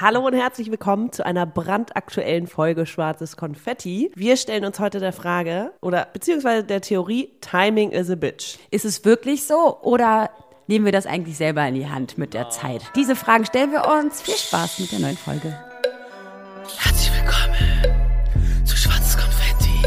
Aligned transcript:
Hallo 0.00 0.26
und 0.26 0.34
herzlich 0.34 0.72
willkommen 0.72 1.12
zu 1.12 1.24
einer 1.24 1.46
brandaktuellen 1.46 2.48
Folge 2.48 2.84
Schwarzes 2.84 3.36
Konfetti. 3.36 4.10
Wir 4.16 4.36
stellen 4.36 4.64
uns 4.64 4.80
heute 4.80 4.98
der 4.98 5.12
Frage 5.12 5.70
oder 5.80 6.08
beziehungsweise 6.12 6.64
der 6.64 6.80
Theorie 6.80 7.30
Timing 7.40 7.92
is 7.92 8.10
a 8.10 8.16
bitch. 8.16 8.58
Ist 8.72 8.84
es 8.84 9.04
wirklich 9.04 9.44
so 9.44 9.78
oder 9.82 10.30
nehmen 10.66 10.84
wir 10.84 10.90
das 10.90 11.06
eigentlich 11.06 11.36
selber 11.36 11.64
in 11.68 11.76
die 11.76 11.88
Hand 11.88 12.18
mit 12.18 12.34
der 12.34 12.50
Zeit? 12.50 12.82
Diese 12.96 13.14
Fragen 13.14 13.46
stellen 13.46 13.70
wir 13.70 13.86
uns. 13.86 14.20
Viel 14.22 14.34
Spaß 14.34 14.80
mit 14.80 14.90
der 14.90 14.98
neuen 14.98 15.16
Folge. 15.16 15.56
Herzlich 16.76 17.12
willkommen 17.14 18.64
zu 18.64 18.76
Schwarzes 18.76 19.16
Konfetti, 19.16 19.80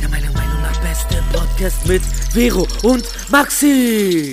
der 0.00 0.08
meiner 0.08 0.32
Meinung 0.32 0.62
nach 0.62 0.80
beste 0.80 1.22
Podcast 1.34 1.86
mit 1.86 2.02
Vero 2.02 2.66
und 2.82 3.04
Maxi. 3.30 4.32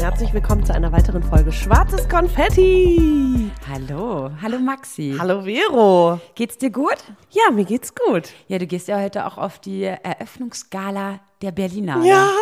Herzlich 0.00 0.32
willkommen 0.32 0.64
zu 0.64 0.72
einer 0.74 0.92
weiteren 0.92 1.22
Folge 1.22 1.50
Schwarzes 1.52 2.08
Konfetti. 2.08 3.50
Hallo, 3.68 4.30
hallo 4.40 4.58
Maxi. 4.58 5.16
Hallo 5.18 5.42
Vero. 5.42 6.20
Geht's 6.34 6.56
dir 6.56 6.70
gut? 6.70 6.96
Ja, 7.30 7.50
mir 7.52 7.64
geht's 7.64 7.92
gut. 7.94 8.30
Ja, 8.46 8.58
du 8.58 8.66
gehst 8.66 8.88
ja 8.88 9.00
heute 9.00 9.26
auch 9.26 9.38
auf 9.38 9.58
die 9.58 9.82
Eröffnungsgala 9.82 11.20
der 11.42 11.52
Berlinale. 11.52 12.06
Ja. 12.06 12.28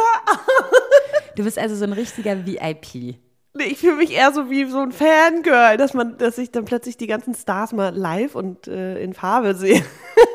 Du 1.37 1.45
bist 1.45 1.59
also 1.59 1.77
so 1.77 1.85
ein 1.85 1.93
richtiger 1.93 2.47
VIP. 2.47 3.19
Nee, 3.53 3.65
Ich 3.65 3.81
fühle 3.81 3.97
mich 3.97 4.11
eher 4.11 4.33
so 4.33 4.49
wie 4.49 4.65
so 4.65 4.79
ein 4.79 4.91
Fangirl, 4.91 5.77
dass 5.77 5.93
man, 5.93 6.17
dass 6.17 6.39
ich 6.39 6.51
dann 6.51 6.65
plötzlich 6.65 6.97
die 6.97 7.07
ganzen 7.07 7.35
Stars 7.35 7.75
mal 7.75 7.95
live 7.95 8.35
und 8.35 8.67
äh, 8.69 8.99
in 9.03 9.13
Farbe 9.13 9.55
sehe. 9.55 9.83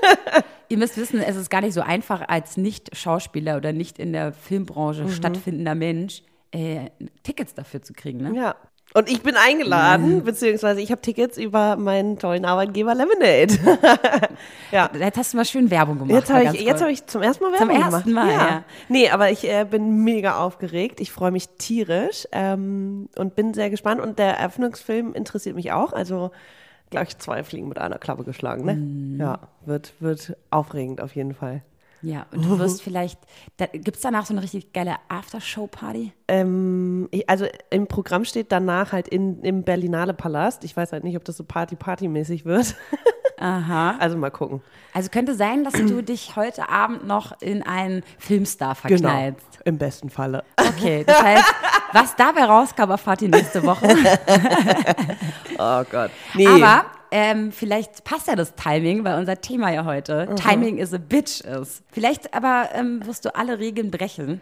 Ihr 0.69 0.77
müsst 0.77 0.97
wissen, 0.97 1.19
es 1.19 1.35
ist 1.35 1.49
gar 1.49 1.61
nicht 1.61 1.73
so 1.73 1.81
einfach 1.81 2.21
als 2.27 2.55
Nicht-Schauspieler 2.55 3.57
oder 3.57 3.73
nicht 3.73 3.97
in 3.97 4.13
der 4.13 4.31
Filmbranche 4.31 5.09
stattfindender 5.09 5.73
Mensch, 5.73 6.21
äh, 6.51 6.89
Tickets 7.23 7.53
dafür 7.53 7.81
zu 7.81 7.93
kriegen. 7.93 8.19
Ne? 8.19 8.35
Ja. 8.35 8.55
Und 8.93 9.09
ich 9.09 9.21
bin 9.21 9.35
eingeladen, 9.35 10.23
beziehungsweise 10.25 10.81
ich 10.81 10.91
habe 10.91 11.01
Tickets 11.01 11.37
über 11.37 11.77
meinen 11.77 12.19
tollen 12.19 12.43
Arbeitgeber 12.43 12.93
Lemonade. 12.93 13.53
ja. 14.71 14.89
Jetzt 14.93 15.17
hast 15.17 15.31
du 15.31 15.37
mal 15.37 15.45
schön 15.45 15.71
Werbung 15.71 15.99
gemacht. 15.99 16.11
Jetzt 16.11 16.29
habe 16.29 16.43
ich, 16.43 16.61
jetzt 16.61 16.81
hab 16.81 16.89
ich 16.89 17.05
zum 17.05 17.21
ersten 17.21 17.45
Mal 17.45 17.57
Zum 17.57 17.69
Werbung 17.69 17.83
ersten 17.83 18.09
gemacht. 18.09 18.27
Mal, 18.27 18.33
ja. 18.33 18.63
Nee, 18.89 19.09
aber 19.09 19.31
ich 19.31 19.49
äh, 19.49 19.65
bin 19.69 20.03
mega 20.03 20.37
aufgeregt. 20.37 20.99
Ich 20.99 21.11
freue 21.11 21.31
mich 21.31 21.47
tierisch 21.57 22.27
ähm, 22.33 23.07
und 23.15 23.35
bin 23.35 23.53
sehr 23.53 23.69
gespannt. 23.69 24.01
Und 24.01 24.19
der 24.19 24.37
Eröffnungsfilm 24.37 25.13
interessiert 25.13 25.55
mich 25.55 25.71
auch. 25.71 25.93
Also 25.93 26.31
gleich 26.89 27.17
zwei 27.17 27.45
Fliegen 27.45 27.69
mit 27.69 27.79
einer 27.79 27.97
Klappe 27.97 28.25
geschlagen. 28.25 28.65
Ne? 28.65 28.73
Mhm. 28.73 29.21
Ja, 29.21 29.39
wird, 29.65 29.93
wird 30.01 30.35
aufregend 30.49 30.99
auf 30.99 31.15
jeden 31.15 31.33
Fall. 31.33 31.63
Ja, 32.01 32.25
und 32.31 32.43
du 32.45 32.57
wirst 32.59 32.81
vielleicht, 32.83 33.19
da, 33.57 33.65
gibt 33.67 33.95
es 33.97 34.01
danach 34.01 34.25
so 34.25 34.33
eine 34.33 34.41
richtig 34.41 34.73
geile 34.73 34.95
Aftershow-Party? 35.09 36.11
Ähm, 36.27 37.09
also 37.27 37.45
im 37.69 37.87
Programm 37.87 38.25
steht 38.25 38.51
danach 38.51 38.91
halt 38.91 39.07
in, 39.07 39.41
im 39.43 39.63
Berlinale 39.63 40.13
Palast. 40.13 40.63
Ich 40.63 40.75
weiß 40.75 40.93
halt 40.93 41.03
nicht, 41.03 41.15
ob 41.17 41.23
das 41.25 41.37
so 41.37 41.43
Party-Party-mäßig 41.43 42.45
wird. 42.45 42.75
Aha. 43.39 43.95
Also 43.97 44.17
mal 44.17 44.29
gucken. 44.29 44.61
Also 44.93 45.09
könnte 45.09 45.33
sein, 45.33 45.63
dass 45.63 45.73
du 45.73 46.03
dich 46.03 46.35
heute 46.35 46.69
Abend 46.69 47.07
noch 47.07 47.41
in 47.41 47.63
einen 47.63 48.03
Filmstar 48.19 48.77
Genau. 48.83 49.09
verknallst. 49.09 49.59
Im 49.65 49.77
besten 49.79 50.11
Falle. 50.11 50.43
Okay, 50.57 51.03
das 51.03 51.21
heißt, 51.23 51.53
was 51.93 52.15
dabei 52.15 52.43
rauskam, 52.43 52.91
erfahrt 52.91 53.23
ihr 53.23 53.29
nächste 53.29 53.63
Woche. 53.63 53.87
Oh 55.57 55.83
Gott. 55.91 56.11
Nee. 56.33 56.47
Aber 56.47 56.85
ähm, 57.11 57.51
vielleicht 57.51 58.03
passt 58.05 58.27
ja 58.27 58.35
das 58.35 58.55
Timing, 58.55 59.03
weil 59.03 59.19
unser 59.19 59.39
Thema 59.41 59.69
ja 59.71 59.83
heute 59.85 60.29
Timing 60.35 60.77
is 60.77 60.93
a 60.93 60.97
bitch 60.97 61.41
ist. 61.41 61.83
Vielleicht 61.91 62.33
aber 62.33 62.69
ähm, 62.73 63.05
wirst 63.05 63.25
du 63.25 63.35
alle 63.35 63.59
Regeln 63.59 63.91
brechen, 63.91 64.39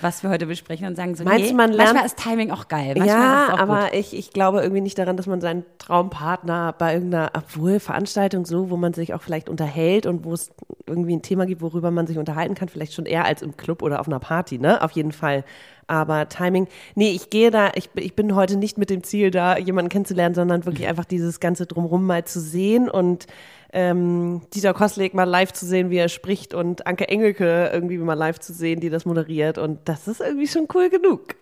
was 0.00 0.22
wir 0.22 0.30
heute 0.30 0.46
besprechen 0.46 0.86
und 0.86 0.96
sagen 0.96 1.14
so, 1.14 1.22
Meinst 1.24 1.46
nee, 1.48 1.52
man 1.54 1.70
lernt- 1.72 1.94
manchmal 1.94 2.06
ist 2.06 2.18
Timing 2.18 2.50
auch 2.50 2.68
geil. 2.68 2.96
Ja, 3.04 3.52
auch 3.52 3.58
aber 3.58 3.84
gut. 3.84 3.94
ich, 3.94 4.16
ich 4.16 4.30
glaube 4.32 4.60
irgendwie 4.62 4.80
nicht 4.80 4.98
daran, 4.98 5.16
dass 5.16 5.26
man 5.26 5.40
seinen 5.40 5.64
Traumpartner 5.78 6.74
bei 6.76 6.94
irgendeiner, 6.94 7.30
obwohl 7.34 7.80
Veranstaltung 7.80 8.46
so, 8.46 8.70
wo 8.70 8.76
man 8.76 8.92
sich 8.94 9.14
auch 9.14 9.22
vielleicht 9.22 9.48
unterhält 9.48 10.06
und 10.06 10.24
wo 10.24 10.32
es 10.34 10.50
irgendwie 10.86 11.14
ein 11.16 11.22
Thema 11.22 11.46
gibt, 11.46 11.62
worüber 11.62 11.90
man 11.90 12.06
sich 12.06 12.18
unterhalten 12.18 12.54
kann, 12.54 12.68
vielleicht 12.68 12.94
schon 12.94 13.06
eher 13.06 13.24
als 13.24 13.42
im 13.42 13.56
Club 13.56 13.82
oder 13.82 14.00
auf 14.00 14.06
einer 14.08 14.20
Party, 14.20 14.58
ne? 14.58 14.82
Auf 14.82 14.92
jeden 14.92 15.12
Fall. 15.12 15.44
Aber 15.88 16.28
Timing, 16.28 16.68
nee, 16.94 17.10
ich 17.10 17.30
gehe 17.30 17.50
da, 17.50 17.72
ich, 17.74 17.90
ich 17.94 18.14
bin 18.14 18.34
heute 18.34 18.56
nicht 18.56 18.78
mit 18.78 18.90
dem 18.90 19.02
Ziel 19.02 19.30
da, 19.30 19.56
jemanden 19.56 19.88
kennenzulernen, 19.88 20.34
sondern 20.34 20.64
wirklich 20.66 20.86
einfach 20.86 21.06
dieses 21.06 21.40
ganze 21.40 21.66
Drumrum 21.66 22.06
mal 22.06 22.24
zu 22.24 22.40
sehen 22.40 22.88
und 22.88 23.26
ähm, 23.72 24.42
Dieter 24.54 24.72
Koslik 24.72 25.12
mal 25.14 25.24
live 25.24 25.52
zu 25.52 25.66
sehen, 25.66 25.90
wie 25.90 25.96
er 25.96 26.08
spricht 26.08 26.54
und 26.54 26.86
Anke 26.86 27.08
Engelke 27.08 27.70
irgendwie 27.72 27.98
mal 27.98 28.14
live 28.14 28.38
zu 28.38 28.52
sehen, 28.52 28.80
die 28.80 28.88
das 28.88 29.04
moderiert 29.04 29.58
und 29.58 29.80
das 29.86 30.08
ist 30.08 30.20
irgendwie 30.20 30.46
schon 30.46 30.68
cool 30.74 30.88
genug. 30.90 31.34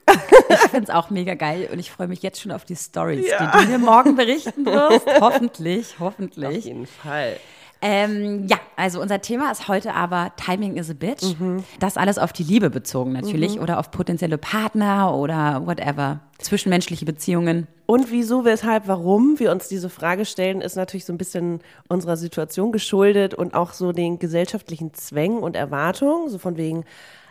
Ich 0.48 0.70
finde 0.70 0.84
es 0.84 0.90
auch 0.90 1.10
mega 1.10 1.34
geil 1.34 1.68
und 1.72 1.78
ich 1.78 1.90
freue 1.90 2.08
mich 2.08 2.22
jetzt 2.22 2.40
schon 2.40 2.52
auf 2.52 2.64
die 2.64 2.76
Stories, 2.76 3.26
die 3.26 3.58
du 3.58 3.68
mir 3.68 3.78
morgen 3.78 4.16
berichten 4.16 4.64
wirst. 4.64 5.06
hoffentlich, 5.20 5.94
Auf 5.94 6.00
hoffentlich. 6.00 6.64
jeden 6.64 6.86
Fall. 6.86 7.36
Ähm, 7.82 8.46
ja, 8.46 8.58
also 8.76 9.00
unser 9.00 9.20
Thema 9.20 9.50
ist 9.50 9.68
heute 9.68 9.94
aber 9.94 10.32
Timing 10.36 10.76
is 10.76 10.90
a 10.90 10.94
bitch. 10.94 11.38
Mhm. 11.38 11.64
Das 11.78 11.96
alles 11.96 12.18
auf 12.18 12.32
die 12.32 12.42
Liebe 12.42 12.70
bezogen 12.70 13.12
natürlich 13.12 13.60
oder 13.60 13.78
auf 13.78 13.90
potenzielle 13.90 14.38
Partner 14.38 15.14
oder 15.14 15.66
whatever. 15.66 16.20
Zwischenmenschliche 16.38 17.04
Beziehungen. 17.04 17.66
Und 17.86 18.10
wieso, 18.10 18.44
weshalb, 18.44 18.88
warum 18.88 19.38
wir 19.38 19.52
uns 19.52 19.68
diese 19.68 19.88
Frage 19.88 20.24
stellen, 20.24 20.60
ist 20.60 20.76
natürlich 20.76 21.04
so 21.04 21.12
ein 21.12 21.18
bisschen 21.18 21.60
unserer 21.88 22.16
Situation 22.16 22.72
geschuldet 22.72 23.34
und 23.34 23.54
auch 23.54 23.72
so 23.72 23.92
den 23.92 24.18
gesellschaftlichen 24.18 24.92
Zwängen 24.94 25.38
und 25.38 25.56
Erwartungen, 25.56 26.28
so 26.28 26.38
von 26.38 26.56
wegen, 26.56 26.84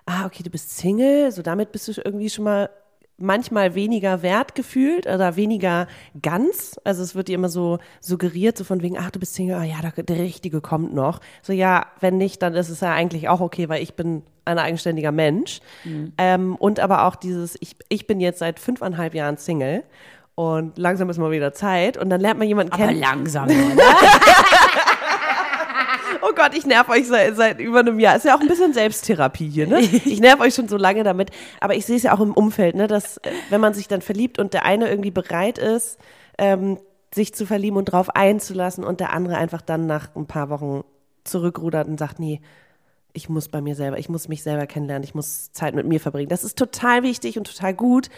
ah, 0.06 0.26
okay, 0.26 0.44
du 0.44 0.50
bist 0.50 0.78
Single, 0.78 1.32
so 1.32 1.42
damit 1.42 1.72
bist 1.72 1.88
du 1.88 1.94
irgendwie 2.04 2.30
schon 2.30 2.46
mal 2.46 2.70
manchmal 3.18 3.76
weniger 3.76 4.22
wert 4.22 4.56
gefühlt 4.56 5.08
oder 5.08 5.36
weniger 5.36 5.88
ganz. 6.22 6.80
Also 6.84 7.02
es 7.04 7.16
wird 7.16 7.28
dir 7.30 7.36
immer 7.36 7.50
so 7.50 7.80
suggeriert, 8.02 8.58
so 8.58 8.64
von 8.64 8.82
wegen, 8.82 8.98
ach, 8.98 9.12
du 9.12 9.20
bist 9.20 9.36
Single, 9.36 9.56
ah 9.56 9.64
ja, 9.64 9.78
der, 9.82 10.04
der 10.04 10.18
Richtige 10.18 10.62
kommt 10.62 10.94
noch. 10.94 11.22
So 11.42 11.54
ja, 11.54 11.86
wenn 12.02 12.18
nicht, 12.18 12.42
dann 12.42 12.56
ist 12.56 12.70
es 12.70 12.82
ja 12.82 12.92
eigentlich 12.94 13.30
auch 13.30 13.40
okay, 13.42 13.70
weil 13.70 13.82
ich 13.82 13.94
bin 13.96 14.24
ein 14.44 14.60
eigenständiger 14.60 15.12
Mensch. 15.12 15.60
Ähm, 16.18 16.56
und 16.58 16.80
aber 16.80 17.06
auch 17.06 17.16
dieses, 17.16 17.56
ich, 17.62 17.76
ich 17.90 18.06
bin 18.06 18.20
jetzt 18.20 18.40
seit 18.40 18.60
fünfeinhalb 18.60 19.16
Jahren 19.16 19.38
Single 19.38 19.84
und 20.36 20.78
langsam 20.78 21.10
ist 21.10 21.18
mal 21.18 21.32
wieder 21.32 21.54
Zeit 21.54 21.98
und 21.98 22.10
dann 22.10 22.20
lernt 22.20 22.38
man 22.40 22.48
jemanden 22.48 22.74
Aber 22.74 22.88
kennen. 22.88 23.00
langsam, 23.00 23.46
oder? 23.46 23.56
Oh 26.22 26.34
Gott, 26.36 26.56
ich 26.56 26.66
nerv 26.66 26.90
euch 26.90 27.08
seit, 27.08 27.36
seit 27.36 27.60
über 27.60 27.80
einem 27.80 28.00
Jahr. 28.00 28.16
Ist 28.16 28.26
ja 28.26 28.36
auch 28.36 28.42
ein 28.42 28.48
bisschen 28.48 28.74
Selbsttherapie 28.74 29.50
hier, 29.50 29.68
ne? 29.68 29.80
Ich 30.06 30.20
nerv 30.20 30.40
euch 30.40 30.54
schon 30.54 30.68
so 30.68 30.78
lange 30.78 31.04
damit. 31.04 31.32
Aber 31.60 31.76
ich 31.76 31.86
sehe 31.86 31.98
es 31.98 32.04
ja 32.04 32.14
auch 32.14 32.22
im 32.22 32.34
Umfeld, 32.34 32.76
ne? 32.76 32.88
Dass, 32.88 33.20
wenn 33.50 33.62
man 33.62 33.74
sich 33.74 33.88
dann 33.88 34.02
verliebt 34.02 34.40
und 34.40 34.54
der 34.54 34.66
eine 34.66 34.90
irgendwie 34.90 35.12
bereit 35.12 35.58
ist, 35.58 35.98
ähm, 36.38 36.80
sich 37.14 37.34
zu 37.34 37.46
verlieben 37.46 37.78
und 37.78 37.86
drauf 37.86 38.10
einzulassen 38.16 38.84
und 38.84 39.00
der 39.00 39.14
andere 39.14 39.38
einfach 39.38 39.62
dann 39.62 39.86
nach 39.88 40.16
ein 40.16 40.26
paar 40.26 40.50
Wochen 40.50 40.84
zurückrudert 41.24 41.88
und 41.88 41.98
sagt, 41.98 42.20
nee, 42.20 42.42
ich 43.14 43.30
muss 43.30 43.48
bei 43.48 43.62
mir 43.62 43.76
selber, 43.76 43.98
ich 43.98 44.10
muss 44.10 44.28
mich 44.28 44.44
selber 44.44 44.68
kennenlernen, 44.68 45.04
ich 45.04 45.16
muss 45.16 45.52
Zeit 45.52 45.74
mit 45.74 45.88
mir 45.88 46.00
verbringen. 46.00 46.30
Das 46.30 46.44
ist 46.44 46.58
total 46.58 47.04
wichtig 47.04 47.38
und 47.38 47.48
total 47.48 47.74
gut. 47.74 48.10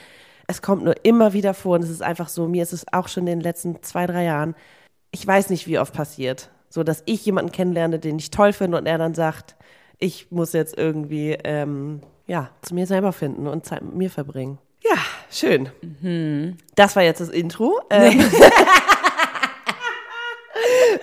Es 0.47 0.61
kommt 0.61 0.83
nur 0.83 0.95
immer 1.05 1.33
wieder 1.33 1.53
vor 1.53 1.75
und 1.75 1.83
es 1.83 1.89
ist 1.89 2.01
einfach 2.01 2.29
so, 2.29 2.47
mir 2.47 2.63
ist 2.63 2.73
es 2.73 2.85
auch 2.91 3.07
schon 3.07 3.23
in 3.27 3.37
den 3.37 3.41
letzten 3.41 3.83
zwei, 3.83 4.07
drei 4.07 4.23
Jahren, 4.23 4.55
ich 5.11 5.25
weiß 5.25 5.49
nicht, 5.49 5.67
wie 5.67 5.79
oft 5.79 5.93
passiert, 5.93 6.49
so 6.69 6.83
dass 6.83 7.03
ich 7.05 7.25
jemanden 7.25 7.51
kennenlerne, 7.51 7.99
den 7.99 8.17
ich 8.17 8.31
toll 8.31 8.53
finde 8.53 8.77
und 8.77 8.85
er 8.85 8.97
dann 8.97 9.13
sagt, 9.13 9.55
ich 9.99 10.31
muss 10.31 10.53
jetzt 10.53 10.77
irgendwie, 10.77 11.37
ähm, 11.43 12.01
ja, 12.27 12.49
zu 12.61 12.75
mir 12.75 12.85
selber 12.85 13.13
finden 13.13 13.47
und 13.47 13.65
Zeit 13.65 13.81
mit 13.81 13.95
mir 13.95 14.09
verbringen. 14.09 14.59
Ja, 14.83 14.97
schön. 15.31 15.69
Das 16.75 16.95
war 16.95 17.03
jetzt 17.03 17.19
das 17.19 17.29
Intro. 17.29 17.79
Ähm, 17.89 18.19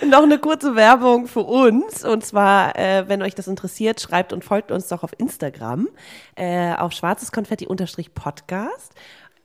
noch 0.08 0.22
eine 0.22 0.38
kurze 0.38 0.76
Werbung 0.76 1.26
für 1.26 1.42
uns. 1.42 2.04
Und 2.04 2.24
zwar, 2.24 2.78
äh, 2.78 3.08
wenn 3.08 3.22
euch 3.22 3.34
das 3.34 3.48
interessiert, 3.48 4.00
schreibt 4.00 4.32
und 4.32 4.44
folgt 4.44 4.70
uns 4.70 4.86
doch 4.88 5.02
auf 5.02 5.10
Instagram 5.18 5.88
äh, 6.36 6.74
auf 6.74 6.92
schwarzeskonfetti-podcast. 6.92 8.94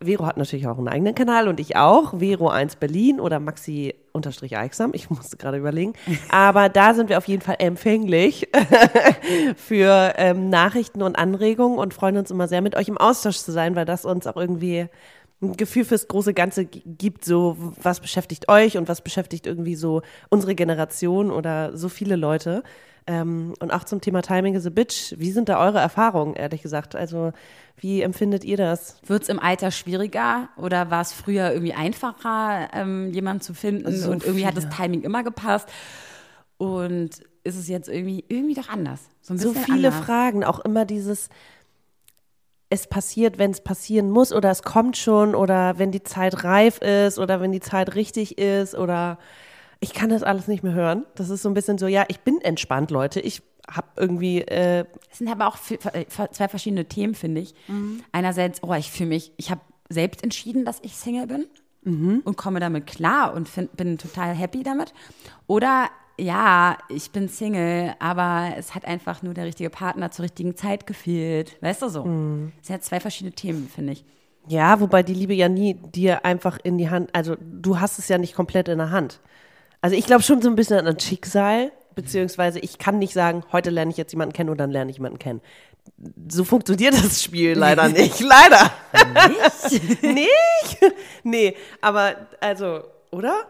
Vero 0.01 0.25
hat 0.25 0.37
natürlich 0.37 0.65
auch 0.67 0.77
einen 0.77 0.87
eigenen 0.87 1.13
Kanal 1.13 1.49
und 1.49 1.59
ich 1.59 1.75
auch. 1.75 2.13
Vero1 2.13 2.77
Berlin 2.79 3.19
oder 3.19 3.39
Maxi 3.39 3.95
unterstrich 4.13 4.57
Eichsam. 4.57 4.91
Ich 4.93 5.09
musste 5.09 5.35
gerade 5.35 5.57
überlegen. 5.57 5.93
Aber 6.29 6.69
da 6.69 6.93
sind 6.93 7.09
wir 7.09 7.17
auf 7.17 7.27
jeden 7.27 7.41
Fall 7.41 7.57
empfänglich 7.59 8.47
für 9.57 10.13
ähm, 10.17 10.49
Nachrichten 10.49 11.01
und 11.01 11.17
Anregungen 11.17 11.77
und 11.77 11.93
freuen 11.93 12.17
uns 12.17 12.31
immer 12.31 12.47
sehr, 12.47 12.61
mit 12.61 12.75
euch 12.75 12.87
im 12.87 12.97
Austausch 12.97 13.37
zu 13.39 13.51
sein, 13.51 13.75
weil 13.75 13.85
das 13.85 14.05
uns 14.05 14.25
auch 14.25 14.37
irgendwie 14.37 14.87
ein 15.41 15.55
Gefühl 15.55 15.85
fürs 15.85 16.07
große 16.07 16.33
Ganze 16.33 16.65
gibt, 16.65 17.23
so 17.23 17.55
was 17.81 17.99
beschäftigt 18.01 18.49
euch 18.49 18.77
und 18.77 18.89
was 18.89 19.01
beschäftigt 19.01 19.47
irgendwie 19.47 19.75
so 19.75 20.01
unsere 20.29 20.53
Generation 20.55 21.31
oder 21.31 21.77
so 21.77 21.87
viele 21.89 22.15
Leute. 22.15 22.63
Ähm, 23.07 23.53
und 23.59 23.71
auch 23.71 23.85
zum 23.85 24.01
Thema 24.01 24.21
Timing 24.21 24.53
is 24.55 24.67
a 24.67 24.69
Bitch. 24.69 25.15
Wie 25.17 25.31
sind 25.31 25.49
da 25.49 25.59
eure 25.65 25.79
Erfahrungen, 25.79 26.35
ehrlich 26.35 26.61
gesagt? 26.61 26.95
Also, 26.95 27.31
wie 27.77 28.01
empfindet 28.01 28.43
ihr 28.43 28.57
das? 28.57 28.97
Wird 29.05 29.23
es 29.23 29.29
im 29.29 29.39
Alter 29.39 29.71
schwieriger 29.71 30.49
oder 30.57 30.91
war 30.91 31.01
es 31.01 31.13
früher 31.13 31.51
irgendwie 31.51 31.73
einfacher, 31.73 32.69
ähm, 32.73 33.11
jemanden 33.13 33.41
zu 33.41 33.53
finden 33.53 33.95
So 33.95 34.11
und 34.11 34.25
irgendwie 34.25 34.45
hat 34.45 34.57
das 34.57 34.65
viele. 34.65 34.75
Timing 34.75 35.01
immer 35.03 35.23
gepasst? 35.23 35.69
Und 36.57 37.11
ist 37.43 37.55
es 37.55 37.67
jetzt 37.69 37.87
irgendwie, 37.87 38.25
irgendwie 38.27 38.53
doch 38.55 38.69
anders? 38.69 38.99
ein 39.29 39.37
So 39.37 39.53
bisschen 39.53 39.63
viele 39.75 39.87
anders. 39.87 40.05
Fragen, 40.05 40.43
auch 40.43 40.59
immer 40.59 40.85
dieses, 40.85 41.29
es 42.69 42.87
passiert, 42.87 43.37
wenn 43.39 43.51
es 43.51 43.61
passieren 43.61 44.11
muss 44.11 44.31
oder 44.31 44.51
es 44.51 44.63
kommt 44.63 44.95
schon 44.97 45.35
oder 45.35 45.79
wenn 45.79 45.91
die 45.91 46.03
Zeit 46.03 46.43
reif 46.43 46.79
ist 46.79 47.17
oder 47.17 47.41
wenn 47.41 47.51
die 47.51 47.59
Zeit 47.61 47.95
richtig 47.95 48.37
ist 48.37 48.75
oder 48.75 49.17
ich 49.79 49.93
kann 49.93 50.09
das 50.09 50.23
alles 50.23 50.47
nicht 50.47 50.63
mehr 50.63 50.73
hören. 50.73 51.05
Das 51.15 51.29
ist 51.29 51.41
so 51.41 51.49
ein 51.49 51.53
bisschen 51.53 51.77
so, 51.77 51.87
ja, 51.87 52.05
ich 52.09 52.19
bin 52.19 52.41
entspannt, 52.41 52.91
Leute. 52.91 53.21
Ich 53.21 53.41
habe 53.67 53.87
irgendwie 53.95 54.41
äh, 54.41 54.85
Es 55.11 55.19
sind 55.19 55.29
aber 55.29 55.47
auch 55.47 55.57
äh, 55.93 56.05
zwei 56.07 56.47
verschiedene 56.47 56.85
Themen, 56.85 57.15
finde 57.15 57.41
ich. 57.41 57.55
Einerseits, 58.11 58.61
oh, 58.61 58.73
ich 58.73 58.91
fühle 58.91 59.09
mich, 59.09 59.31
ich 59.37 59.51
habe 59.51 59.61
selbst 59.89 60.23
entschieden, 60.23 60.65
dass 60.65 60.79
ich 60.81 60.95
Single 60.95 61.27
bin 61.27 61.47
und 62.25 62.35
komme 62.37 62.59
damit 62.59 62.85
klar 62.87 63.33
und 63.33 63.47
find, 63.49 63.75
bin 63.77 63.97
total 63.97 64.35
happy 64.35 64.63
damit. 64.63 64.93
Oder 65.47 65.89
ja, 66.19 66.77
ich 66.89 67.11
bin 67.11 67.27
Single, 67.29 67.93
aber 67.99 68.53
es 68.57 68.75
hat 68.75 68.85
einfach 68.85 69.21
nur 69.23 69.33
der 69.33 69.45
richtige 69.45 69.69
Partner 69.69 70.11
zur 70.11 70.23
richtigen 70.25 70.55
Zeit 70.55 70.85
gefehlt. 70.87 71.57
Weißt 71.61 71.81
du 71.81 71.89
so? 71.89 72.03
Das 72.03 72.67
sind 72.67 72.75
ja 72.75 72.79
zwei 72.81 72.99
verschiedene 72.99 73.33
Themen, 73.33 73.69
finde 73.73 73.93
ich. 73.93 74.05
Ja, 74.47 74.79
wobei 74.79 75.03
die 75.03 75.13
Liebe 75.13 75.33
ja 75.33 75.49
nie 75.49 75.75
dir 75.75 76.25
einfach 76.25 76.57
in 76.63 76.77
die 76.77 76.89
Hand, 76.89 77.09
also 77.13 77.35
du 77.39 77.79
hast 77.79 77.99
es 77.99 78.07
ja 78.07 78.17
nicht 78.17 78.35
komplett 78.35 78.67
in 78.67 78.79
der 78.79 78.91
Hand. 78.91 79.19
Also 79.81 79.95
ich 79.95 80.05
glaube 80.05 80.23
schon 80.23 80.41
so 80.41 80.49
ein 80.49 80.55
bisschen 80.55 80.79
an 80.79 80.87
ein 80.87 80.99
Schicksal, 80.99 81.71
beziehungsweise 81.95 82.59
ich 82.59 82.77
kann 82.77 82.97
nicht 82.99 83.13
sagen, 83.13 83.43
heute 83.51 83.69
lerne 83.69 83.91
ich 83.91 83.97
jetzt 83.97 84.11
jemanden 84.11 84.33
kennen 84.33 84.49
und 84.49 84.57
dann 84.57 84.71
lerne 84.71 84.89
ich 84.89 84.97
jemanden 84.97 85.19
kennen. 85.19 85.41
So 86.29 86.43
funktioniert 86.43 86.93
das 86.93 87.23
Spiel 87.23 87.53
leider 87.53 87.87
nicht. 87.89 88.19
leider. 88.19 88.71
Nicht? 89.29 90.03
nicht? 90.03 90.93
Nee, 91.23 91.55
aber 91.81 92.15
also, 92.39 92.83
oder? 93.11 93.45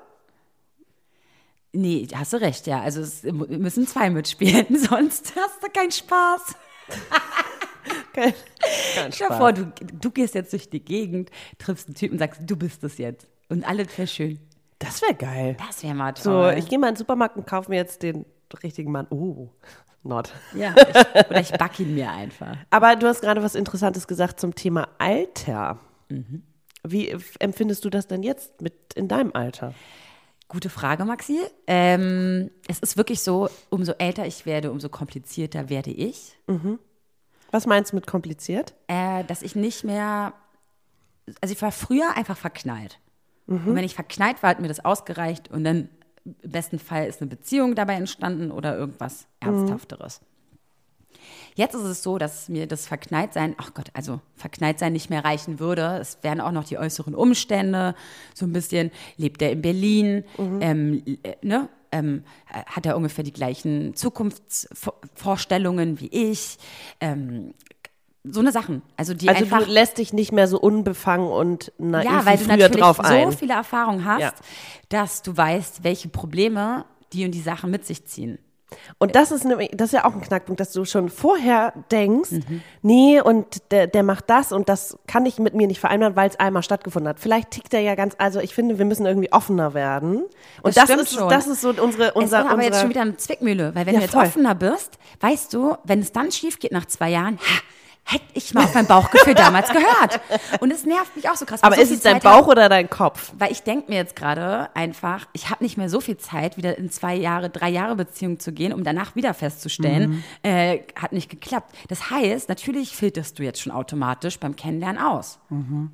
Nee, 1.73 2.07
hast 2.15 2.33
du 2.33 2.37
recht, 2.37 2.67
ja. 2.67 2.81
Also 2.81 3.01
es 3.01 3.23
müssen 3.23 3.87
zwei 3.87 4.09
mitspielen, 4.09 4.65
sonst 4.77 5.33
hast 5.35 5.63
du 5.63 5.67
keinen 5.71 5.91
Spaß. 5.91 6.55
Kein, 8.13 8.33
kein 8.95 9.11
Stell 9.11 9.29
dir 9.29 9.37
vor, 9.37 9.53
du, 9.53 9.71
du 9.93 10.11
gehst 10.11 10.35
jetzt 10.35 10.51
durch 10.53 10.69
die 10.69 10.83
Gegend, 10.83 11.29
triffst 11.57 11.87
einen 11.87 11.95
Typen 11.95 12.13
und 12.15 12.19
sagst, 12.19 12.41
du 12.45 12.55
bist 12.55 12.83
es 12.83 12.97
jetzt. 12.97 13.27
Und 13.49 13.63
alles 13.67 13.95
wäre 13.97 14.07
schön. 14.07 14.39
Das 14.79 15.01
wäre 15.01 15.13
geil. 15.15 15.57
Das 15.67 15.83
wäre 15.83 15.95
mal 15.95 16.13
So, 16.17 16.29
toll. 16.31 16.55
ich 16.57 16.67
gehe 16.67 16.77
mal 16.77 16.89
in 16.89 16.93
den 16.95 16.97
Supermarkt 16.99 17.37
und 17.37 17.47
kaufe 17.47 17.69
mir 17.69 17.77
jetzt 17.77 18.03
den 18.03 18.25
richtigen 18.63 18.91
Mann. 18.91 19.07
Oh, 19.09 19.49
not. 20.03 20.31
ja, 20.53 20.75
ich, 20.77 21.29
oder 21.29 21.39
ich 21.39 21.51
back 21.51 21.79
ihn 21.79 21.95
mir 21.95 22.11
einfach. 22.11 22.57
Aber 22.69 22.95
du 22.95 23.07
hast 23.07 23.21
gerade 23.21 23.41
was 23.41 23.55
Interessantes 23.55 24.07
gesagt 24.07 24.39
zum 24.39 24.53
Thema 24.55 24.87
Alter. 24.99 25.79
Wie 26.83 27.09
f- 27.09 27.35
empfindest 27.39 27.85
du 27.85 27.89
das 27.89 28.07
denn 28.07 28.23
jetzt 28.23 28.61
mit 28.61 28.73
in 28.95 29.07
deinem 29.07 29.31
Alter? 29.33 29.73
Gute 30.49 30.69
Frage, 30.69 31.05
Maxi. 31.05 31.39
Ähm, 31.67 32.49
es 32.67 32.79
ist 32.79 32.97
wirklich 32.97 33.21
so, 33.21 33.49
umso 33.69 33.93
älter 33.93 34.25
ich 34.25 34.45
werde, 34.45 34.71
umso 34.71 34.89
komplizierter 34.89 35.69
werde 35.69 35.91
ich. 35.91 36.35
Was 37.51 37.65
meinst 37.67 37.91
du 37.91 37.95
mit 37.95 38.07
kompliziert? 38.07 38.73
Äh, 38.87 39.23
dass 39.25 39.43
ich 39.43 39.55
nicht 39.55 39.83
mehr, 39.83 40.33
also 41.39 41.53
ich 41.53 41.61
war 41.61 41.71
früher 41.71 42.17
einfach 42.17 42.37
verknallt. 42.37 42.99
Und 43.67 43.75
wenn 43.75 43.83
ich 43.83 43.95
verknallt 43.95 44.43
war, 44.43 44.49
hat 44.51 44.59
mir 44.59 44.67
das 44.67 44.83
ausgereicht 44.83 45.49
und 45.49 45.63
dann 45.63 45.89
im 46.25 46.51
besten 46.51 46.77
Fall 46.79 47.07
ist 47.07 47.21
eine 47.21 47.29
Beziehung 47.29 47.73
dabei 47.75 47.93
entstanden 47.93 48.51
oder 48.51 48.75
irgendwas 48.75 49.27
Ernsthafteres. 49.39 50.21
Jetzt 51.59 51.75
ist 51.75 51.83
es 51.83 52.03
so, 52.03 52.17
dass 52.17 52.47
mir 52.47 52.67
das 52.67 52.87
Verknalltsein, 52.87 53.53
ach 53.57 53.73
Gott, 53.73 53.89
also 53.91 54.21
Verknalltsein 54.37 54.93
nicht 54.93 55.09
mehr 55.09 55.25
reichen 55.25 55.59
würde. 55.59 55.97
Es 55.99 56.17
wären 56.21 56.39
auch 56.39 56.53
noch 56.53 56.63
die 56.63 56.77
äußeren 56.77 57.13
Umstände, 57.13 57.95
so 58.33 58.45
ein 58.45 58.53
bisschen, 58.53 58.91
lebt 59.17 59.41
er 59.41 59.51
in 59.51 59.61
Berlin, 59.61 60.23
ähm, 60.37 61.03
äh, 61.21 61.35
ne? 61.41 61.67
Ähm, 61.91 62.23
äh, 62.53 62.63
hat 62.65 62.85
er 62.85 62.95
ungefähr 62.95 63.25
die 63.25 63.33
gleichen 63.33 63.93
Zukunftsvorstellungen 63.93 65.99
wie 65.99 66.07
ich, 66.07 66.59
ähm, 67.01 67.53
so 68.23 68.39
eine 68.39 68.53
Sachen. 68.53 68.81
Also 68.95 69.13
die 69.13 69.27
Also 69.27 69.43
einfach 69.43 69.65
du 69.65 69.69
lässt 69.69 69.97
dich 69.97 70.13
nicht 70.13 70.31
mehr 70.31 70.47
so 70.47 70.61
unbefangen 70.61 71.27
und 71.27 71.73
naiv 71.77 72.05
ja, 72.05 72.25
weil 72.25 72.37
du 72.37 72.45
natürlich 72.45 72.85
so 72.85 73.31
viele 73.31 73.55
Erfahrungen 73.55 74.05
hast, 74.05 74.21
Ja. 74.21 74.31
dass 74.87 75.23
du 75.23 75.35
weißt, 75.35 75.83
welche 75.83 76.07
Probleme 76.07 76.85
die 77.11 77.25
und 77.25 77.31
die 77.31 77.41
Sachen 77.41 77.69
mit 77.69 77.85
sich 77.85 78.05
ziehen. 78.05 78.39
Und 78.97 79.15
das 79.15 79.31
ist 79.31 79.45
nämlich, 79.45 79.71
das 79.73 79.87
ist 79.87 79.93
ja 79.93 80.05
auch 80.05 80.13
ein 80.13 80.21
Knackpunkt, 80.21 80.59
dass 80.59 80.71
du 80.71 80.85
schon 80.85 81.09
vorher 81.09 81.73
denkst, 81.91 82.31
Mhm. 82.31 82.61
nee, 82.81 83.21
und 83.21 83.71
der, 83.71 83.87
der 83.87 84.03
macht 84.03 84.29
das 84.29 84.51
und 84.51 84.69
das 84.69 84.97
kann 85.07 85.25
ich 85.25 85.39
mit 85.39 85.53
mir 85.55 85.67
nicht 85.67 85.79
vereinbaren, 85.79 86.15
weil 86.15 86.29
es 86.29 86.39
einmal 86.39 86.63
stattgefunden 86.63 87.09
hat. 87.09 87.19
Vielleicht 87.19 87.51
tickt 87.51 87.73
er 87.73 87.79
ja 87.81 87.95
ganz, 87.95 88.15
also 88.17 88.39
ich 88.39 88.53
finde, 88.53 88.77
wir 88.77 88.85
müssen 88.85 89.05
irgendwie 89.05 89.31
offener 89.31 89.73
werden. 89.73 90.23
Und 90.61 90.77
Das 90.77 90.87
das, 90.87 91.01
ist, 91.01 91.13
schon. 91.15 91.29
das 91.29 91.47
ist 91.47 91.61
so 91.61 91.69
unsere, 91.69 92.09
Es 92.09 92.15
unser, 92.15 92.41
ist 92.41 92.49
aber 92.51 92.63
jetzt 92.63 92.79
schon 92.81 92.89
wieder 92.89 93.01
eine 93.01 93.17
Zwickmühle, 93.17 93.73
weil 93.75 93.85
wenn 93.85 93.93
Ja, 93.95 93.99
du 94.01 94.05
jetzt 94.05 94.13
voll. 94.13 94.25
offener 94.25 94.55
bist, 94.55 94.97
weißt 95.21 95.53
du, 95.53 95.75
wenn 95.83 95.99
es 95.99 96.11
dann 96.11 96.31
schief 96.31 96.59
geht 96.59 96.71
nach 96.71 96.85
zwei 96.85 97.09
Jahren, 97.09 97.37
ha, 97.37 97.61
hätte 98.11 98.25
ich 98.33 98.53
mal 98.53 98.63
auf 98.63 98.73
mein 98.73 98.85
Bauchgefühl 98.87 99.35
damals 99.35 99.69
gehört. 99.69 100.19
Und 100.61 100.71
es 100.71 100.85
nervt 100.85 101.15
mich 101.15 101.29
auch 101.29 101.35
so 101.35 101.45
krass. 101.45 101.61
aber 101.63 101.75
so 101.75 101.81
ist 101.81 101.91
es 101.91 102.01
dein 102.01 102.15
Zeit 102.21 102.23
Bauch 102.23 102.47
oder 102.47 102.67
dein 102.69 102.89
Kopf? 102.89 103.31
Weil 103.37 103.51
ich 103.51 103.61
denke 103.63 103.89
mir 103.91 103.97
jetzt 103.97 104.15
gerade 104.15 104.69
einfach, 104.75 105.27
ich 105.33 105.49
habe 105.49 105.63
nicht 105.63 105.77
mehr 105.77 105.89
so 105.89 106.01
viel 106.01 106.17
Zeit, 106.17 106.57
wieder 106.57 106.77
in 106.77 106.89
zwei 106.91 107.15
Jahre, 107.15 107.49
drei 107.49 107.69
Jahre 107.69 107.95
Beziehung 107.95 108.39
zu 108.39 108.51
gehen, 108.51 108.73
um 108.73 108.83
danach 108.83 109.15
wieder 109.15 109.33
festzustellen, 109.33 110.09
Mhm. 110.09 110.23
äh, 110.43 110.79
hat 110.99 111.11
nicht 111.11 111.29
geklappt. 111.29 111.75
Das 111.87 112.09
heißt, 112.09 112.49
natürlich 112.49 112.95
filterst 112.95 113.37
du 113.39 113.43
jetzt 113.43 113.61
schon 113.61 113.71
automatisch 113.71 114.39
beim 114.39 114.55
Kennenlernen 114.55 115.01
aus. 115.01 115.39
Mhm. 115.49 115.91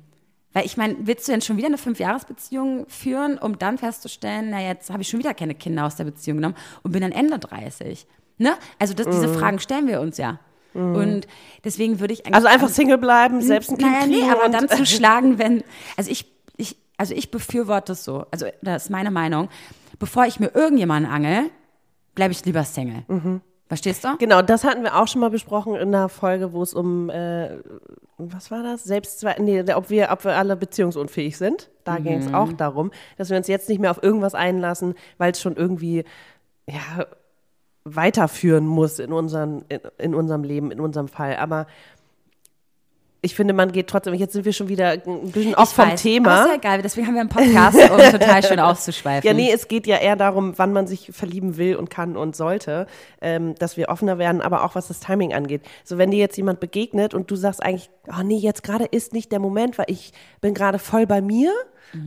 Weil 0.52 0.64
ich 0.64 0.78
meine, 0.78 0.96
willst 1.00 1.28
du 1.28 1.32
denn 1.32 1.42
schon 1.42 1.58
wieder 1.58 1.66
eine 1.66 1.76
Fünfjahresbeziehung 1.78 2.86
führen, 2.88 3.36
um 3.36 3.58
dann 3.58 3.76
festzustellen, 3.78 4.48
na 4.50 4.60
jetzt 4.62 4.88
habe 4.88 5.02
ich 5.02 5.08
schon 5.08 5.18
wieder 5.20 5.34
keine 5.34 5.54
Kinder 5.54 5.84
aus 5.84 5.96
der 5.96 6.04
Beziehung 6.04 6.38
genommen 6.38 6.56
und 6.82 6.92
bin 6.92 7.02
dann 7.02 7.12
Ende 7.12 7.38
30. 7.38 8.06
Ne? 8.38 8.54
Also 8.78 8.94
das, 8.94 9.06
diese 9.06 9.28
Mhm. 9.28 9.34
Fragen 9.34 9.58
stellen 9.58 9.86
wir 9.86 10.00
uns 10.00 10.16
ja. 10.16 10.38
Und 10.76 11.26
deswegen 11.64 12.00
würde 12.00 12.12
ich 12.12 12.26
eigentlich 12.26 12.34
Also 12.34 12.48
einfach 12.48 12.68
Single 12.68 12.98
bleiben, 12.98 13.40
selbst 13.40 13.70
ein 13.70 13.78
Kind 13.78 13.90
naja, 13.90 14.06
nee, 14.06 14.30
aber 14.30 14.48
dann 14.48 14.68
zu 14.68 14.84
schlagen, 14.86 15.38
wenn, 15.38 15.64
also 15.96 16.10
ich, 16.10 16.26
ich, 16.56 16.76
also 16.96 17.14
ich 17.14 17.30
befürworte 17.30 17.92
es 17.92 18.04
so, 18.04 18.26
also 18.30 18.46
das 18.62 18.84
ist 18.84 18.90
meine 18.90 19.10
Meinung, 19.10 19.48
bevor 19.98 20.26
ich 20.26 20.40
mir 20.40 20.54
irgendjemanden 20.54 21.10
angel, 21.10 21.50
bleibe 22.14 22.32
ich 22.32 22.44
lieber 22.44 22.64
Single. 22.64 23.04
Verstehst 23.68 24.04
du? 24.04 24.16
Genau, 24.18 24.42
das 24.42 24.62
hatten 24.62 24.84
wir 24.84 24.96
auch 24.96 25.08
schon 25.08 25.20
mal 25.20 25.30
besprochen 25.30 25.74
in 25.74 25.92
einer 25.94 26.08
Folge, 26.08 26.52
wo 26.52 26.62
es 26.62 26.72
um, 26.72 27.10
äh, 27.10 27.50
was 28.16 28.52
war 28.52 28.62
das? 28.62 28.84
Selbst 28.84 29.18
zwei, 29.18 29.34
nee, 29.40 29.64
ob 29.74 29.90
wir, 29.90 30.10
ob 30.12 30.24
wir 30.24 30.36
alle 30.36 30.56
beziehungsunfähig 30.56 31.36
sind. 31.36 31.68
Da 31.82 31.98
ging 31.98 32.18
es 32.18 32.32
auch 32.32 32.52
darum, 32.52 32.92
dass 33.16 33.30
wir 33.30 33.36
uns 33.36 33.48
jetzt 33.48 33.68
nicht 33.68 33.80
mehr 33.80 33.90
auf 33.90 34.02
irgendwas 34.02 34.34
einlassen, 34.34 34.94
weil 35.18 35.32
es 35.32 35.40
schon 35.40 35.56
irgendwie, 35.56 36.04
ja, 36.68 37.06
weiterführen 37.86 38.66
muss 38.66 38.98
in, 38.98 39.12
unseren, 39.12 39.64
in, 39.68 39.80
in 39.98 40.14
unserem 40.14 40.42
Leben, 40.42 40.70
in 40.70 40.80
unserem 40.80 41.08
Fall. 41.08 41.36
Aber 41.36 41.66
ich 43.22 43.34
finde, 43.34 43.54
man 43.54 43.72
geht 43.72 43.88
trotzdem, 43.88 44.14
jetzt 44.14 44.34
sind 44.34 44.44
wir 44.44 44.52
schon 44.52 44.68
wieder 44.68 44.90
ein 44.90 45.30
bisschen 45.32 45.54
off 45.54 45.72
vom 45.72 45.86
weiß, 45.88 46.02
Thema. 46.02 46.30
Aber 46.30 46.42
ist 46.42 46.48
ja 46.48 46.54
egal, 46.56 46.82
deswegen 46.82 47.06
haben 47.06 47.14
wir 47.14 47.20
einen 47.22 47.28
Podcast, 47.28 47.78
um 47.90 47.98
total 48.20 48.44
schön 48.44 48.60
auszuschweifen. 48.60 49.26
Ja, 49.26 49.34
nee, 49.34 49.50
es 49.52 49.68
geht 49.68 49.86
ja 49.86 49.96
eher 49.96 50.16
darum, 50.16 50.54
wann 50.56 50.72
man 50.72 50.86
sich 50.86 51.10
verlieben 51.12 51.56
will 51.56 51.76
und 51.76 51.90
kann 51.90 52.16
und 52.16 52.36
sollte, 52.36 52.86
ähm, 53.20 53.54
dass 53.56 53.76
wir 53.76 53.88
offener 53.88 54.18
werden, 54.18 54.40
aber 54.40 54.64
auch 54.64 54.74
was 54.74 54.88
das 54.88 55.00
Timing 55.00 55.32
angeht. 55.32 55.62
So, 55.82 55.98
wenn 55.98 56.10
dir 56.10 56.18
jetzt 56.18 56.36
jemand 56.36 56.60
begegnet 56.60 57.14
und 57.14 57.30
du 57.30 57.36
sagst 57.36 57.62
eigentlich, 57.62 57.90
oh 58.08 58.22
nee, 58.22 58.38
jetzt 58.38 58.62
gerade 58.62 58.84
ist 58.84 59.12
nicht 59.12 59.32
der 59.32 59.40
Moment, 59.40 59.78
weil 59.78 59.86
ich 59.88 60.12
bin 60.40 60.54
gerade 60.54 60.78
voll 60.78 61.06
bei 61.06 61.20
mir 61.20 61.52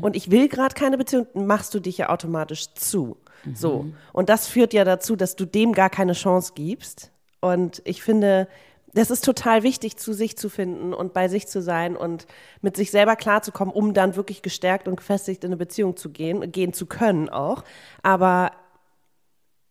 und 0.01 0.15
ich 0.15 0.29
will 0.29 0.47
gerade 0.47 0.75
keine 0.75 0.97
Beziehung, 0.97 1.27
machst 1.33 1.73
du 1.73 1.79
dich 1.79 1.97
ja 1.97 2.09
automatisch 2.09 2.73
zu. 2.73 3.17
So. 3.53 3.85
Und 4.13 4.29
das 4.29 4.47
führt 4.47 4.73
ja 4.73 4.83
dazu, 4.83 5.15
dass 5.15 5.35
du 5.35 5.45
dem 5.45 5.73
gar 5.73 5.89
keine 5.89 6.13
Chance 6.13 6.53
gibst. 6.55 7.11
Und 7.41 7.81
ich 7.85 8.03
finde, 8.03 8.47
das 8.93 9.11
ist 9.11 9.23
total 9.23 9.63
wichtig, 9.63 9.97
zu 9.97 10.13
sich 10.13 10.37
zu 10.37 10.49
finden 10.49 10.93
und 10.93 11.13
bei 11.13 11.27
sich 11.27 11.47
zu 11.47 11.61
sein 11.61 11.95
und 11.95 12.25
mit 12.61 12.75
sich 12.75 12.91
selber 12.91 13.15
klarzukommen, 13.15 13.73
um 13.73 13.93
dann 13.93 14.15
wirklich 14.15 14.41
gestärkt 14.41 14.87
und 14.87 14.95
gefestigt 14.95 15.43
in 15.43 15.49
eine 15.49 15.57
Beziehung 15.57 15.95
zu 15.95 16.09
gehen, 16.09 16.51
gehen 16.51 16.73
zu 16.73 16.85
können 16.85 17.29
auch. 17.29 17.63
Aber 18.01 18.51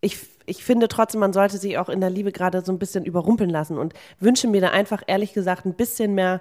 ich, 0.01 0.19
ich 0.47 0.65
finde 0.65 0.89
trotzdem, 0.89 1.21
man 1.21 1.33
sollte 1.33 1.59
sich 1.59 1.79
auch 1.79 1.89
in 1.89 2.01
der 2.01 2.11
Liebe 2.11 2.31
gerade 2.31 2.65
so 2.65 2.71
ein 2.71 2.79
bisschen 2.79 3.05
überrumpeln 3.05 3.51
lassen 3.51 3.79
und 3.79 3.95
wünsche 4.21 4.47
mir 4.47 4.61
da 4.61 4.71
einfach 4.71 5.03
ehrlich 5.07 5.33
gesagt 5.33 5.67
ein 5.67 5.75
bisschen 5.75 6.15
mehr 6.15 6.41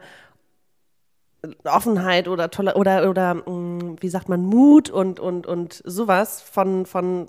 Offenheit 1.66 2.28
oder 2.28 2.50
tolle 2.50 2.76
oder 2.76 3.10
oder 3.10 3.36
mh, 3.36 3.98
wie 4.02 4.10
sagt 4.10 4.28
man 4.30 4.42
Mut 4.46 4.90
und 4.90 5.20
und 5.20 5.46
und 5.48 5.82
sowas 5.86 6.42
von 6.42 6.86
von 6.86 7.28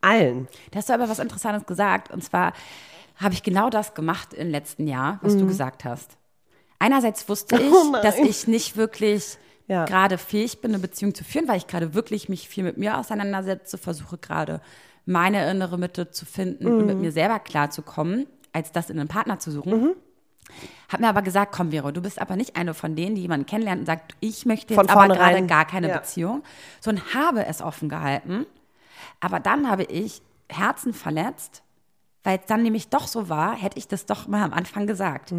allen. 0.00 0.48
Da 0.70 0.78
hast 0.78 0.88
du 0.88 0.94
aber 0.94 1.08
was 1.08 1.18
Interessantes 1.18 1.66
gesagt. 1.66 2.10
Und 2.10 2.24
zwar 2.24 2.52
habe 3.16 3.34
ich 3.34 3.42
genau 3.42 3.70
das 3.70 3.94
gemacht 3.94 4.32
im 4.34 4.48
letzten 4.50 4.88
Jahr, 4.88 5.18
was 5.22 5.36
du 5.36 5.46
gesagt 5.46 5.84
hast. 5.84 6.16
Einerseits 6.78 7.28
wusste 7.28 7.56
ich, 7.60 7.62
Mhm. 7.70 7.94
Oh 7.94 8.02
dass 8.02 8.18
ich 8.18 8.48
nicht 8.48 8.76
wirklich 8.76 9.36
Ja. 9.68 9.84
gerade 9.84 10.18
fähig 10.18 10.60
bin, 10.60 10.72
eine 10.72 10.80
Beziehung 10.80 11.14
zu 11.14 11.22
führen, 11.22 11.46
weil 11.46 11.58
ich 11.58 11.66
gerade 11.68 11.94
wirklich 11.94 12.28
mich 12.28 12.48
viel 12.48 12.64
mit 12.64 12.78
mir 12.78 12.98
auseinandersetze, 12.98 13.78
versuche 13.78 14.18
gerade 14.18 14.60
meine 15.04 15.48
innere 15.50 15.78
Mitte 15.78 16.10
zu 16.10 16.24
finden 16.26 16.66
und 16.66 16.78
Mhm. 16.80 16.86
mit 16.86 16.98
mir 17.00 17.12
selber 17.12 17.38
klarzukommen, 17.38 18.26
als 18.52 18.72
das 18.72 18.90
in 18.90 18.98
einen 18.98 19.08
Partner 19.08 19.38
zu 19.38 19.50
suchen. 19.52 19.94
Hab 20.88 21.00
mir 21.00 21.08
aber 21.08 21.22
gesagt, 21.22 21.52
komm 21.52 21.70
Vero, 21.70 21.90
du 21.90 22.02
bist 22.02 22.20
aber 22.20 22.36
nicht 22.36 22.56
eine 22.56 22.74
von 22.74 22.94
denen, 22.96 23.14
die 23.14 23.22
jemanden 23.22 23.46
kennenlernt 23.46 23.80
und 23.80 23.86
sagt, 23.86 24.14
ich 24.20 24.44
möchte 24.46 24.74
jetzt 24.74 24.90
aber 24.90 25.08
gerade 25.14 25.46
gar 25.46 25.64
keine 25.64 25.88
Ja. 25.88 25.98
Beziehung, 25.98 26.42
sondern 26.80 27.04
habe 27.14 27.46
es 27.46 27.62
offen 27.62 27.88
gehalten. 27.88 28.46
Aber 29.20 29.40
dann 29.40 29.70
habe 29.70 29.84
ich 29.84 30.20
Herzen 30.48 30.92
verletzt, 30.92 31.62
weil 32.24 32.38
es 32.38 32.46
dann 32.46 32.62
nämlich 32.62 32.88
doch 32.88 33.06
so 33.06 33.28
war, 33.28 33.56
hätte 33.56 33.78
ich 33.78 33.88
das 33.88 34.06
doch 34.06 34.28
mal 34.28 34.42
am 34.42 34.52
Anfang 34.52 34.86
gesagt. 34.86 35.32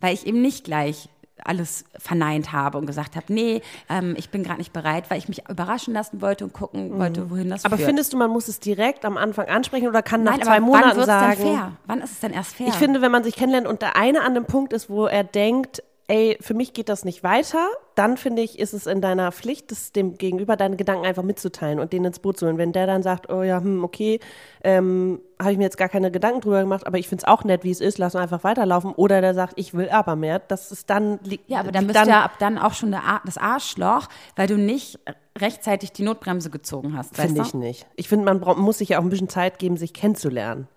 Weil 0.00 0.14
ich 0.14 0.26
eben 0.26 0.42
nicht 0.42 0.64
gleich 0.64 1.08
alles 1.44 1.84
verneint 1.98 2.52
habe 2.52 2.78
und 2.78 2.86
gesagt 2.86 3.16
habe, 3.16 3.26
nee, 3.32 3.62
ähm, 3.88 4.14
ich 4.18 4.30
bin 4.30 4.42
gerade 4.42 4.58
nicht 4.58 4.72
bereit, 4.72 5.10
weil 5.10 5.18
ich 5.18 5.28
mich 5.28 5.48
überraschen 5.48 5.94
lassen 5.94 6.20
wollte 6.20 6.44
und 6.44 6.52
gucken 6.52 6.98
wollte, 6.98 7.30
wohin 7.30 7.48
das 7.50 7.62
Mhm. 7.62 7.66
Aber 7.66 7.76
führt. 7.76 7.86
findest 7.88 8.12
du, 8.12 8.16
man 8.16 8.30
muss 8.30 8.48
es 8.48 8.60
direkt 8.60 9.04
am 9.04 9.16
Anfang 9.16 9.46
ansprechen 9.46 9.88
oder 9.88 10.02
kann 10.02 10.22
nach 10.22 10.32
Nein, 10.32 10.42
zwei 10.42 10.56
aber 10.56 10.66
wann 10.66 10.70
Monaten 10.70 10.96
wird's 10.96 11.06
sagen? 11.06 11.42
denn 11.42 11.54
fair? 11.56 11.72
Wann 11.86 12.00
ist 12.00 12.12
es 12.12 12.20
denn 12.20 12.32
erst 12.32 12.54
fair? 12.56 12.68
Ich 12.68 12.74
finde, 12.74 13.00
wenn 13.02 13.12
man 13.12 13.24
sich 13.24 13.36
kennenlernt 13.36 13.66
und 13.66 13.82
der 13.82 13.96
eine 13.96 14.22
an 14.22 14.34
dem 14.34 14.44
Punkt 14.44 14.72
ist, 14.72 14.88
wo 14.90 15.06
er 15.06 15.24
denkt, 15.24 15.82
ey, 16.08 16.38
für 16.40 16.54
mich 16.54 16.72
geht 16.72 16.88
das 16.88 17.04
nicht 17.04 17.22
weiter, 17.22 17.68
dann 17.94 18.16
finde 18.16 18.40
ich, 18.40 18.58
ist 18.58 18.72
es 18.72 18.86
in 18.86 19.02
deiner 19.02 19.30
Pflicht, 19.30 19.70
das 19.70 19.92
dem 19.92 20.16
Gegenüber 20.16 20.56
deine 20.56 20.76
Gedanken 20.76 21.04
einfach 21.04 21.22
mitzuteilen 21.22 21.78
und 21.78 21.92
den 21.92 22.04
ins 22.04 22.18
Boot 22.18 22.38
zu 22.38 22.46
holen. 22.46 22.56
Wenn 22.56 22.72
der 22.72 22.86
dann 22.86 23.02
sagt, 23.02 23.30
oh 23.30 23.42
ja, 23.42 23.60
hm, 23.60 23.84
okay, 23.84 24.18
ähm, 24.64 25.20
habe 25.38 25.52
ich 25.52 25.58
mir 25.58 25.64
jetzt 25.64 25.76
gar 25.76 25.90
keine 25.90 26.10
Gedanken 26.10 26.40
drüber 26.40 26.60
gemacht, 26.60 26.86
aber 26.86 26.98
ich 26.98 27.08
finde 27.08 27.24
es 27.24 27.28
auch 27.28 27.44
nett, 27.44 27.62
wie 27.62 27.70
es 27.70 27.80
ist, 27.80 27.98
lass 27.98 28.14
uns 28.14 28.22
einfach 28.22 28.42
weiterlaufen. 28.42 28.92
Oder 28.94 29.20
der 29.20 29.34
sagt, 29.34 29.52
ich 29.56 29.74
will 29.74 29.90
aber 29.90 30.16
mehr, 30.16 30.38
das 30.38 30.72
ist 30.72 30.88
dann 30.88 31.20
liegt 31.24 31.48
Ja, 31.48 31.60
aber 31.60 31.72
dann 31.72 31.86
bist 31.86 32.00
du 32.02 32.08
ja 32.08 32.24
ab 32.24 32.38
dann 32.38 32.56
auch 32.56 32.72
schon 32.72 32.96
das 33.26 33.36
Arschloch, 33.36 34.08
weil 34.34 34.46
du 34.46 34.56
nicht 34.56 34.98
rechtzeitig 35.38 35.92
die 35.92 36.02
Notbremse 36.02 36.48
gezogen 36.48 36.96
hast. 36.96 37.16
Finde 37.16 37.42
ich 37.42 37.52
nicht. 37.52 37.86
Ich 37.96 38.08
finde, 38.08 38.24
man 38.24 38.40
braucht, 38.40 38.58
muss 38.58 38.78
sich 38.78 38.90
ja 38.90 38.98
auch 38.98 39.02
ein 39.02 39.10
bisschen 39.10 39.28
Zeit 39.28 39.58
geben, 39.58 39.76
sich 39.76 39.92
kennenzulernen. 39.92 40.68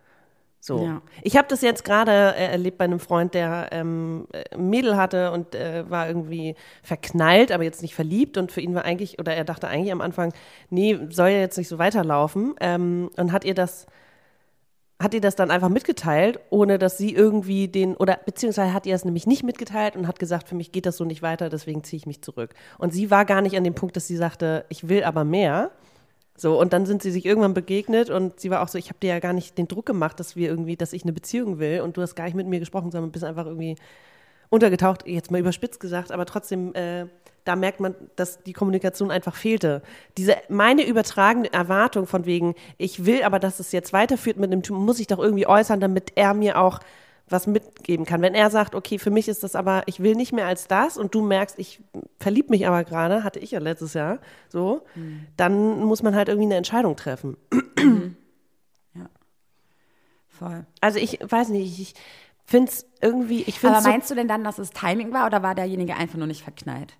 So. 0.63 0.85
Ja. 0.85 1.01
Ich 1.23 1.37
habe 1.37 1.47
das 1.47 1.61
jetzt 1.61 1.83
gerade 1.83 2.11
äh, 2.11 2.51
erlebt 2.51 2.77
bei 2.77 2.85
einem 2.85 2.99
Freund, 2.99 3.33
der 3.33 3.69
ähm, 3.71 4.27
äh, 4.31 4.55
Mädel 4.55 4.95
hatte 4.95 5.31
und 5.31 5.55
äh, 5.55 5.89
war 5.89 6.07
irgendwie 6.07 6.55
verknallt, 6.83 7.51
aber 7.51 7.63
jetzt 7.63 7.81
nicht 7.81 7.95
verliebt. 7.95 8.37
Und 8.37 8.51
für 8.51 8.61
ihn 8.61 8.75
war 8.75 8.85
eigentlich, 8.85 9.17
oder 9.17 9.33
er 9.33 9.43
dachte 9.43 9.67
eigentlich 9.67 9.91
am 9.91 10.01
Anfang, 10.01 10.33
nee, 10.69 10.99
soll 11.09 11.29
ja 11.29 11.39
jetzt 11.39 11.57
nicht 11.57 11.67
so 11.67 11.79
weiterlaufen. 11.79 12.53
Ähm, 12.61 13.09
und 13.17 13.31
hat 13.31 13.43
ihr 13.43 13.55
das 13.55 13.87
hat 15.01 15.15
ihr 15.15 15.21
das 15.21 15.35
dann 15.35 15.49
einfach 15.49 15.69
mitgeteilt, 15.69 16.39
ohne 16.51 16.77
dass 16.77 16.95
sie 16.95 17.11
irgendwie 17.11 17.67
den, 17.67 17.95
oder 17.95 18.19
beziehungsweise 18.23 18.71
hat 18.71 18.85
ihr 18.85 18.93
es 18.93 19.03
nämlich 19.03 19.25
nicht 19.25 19.41
mitgeteilt 19.41 19.95
und 19.95 20.07
hat 20.07 20.19
gesagt, 20.19 20.47
für 20.47 20.53
mich 20.53 20.71
geht 20.71 20.85
das 20.85 20.97
so 20.97 21.05
nicht 21.05 21.23
weiter, 21.23 21.49
deswegen 21.49 21.83
ziehe 21.83 21.97
ich 21.97 22.05
mich 22.05 22.21
zurück. 22.21 22.53
Und 22.77 22.93
sie 22.93 23.09
war 23.09 23.25
gar 23.25 23.41
nicht 23.41 23.57
an 23.57 23.63
dem 23.63 23.73
Punkt, 23.73 23.95
dass 23.95 24.05
sie 24.05 24.15
sagte, 24.15 24.65
ich 24.69 24.89
will 24.89 25.03
aber 25.03 25.23
mehr. 25.23 25.71
So, 26.37 26.59
und 26.59 26.73
dann 26.73 26.85
sind 26.85 27.03
sie 27.03 27.11
sich 27.11 27.25
irgendwann 27.25 27.53
begegnet 27.53 28.09
und 28.09 28.39
sie 28.39 28.49
war 28.49 28.61
auch 28.61 28.67
so, 28.67 28.77
ich 28.77 28.89
habe 28.89 28.99
dir 28.99 29.09
ja 29.09 29.19
gar 29.19 29.33
nicht 29.33 29.57
den 29.57 29.67
Druck 29.67 29.85
gemacht, 29.85 30.19
dass 30.19 30.35
wir 30.35 30.49
irgendwie, 30.49 30.75
dass 30.75 30.93
ich 30.93 31.03
eine 31.03 31.13
Beziehung 31.13 31.59
will 31.59 31.81
und 31.81 31.97
du 31.97 32.01
hast 32.01 32.15
gar 32.15 32.25
nicht 32.25 32.35
mit 32.35 32.47
mir 32.47 32.59
gesprochen, 32.59 32.91
sondern 32.91 33.11
bist 33.11 33.23
einfach 33.23 33.45
irgendwie 33.45 33.75
untergetaucht, 34.49 35.07
jetzt 35.07 35.31
mal 35.31 35.39
überspitzt 35.39 35.79
gesagt, 35.79 36.11
aber 36.11 36.25
trotzdem, 36.25 36.73
äh, 36.73 37.05
da 37.43 37.55
merkt 37.55 37.79
man, 37.79 37.95
dass 38.15 38.43
die 38.43 38.53
Kommunikation 38.53 39.09
einfach 39.09 39.35
fehlte. 39.35 39.81
Diese, 40.17 40.35
meine 40.49 40.85
übertragene 40.85 41.51
Erwartung 41.51 42.05
von 42.05 42.25
wegen, 42.25 42.55
ich 42.77 43.05
will 43.05 43.23
aber, 43.23 43.39
dass 43.39 43.59
es 43.59 43.71
jetzt 43.71 43.93
weiterführt 43.93 44.37
mit 44.37 44.51
dem 44.51 44.61
Typen, 44.61 44.83
muss 44.83 44.99
ich 44.99 45.07
doch 45.07 45.19
irgendwie 45.19 45.47
äußern, 45.47 45.79
damit 45.79 46.13
er 46.15 46.33
mir 46.33 46.59
auch 46.59 46.79
was 47.31 47.47
mitgeben 47.47 48.05
kann. 48.05 48.21
Wenn 48.21 48.33
er 48.33 48.49
sagt, 48.49 48.75
okay, 48.75 48.99
für 48.99 49.11
mich 49.11 49.27
ist 49.27 49.43
das 49.43 49.55
aber, 49.55 49.83
ich 49.85 50.01
will 50.01 50.15
nicht 50.15 50.33
mehr 50.33 50.47
als 50.47 50.67
das 50.67 50.97
und 50.97 51.15
du 51.15 51.21
merkst, 51.21 51.57
ich 51.59 51.81
verlieb 52.19 52.49
mich 52.49 52.67
aber 52.67 52.83
gerade, 52.83 53.23
hatte 53.23 53.39
ich 53.39 53.51
ja 53.51 53.59
letztes 53.59 53.93
Jahr, 53.93 54.19
so, 54.49 54.83
dann 55.37 55.79
muss 55.79 56.03
man 56.03 56.15
halt 56.15 56.27
irgendwie 56.27 56.47
eine 56.47 56.55
Entscheidung 56.55 56.95
treffen. 56.95 57.37
Voll. 60.27 60.65
Also 60.79 60.97
ich 60.97 61.19
weiß 61.21 61.49
nicht, 61.49 61.79
ich 61.79 61.93
finde 62.45 62.71
es 62.71 62.87
irgendwie, 62.99 63.43
ich 63.43 63.59
finde 63.59 63.75
Aber 63.75 63.77
es 63.77 63.83
so 63.83 63.89
meinst 63.91 64.09
du 64.09 64.15
denn 64.15 64.27
dann, 64.27 64.43
dass 64.43 64.57
es 64.57 64.71
Timing 64.71 65.13
war 65.13 65.27
oder 65.27 65.43
war 65.43 65.53
derjenige 65.53 65.95
einfach 65.95 66.17
nur 66.17 66.25
nicht 66.25 66.41
verknallt? 66.41 66.97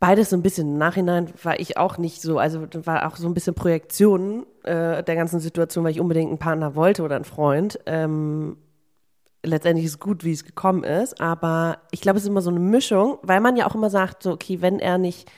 Beides 0.00 0.30
so 0.30 0.36
ein 0.36 0.42
bisschen. 0.42 0.72
Im 0.72 0.78
Nachhinein 0.78 1.32
war 1.42 1.58
ich 1.58 1.76
auch 1.76 1.98
nicht 1.98 2.22
so, 2.22 2.38
also 2.38 2.66
war 2.84 3.06
auch 3.06 3.16
so 3.16 3.26
ein 3.26 3.34
bisschen 3.34 3.54
Projektion 3.54 4.46
äh, 4.62 5.02
der 5.02 5.16
ganzen 5.16 5.40
Situation, 5.40 5.84
weil 5.84 5.90
ich 5.90 6.00
unbedingt 6.00 6.28
einen 6.28 6.38
Partner 6.38 6.76
wollte 6.76 7.02
oder 7.02 7.16
einen 7.16 7.24
Freund. 7.24 7.80
Ähm, 7.86 8.56
letztendlich 9.42 9.86
ist 9.86 9.92
es 9.92 9.98
gut, 9.98 10.24
wie 10.24 10.32
es 10.32 10.44
gekommen 10.44 10.84
ist, 10.84 11.20
aber 11.20 11.78
ich 11.90 12.00
glaube, 12.00 12.18
es 12.18 12.24
ist 12.24 12.30
immer 12.30 12.42
so 12.42 12.50
eine 12.50 12.60
Mischung, 12.60 13.18
weil 13.22 13.40
man 13.40 13.56
ja 13.56 13.66
auch 13.66 13.74
immer 13.74 13.90
sagt, 13.90 14.22
so, 14.22 14.32
okay, 14.32 14.60
wenn 14.60 14.78
er 14.78 14.98
nicht 14.98 15.30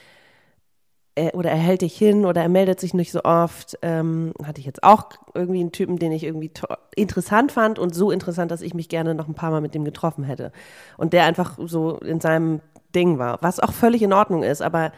äh, 1.14 1.32
oder 1.32 1.50
er 1.50 1.56
hält 1.56 1.82
dich 1.82 1.96
hin 1.96 2.24
oder 2.24 2.42
er 2.42 2.48
meldet 2.48 2.80
sich 2.80 2.94
nicht 2.94 3.12
so 3.12 3.22
oft, 3.24 3.78
ähm, 3.82 4.32
hatte 4.44 4.60
ich 4.60 4.66
jetzt 4.66 4.82
auch 4.82 5.10
irgendwie 5.34 5.60
einen 5.60 5.72
Typen, 5.72 5.98
den 5.98 6.12
ich 6.12 6.24
irgendwie 6.24 6.50
interessant 6.96 7.52
fand 7.52 7.78
und 7.78 7.94
so 7.94 8.10
interessant, 8.10 8.50
dass 8.50 8.62
ich 8.62 8.74
mich 8.74 8.88
gerne 8.88 9.14
noch 9.14 9.28
ein 9.28 9.34
paar 9.34 9.50
Mal 9.50 9.60
mit 9.60 9.74
dem 9.74 9.84
getroffen 9.84 10.24
hätte. 10.24 10.52
Und 10.96 11.12
der 11.12 11.24
einfach 11.24 11.58
so 11.64 11.96
in 11.98 12.20
seinem 12.20 12.60
Ding 12.94 13.18
war, 13.18 13.38
was 13.42 13.60
auch 13.60 13.72
völlig 13.72 14.02
in 14.02 14.12
Ordnung 14.12 14.42
ist. 14.42 14.62
Aber 14.62 14.92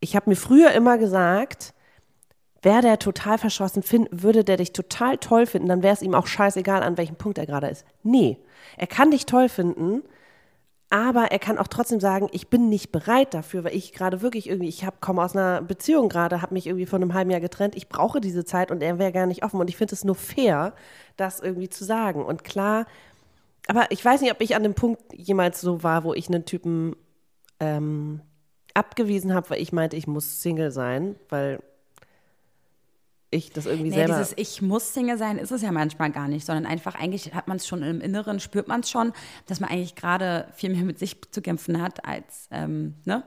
ich 0.00 0.16
habe 0.16 0.30
mir 0.30 0.36
früher 0.36 0.72
immer 0.72 0.98
gesagt, 0.98 1.74
wäre 2.62 2.82
der 2.82 2.98
total 2.98 3.38
verschossen, 3.38 3.82
find, 3.82 4.08
würde 4.10 4.44
der 4.44 4.56
dich 4.56 4.72
total 4.72 5.18
toll 5.18 5.46
finden, 5.46 5.68
dann 5.68 5.82
wäre 5.82 5.94
es 5.94 6.02
ihm 6.02 6.14
auch 6.14 6.26
scheißegal, 6.26 6.82
an 6.82 6.96
welchem 6.96 7.16
Punkt 7.16 7.38
er 7.38 7.46
gerade 7.46 7.68
ist. 7.68 7.84
Nee, 8.02 8.38
er 8.76 8.86
kann 8.86 9.10
dich 9.10 9.26
toll 9.26 9.48
finden, 9.48 10.02
aber 10.90 11.32
er 11.32 11.38
kann 11.38 11.58
auch 11.58 11.66
trotzdem 11.66 12.00
sagen, 12.00 12.28
ich 12.32 12.48
bin 12.48 12.68
nicht 12.68 12.92
bereit 12.92 13.34
dafür, 13.34 13.64
weil 13.64 13.74
ich 13.74 13.92
gerade 13.92 14.22
wirklich 14.22 14.48
irgendwie, 14.48 14.68
ich 14.68 14.86
komme 15.00 15.22
aus 15.22 15.34
einer 15.34 15.60
Beziehung 15.60 16.08
gerade, 16.08 16.40
habe 16.40 16.54
mich 16.54 16.66
irgendwie 16.66 16.86
vor 16.86 16.98
einem 16.98 17.14
halben 17.14 17.30
Jahr 17.30 17.40
getrennt, 17.40 17.74
ich 17.74 17.88
brauche 17.88 18.20
diese 18.20 18.44
Zeit 18.44 18.70
und 18.70 18.82
er 18.82 18.98
wäre 18.98 19.12
gar 19.12 19.26
nicht 19.26 19.44
offen. 19.44 19.60
Und 19.60 19.68
ich 19.68 19.76
finde 19.76 19.94
es 19.94 20.04
nur 20.04 20.14
fair, 20.14 20.72
das 21.16 21.40
irgendwie 21.40 21.68
zu 21.68 21.84
sagen. 21.84 22.24
Und 22.24 22.44
klar, 22.44 22.86
aber 23.66 23.90
ich 23.90 24.04
weiß 24.04 24.20
nicht, 24.20 24.32
ob 24.32 24.40
ich 24.40 24.54
an 24.54 24.62
dem 24.62 24.74
Punkt 24.74 25.00
jemals 25.12 25.60
so 25.60 25.82
war, 25.82 26.04
wo 26.04 26.14
ich 26.14 26.28
einen 26.28 26.44
Typen 26.44 26.94
ähm, 27.64 28.20
abgewiesen 28.74 29.34
habe, 29.34 29.50
weil 29.50 29.60
ich 29.62 29.72
meinte, 29.72 29.96
ich 29.96 30.06
muss 30.06 30.42
Single 30.42 30.70
sein, 30.70 31.16
weil 31.28 31.60
ich 33.30 33.50
das 33.50 33.66
irgendwie 33.66 33.90
Nee, 33.90 33.96
selber. 33.96 34.14
dieses 34.14 34.34
Ich 34.36 34.62
muss 34.62 34.94
Single 34.94 35.18
sein 35.18 35.38
ist 35.38 35.50
es 35.50 35.62
ja 35.62 35.72
manchmal 35.72 36.10
gar 36.10 36.28
nicht, 36.28 36.46
sondern 36.46 36.66
einfach 36.66 36.94
eigentlich 36.94 37.34
hat 37.34 37.48
man 37.48 37.56
es 37.56 37.66
schon 37.66 37.82
im 37.82 38.00
Inneren, 38.00 38.38
spürt 38.40 38.68
man 38.68 38.80
es 38.80 38.90
schon, 38.90 39.12
dass 39.46 39.60
man 39.60 39.70
eigentlich 39.70 39.94
gerade 39.96 40.48
viel 40.54 40.70
mehr 40.70 40.84
mit 40.84 40.98
sich 40.98 41.20
zu 41.30 41.42
kämpfen 41.42 41.82
hat, 41.82 42.04
als 42.04 42.48
ähm, 42.50 42.94
ne, 43.04 43.24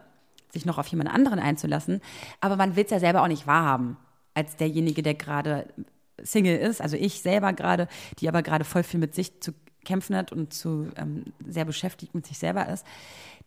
sich 0.52 0.66
noch 0.66 0.78
auf 0.78 0.88
jemand 0.88 1.14
anderen 1.14 1.40
einzulassen. 1.40 2.02
Aber 2.40 2.56
man 2.56 2.76
will 2.76 2.86
es 2.86 2.92
ja 2.92 3.00
selber 3.00 3.22
auch 3.24 3.28
nicht 3.28 3.48
wahrhaben, 3.48 3.98
als 4.34 4.56
derjenige, 4.56 5.02
der 5.02 5.16
gerade 5.16 5.68
Single 6.22 6.58
ist, 6.58 6.82
also 6.82 6.96
ich 6.96 7.22
selber 7.22 7.54
gerade, 7.54 7.88
die 8.20 8.28
aber 8.30 8.42
gerade 8.42 8.64
voll 8.64 8.84
viel 8.84 9.00
mit 9.00 9.14
sich 9.14 9.40
zu 9.42 9.54
kämpfen 9.86 10.16
hat 10.16 10.32
und 10.32 10.54
zu 10.54 10.90
ähm, 10.98 11.26
sehr 11.48 11.66
beschäftigt 11.66 12.14
mit 12.16 12.26
sich 12.26 12.38
selber 12.38 12.68
ist, 12.68 12.86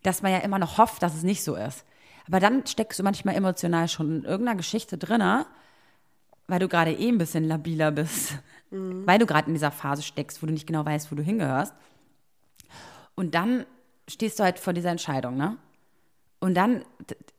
dass 0.02 0.23
man 0.23 0.33
ja 0.33 0.38
immer 0.38 0.59
noch 0.59 0.78
hofft, 0.78 1.02
dass 1.02 1.14
es 1.14 1.23
nicht 1.23 1.42
so 1.42 1.54
ist. 1.54 1.85
Aber 2.26 2.40
dann 2.40 2.66
steckst 2.66 2.99
du 2.99 3.02
manchmal 3.02 3.35
emotional 3.35 3.88
schon 3.88 4.19
in 4.19 4.25
irgendeiner 4.25 4.57
Geschichte 4.57 4.97
drinne, 4.97 5.47
weil 6.47 6.59
du 6.59 6.69
gerade 6.69 6.92
eh 6.92 7.09
ein 7.09 7.19
bisschen 7.19 7.45
labiler 7.45 7.90
bist, 7.90 8.38
weil 8.71 9.19
du 9.19 9.26
gerade 9.26 9.49
in 9.49 9.54
dieser 9.54 9.71
Phase 9.71 10.02
steckst, 10.02 10.42
wo 10.42 10.47
du 10.47 10.52
nicht 10.52 10.66
genau 10.66 10.85
weißt, 10.85 11.11
wo 11.11 11.16
du 11.16 11.23
hingehörst. 11.23 11.75
Und 13.14 13.35
dann 13.35 13.66
stehst 14.09 14.38
du 14.38 14.45
halt 14.45 14.59
vor 14.59 14.73
dieser 14.73 14.90
Entscheidung, 14.90 15.37
ne? 15.37 15.57
Und 16.40 16.54
dann 16.54 16.85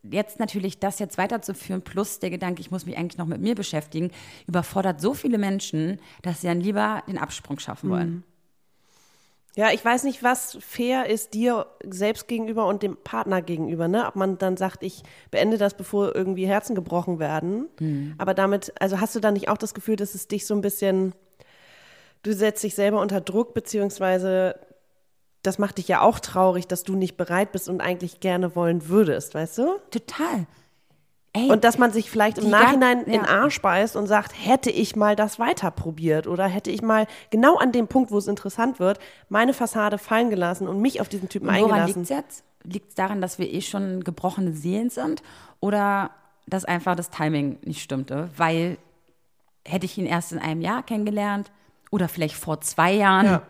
jetzt 0.04 0.40
natürlich 0.40 0.80
das 0.80 1.00
jetzt 1.00 1.18
weiterzuführen, 1.18 1.82
plus 1.82 2.20
der 2.20 2.30
Gedanke, 2.30 2.62
ich 2.62 2.70
muss 2.70 2.86
mich 2.86 2.98
eigentlich 2.98 3.18
noch 3.18 3.26
mit 3.26 3.42
mir 3.42 3.56
beschäftigen, 3.56 4.12
überfordert 4.48 5.02
so 5.02 5.16
viele 5.16 5.40
Menschen, 5.40 6.00
dass 6.22 6.42
sie 6.42 6.48
dann 6.48 6.62
lieber 6.62 7.04
den 7.08 7.18
Absprung 7.18 7.58
schaffen 7.58 7.90
wollen. 7.90 8.24
Ja, 9.58 9.72
ich 9.72 9.84
weiß 9.84 10.04
nicht, 10.04 10.24
was 10.24 10.58
fair 10.62 11.10
ist 11.10 11.34
dir 11.34 11.66
selbst 11.84 12.30
gegenüber 12.30 12.68
und 12.68 12.84
dem 12.84 12.96
Partner 12.96 13.42
gegenüber, 13.42 13.90
ne? 13.90 14.08
Ob 14.08 14.16
man 14.16 14.38
dann 14.38 14.56
sagt, 14.56 14.82
ich 14.82 15.04
beende 15.30 15.58
das, 15.58 15.74
bevor 15.74 16.16
irgendwie 16.16 16.48
Herzen 16.48 16.74
gebrochen 16.74 17.20
werden. 17.20 17.68
Aber 18.18 18.34
damit, 18.34 18.74
also 18.80 19.02
hast 19.02 19.14
du 19.16 19.20
da 19.20 19.30
nicht 19.32 19.50
auch 19.50 19.58
das 19.58 19.74
Gefühl, 19.74 19.98
dass 19.98 20.16
es 20.16 20.30
dich 20.30 20.46
so 20.48 20.54
ein 20.54 20.62
bisschen, 20.62 21.14
du 22.24 22.34
setzt 22.34 22.64
dich 22.64 22.76
selber 22.76 23.02
unter 23.02 23.20
Druck, 23.20 23.54
beziehungsweise 23.54 24.56
das 25.44 25.58
macht 25.60 25.80
dich 25.80 25.88
ja 25.88 26.02
auch 26.02 26.20
traurig, 26.20 26.68
dass 26.68 26.84
du 26.84 26.96
nicht 26.96 27.18
bereit 27.18 27.52
bist 27.52 27.68
und 27.68 27.82
eigentlich 27.82 28.20
gerne 28.20 28.56
wollen 28.56 28.88
würdest, 28.88 29.34
weißt 29.34 29.58
du? 29.58 29.80
Total. 29.90 30.46
Ey, 31.34 31.50
Und 31.50 31.64
dass 31.64 31.78
man 31.78 31.94
sich 31.94 32.12
vielleicht 32.12 32.40
im 32.40 32.50
Nachhinein 32.50 33.04
in 33.06 33.14
den 33.14 33.24
ja. 33.24 33.30
Arsch 33.30 33.62
beißt 33.62 33.96
und 33.96 34.06
sagt, 34.08 34.34
hätte 34.38 34.70
ich 34.70 34.98
mal 34.98 35.16
das 35.16 35.40
weiter 35.40 35.72
probiert 35.72 36.28
oder 36.28 36.46
hätte 36.46 36.72
ich 36.72 36.82
mal 36.82 37.08
genau 37.30 37.58
an 37.58 37.72
dem 37.72 37.88
Punkt, 37.88 38.12
wo 38.12 38.18
es 38.18 38.28
interessant 38.28 38.80
wird, 38.82 39.00
meine 39.30 39.54
Fassade 39.54 39.98
fallen 39.98 40.30
gelassen 40.30 40.68
und 40.68 40.82
mich 40.82 41.00
auf 41.00 41.08
diesen 41.08 41.30
Typen 41.30 41.48
Und 41.48 41.56
woran 41.56 41.72
eingelassen. 41.72 42.02
liegt 42.02 42.12
es 42.12 42.18
jetzt? 42.18 42.44
Liegt 42.64 42.90
es 42.90 42.96
daran, 42.96 43.22
dass 43.22 43.40
wir 43.40 43.52
eh 43.52 43.62
schon 43.62 44.04
gebrochene 44.04 44.52
Seelen 44.52 44.90
sind? 44.90 45.24
Oder 45.62 46.12
dass 46.48 46.66
einfach 46.66 46.96
das 46.96 47.10
Timing 47.10 47.60
nicht 47.64 47.82
stimmte? 47.82 48.30
Weil 48.36 48.78
hätte 49.66 49.86
ich 49.86 49.98
ihn 49.98 50.06
erst 50.06 50.34
in 50.34 50.40
einem 50.40 50.60
Jahr 50.60 50.84
kennengelernt 50.84 51.50
oder 51.92 52.10
vielleicht 52.10 52.36
vor 52.36 52.60
zwei 52.60 52.92
Jahren? 52.92 53.26
Ja. 53.26 53.42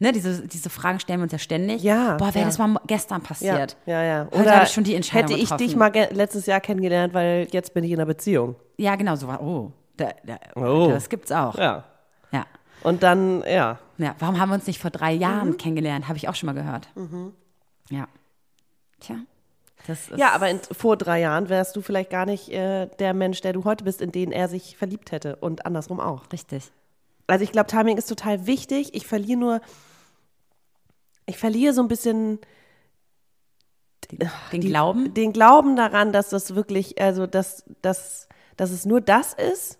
Ne, 0.00 0.12
diese, 0.12 0.46
diese 0.46 0.70
Fragen 0.70 1.00
stellen 1.00 1.18
wir 1.18 1.24
uns 1.24 1.32
ja 1.32 1.38
ständig. 1.38 1.82
Ja, 1.82 2.16
Boah, 2.18 2.28
wäre 2.28 2.40
ja. 2.40 2.44
das 2.44 2.58
mal 2.58 2.76
gestern 2.86 3.20
Ja, 3.20 3.26
passiert. 3.26 3.76
ja, 3.84 4.02
ja. 4.02 4.28
Heute 4.32 4.54
habe 4.54 4.64
ich 4.64 4.70
schon 4.70 4.84
die 4.84 4.94
Entscheidung 4.94 5.30
hätte 5.30 5.34
ich 5.42 5.48
getroffen. 5.50 5.66
dich 5.66 5.76
mal 5.76 5.92
letztes 6.12 6.46
Jahr 6.46 6.60
kennengelernt, 6.60 7.14
weil 7.14 7.48
jetzt 7.50 7.74
bin 7.74 7.82
ich 7.82 7.90
in 7.90 7.98
einer 7.98 8.06
Beziehung. 8.06 8.54
Ja, 8.76 8.94
genau, 8.94 9.16
so 9.16 9.26
war, 9.26 9.42
oh, 9.42 9.72
da, 9.96 10.10
da, 10.24 10.38
Oh. 10.54 10.88
das 10.88 11.08
gibt's 11.08 11.32
auch. 11.32 11.56
Ja. 11.58 11.82
Ja. 12.30 12.46
Und 12.84 13.02
dann, 13.02 13.42
ja. 13.42 13.80
ja. 13.98 14.14
Warum 14.20 14.38
haben 14.38 14.50
wir 14.50 14.54
uns 14.54 14.68
nicht 14.68 14.78
vor 14.80 14.90
drei 14.92 15.12
Jahren 15.12 15.48
Mhm. 15.50 15.56
kennengelernt? 15.56 16.06
Habe 16.06 16.16
ich 16.16 16.28
auch 16.28 16.34
schon 16.36 16.46
mal 16.46 16.52
gehört. 16.52 16.88
Ja. 17.90 18.06
Tja. 19.00 19.16
Ja, 20.16 20.32
aber 20.32 20.50
in, 20.50 20.60
vor 20.72 20.96
drei 20.98 21.20
Jahren 21.20 21.48
wärst 21.48 21.74
du 21.74 21.80
vielleicht 21.80 22.10
gar 22.10 22.26
nicht 22.26 22.50
äh, 22.50 22.86
der 22.98 23.14
Mensch, 23.14 23.40
der 23.40 23.54
du 23.54 23.64
heute 23.64 23.84
bist, 23.84 24.02
in 24.02 24.12
den 24.12 24.32
er 24.32 24.46
sich 24.46 24.76
verliebt 24.76 25.12
hätte 25.12 25.36
und 25.36 25.64
andersrum 25.66 25.98
auch. 25.98 26.24
Richtig. 26.32 26.70
Also 27.26 27.42
ich 27.42 27.52
glaube, 27.52 27.68
Timing 27.68 27.96
ist 27.96 28.06
total 28.06 28.46
wichtig. 28.46 28.94
Ich 28.94 29.06
verliere 29.06 29.38
nur 29.38 29.60
ich 31.28 31.38
verliere 31.38 31.74
so 31.74 31.82
ein 31.82 31.88
bisschen 31.88 32.40
Den 34.52 34.60
Glauben? 34.60 35.12
den 35.14 35.32
Glauben 35.32 35.76
daran, 35.76 36.12
dass 36.12 36.30
das 36.30 36.54
wirklich, 36.54 37.00
also 37.00 37.26
dass, 37.26 37.64
dass, 37.82 38.28
dass 38.56 38.70
es 38.70 38.86
nur 38.86 39.00
das 39.00 39.34
ist, 39.34 39.77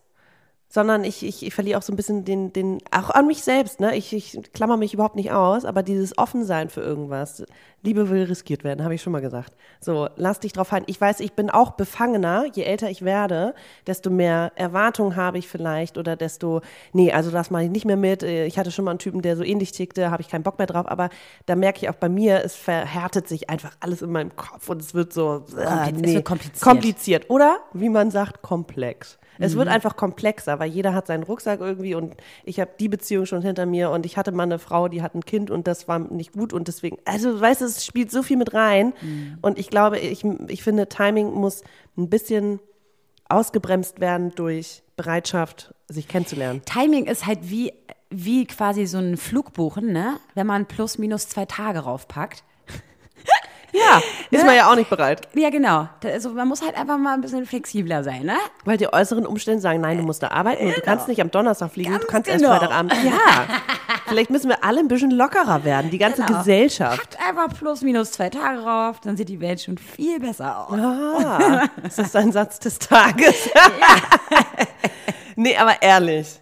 sondern 0.68 1.02
ich, 1.02 1.24
ich, 1.24 1.44
ich 1.44 1.54
verliere 1.54 1.78
auch 1.78 1.82
so 1.82 1.92
ein 1.92 1.96
bisschen 1.96 2.24
den, 2.24 2.52
den, 2.52 2.78
auch 2.90 3.08
an 3.10 3.26
mich 3.26 3.42
selbst, 3.42 3.80
ne? 3.80 3.96
Ich, 3.96 4.12
ich 4.12 4.38
klammer 4.52 4.76
mich 4.76 4.92
überhaupt 4.92 5.16
nicht 5.16 5.32
aus, 5.32 5.64
aber 5.64 5.82
dieses 5.82 6.18
Offensein 6.18 6.68
für 6.68 6.82
irgendwas. 6.82 7.44
Liebe 7.82 8.10
will 8.10 8.24
riskiert 8.24 8.64
werden, 8.64 8.82
habe 8.84 8.94
ich 8.94 9.02
schon 9.02 9.12
mal 9.12 9.22
gesagt. 9.22 9.54
So, 9.80 10.08
lass 10.16 10.40
dich 10.40 10.52
drauf 10.52 10.72
ein. 10.72 10.82
Ich 10.86 11.00
weiß, 11.00 11.20
ich 11.20 11.32
bin 11.32 11.48
auch 11.48 11.70
befangener, 11.70 12.44
je 12.52 12.64
älter 12.64 12.90
ich 12.90 13.02
werde, 13.02 13.54
desto 13.86 14.10
mehr 14.10 14.52
Erwartungen 14.56 15.16
habe 15.16 15.38
ich 15.38 15.48
vielleicht 15.48 15.96
oder 15.96 16.16
desto, 16.16 16.60
nee, 16.92 17.12
also 17.12 17.30
das 17.30 17.50
mache 17.50 17.64
ich 17.64 17.70
nicht 17.70 17.84
mehr 17.84 17.96
mit. 17.96 18.24
Ich 18.24 18.58
hatte 18.58 18.72
schon 18.72 18.84
mal 18.84 18.90
einen 18.90 18.98
Typen, 18.98 19.22
der 19.22 19.36
so 19.36 19.44
ähnlich 19.44 19.72
tickte, 19.72 20.10
habe 20.10 20.22
ich 20.22 20.28
keinen 20.28 20.42
Bock 20.42 20.58
mehr 20.58 20.66
drauf, 20.66 20.86
aber 20.88 21.08
da 21.46 21.54
merke 21.54 21.78
ich 21.78 21.88
auch 21.88 21.94
bei 21.94 22.08
mir, 22.08 22.44
es 22.44 22.56
verhärtet 22.56 23.28
sich 23.28 23.48
einfach 23.48 23.70
alles 23.80 24.02
in 24.02 24.10
meinem 24.10 24.34
Kopf 24.34 24.68
und 24.68 24.82
es 24.82 24.92
wird 24.92 25.12
so, 25.12 25.44
äh, 25.56 25.92
wird 25.94 26.24
kompliziert. 26.24 26.60
kompliziert. 26.60 27.30
Oder, 27.30 27.58
wie 27.72 27.88
man 27.88 28.10
sagt, 28.10 28.42
komplex. 28.42 29.18
Es 29.38 29.56
wird 29.56 29.68
einfach 29.68 29.96
komplexer, 29.96 30.58
weil 30.58 30.70
jeder 30.70 30.94
hat 30.94 31.06
seinen 31.06 31.22
Rucksack 31.22 31.60
irgendwie 31.60 31.94
und 31.94 32.16
ich 32.44 32.60
habe 32.60 32.70
die 32.78 32.88
Beziehung 32.88 33.26
schon 33.26 33.42
hinter 33.42 33.66
mir 33.66 33.90
und 33.90 34.06
ich 34.06 34.16
hatte 34.16 34.32
mal 34.32 34.44
eine 34.44 34.58
Frau, 34.58 34.88
die 34.88 35.02
hat 35.02 35.14
ein 35.14 35.24
Kind 35.24 35.50
und 35.50 35.66
das 35.66 35.88
war 35.88 35.98
nicht 35.98 36.32
gut 36.32 36.52
und 36.52 36.68
deswegen, 36.68 36.98
also 37.04 37.40
weißt 37.40 37.60
du, 37.60 37.64
es 37.66 37.84
spielt 37.84 38.10
so 38.10 38.22
viel 38.22 38.36
mit 38.36 38.54
rein 38.54 38.92
und 39.42 39.58
ich 39.58 39.70
glaube, 39.70 39.98
ich, 39.98 40.24
ich 40.48 40.62
finde, 40.62 40.88
Timing 40.88 41.32
muss 41.32 41.62
ein 41.96 42.08
bisschen 42.08 42.60
ausgebremst 43.28 44.00
werden 44.00 44.32
durch 44.34 44.82
Bereitschaft, 44.96 45.74
sich 45.88 46.08
kennenzulernen. 46.08 46.62
Timing 46.64 47.06
ist 47.06 47.26
halt 47.26 47.38
wie, 47.42 47.72
wie 48.10 48.46
quasi 48.46 48.86
so 48.86 48.98
ein 48.98 49.16
Flugbuchen, 49.16 49.92
ne? 49.92 50.16
Wenn 50.34 50.46
man 50.46 50.66
plus 50.66 50.98
minus 50.98 51.28
zwei 51.28 51.44
Tage 51.46 51.80
raufpackt. 51.80 52.42
Ja, 53.72 54.00
ist 54.30 54.46
man 54.46 54.56
ja 54.56 54.70
auch 54.70 54.76
nicht 54.76 54.88
bereit. 54.88 55.28
Ja, 55.34 55.50
genau. 55.50 55.88
Also 56.04 56.30
man 56.30 56.48
muss 56.48 56.62
halt 56.62 56.76
einfach 56.76 56.96
mal 56.96 57.14
ein 57.14 57.20
bisschen 57.20 57.44
flexibler 57.44 58.02
sein, 58.02 58.22
ne? 58.24 58.36
Weil 58.64 58.78
die 58.78 58.90
äußeren 58.92 59.26
Umstände 59.26 59.60
sagen, 59.60 59.80
nein, 59.80 59.98
du 59.98 60.04
musst 60.04 60.22
da 60.22 60.28
arbeiten 60.28 60.66
und 60.66 60.76
du 60.76 60.80
kannst 60.80 61.06
nicht 61.08 61.20
am 61.20 61.30
Donnerstag 61.30 61.70
fliegen, 61.72 61.92
du 61.92 61.98
Ganz 61.98 62.10
kannst 62.10 62.30
genau. 62.30 62.50
erst 62.50 62.62
Freitagabend. 62.62 62.94
Ja, 63.04 63.46
vielleicht 64.06 64.30
müssen 64.30 64.48
wir 64.48 64.64
alle 64.64 64.80
ein 64.80 64.88
bisschen 64.88 65.10
lockerer 65.10 65.64
werden, 65.64 65.90
die 65.90 65.98
ganze 65.98 66.22
Genau. 66.22 66.38
Gesellschaft. 66.38 66.98
Packt 66.98 67.18
einfach 67.26 67.56
plus 67.58 67.82
minus 67.82 68.12
zwei 68.12 68.30
Tage 68.30 68.60
rauf, 68.60 69.00
dann 69.00 69.16
sieht 69.16 69.28
die 69.28 69.40
Welt 69.40 69.60
schon 69.60 69.76
viel 69.78 70.18
besser 70.18 70.66
aus. 70.68 70.78
Ah, 70.78 71.64
das 71.82 71.98
ist 71.98 72.16
ein 72.16 72.32
Satz 72.32 72.58
des 72.60 72.78
Tages. 72.78 73.48
nee, 75.36 75.56
aber 75.56 75.82
ehrlich. 75.82 76.40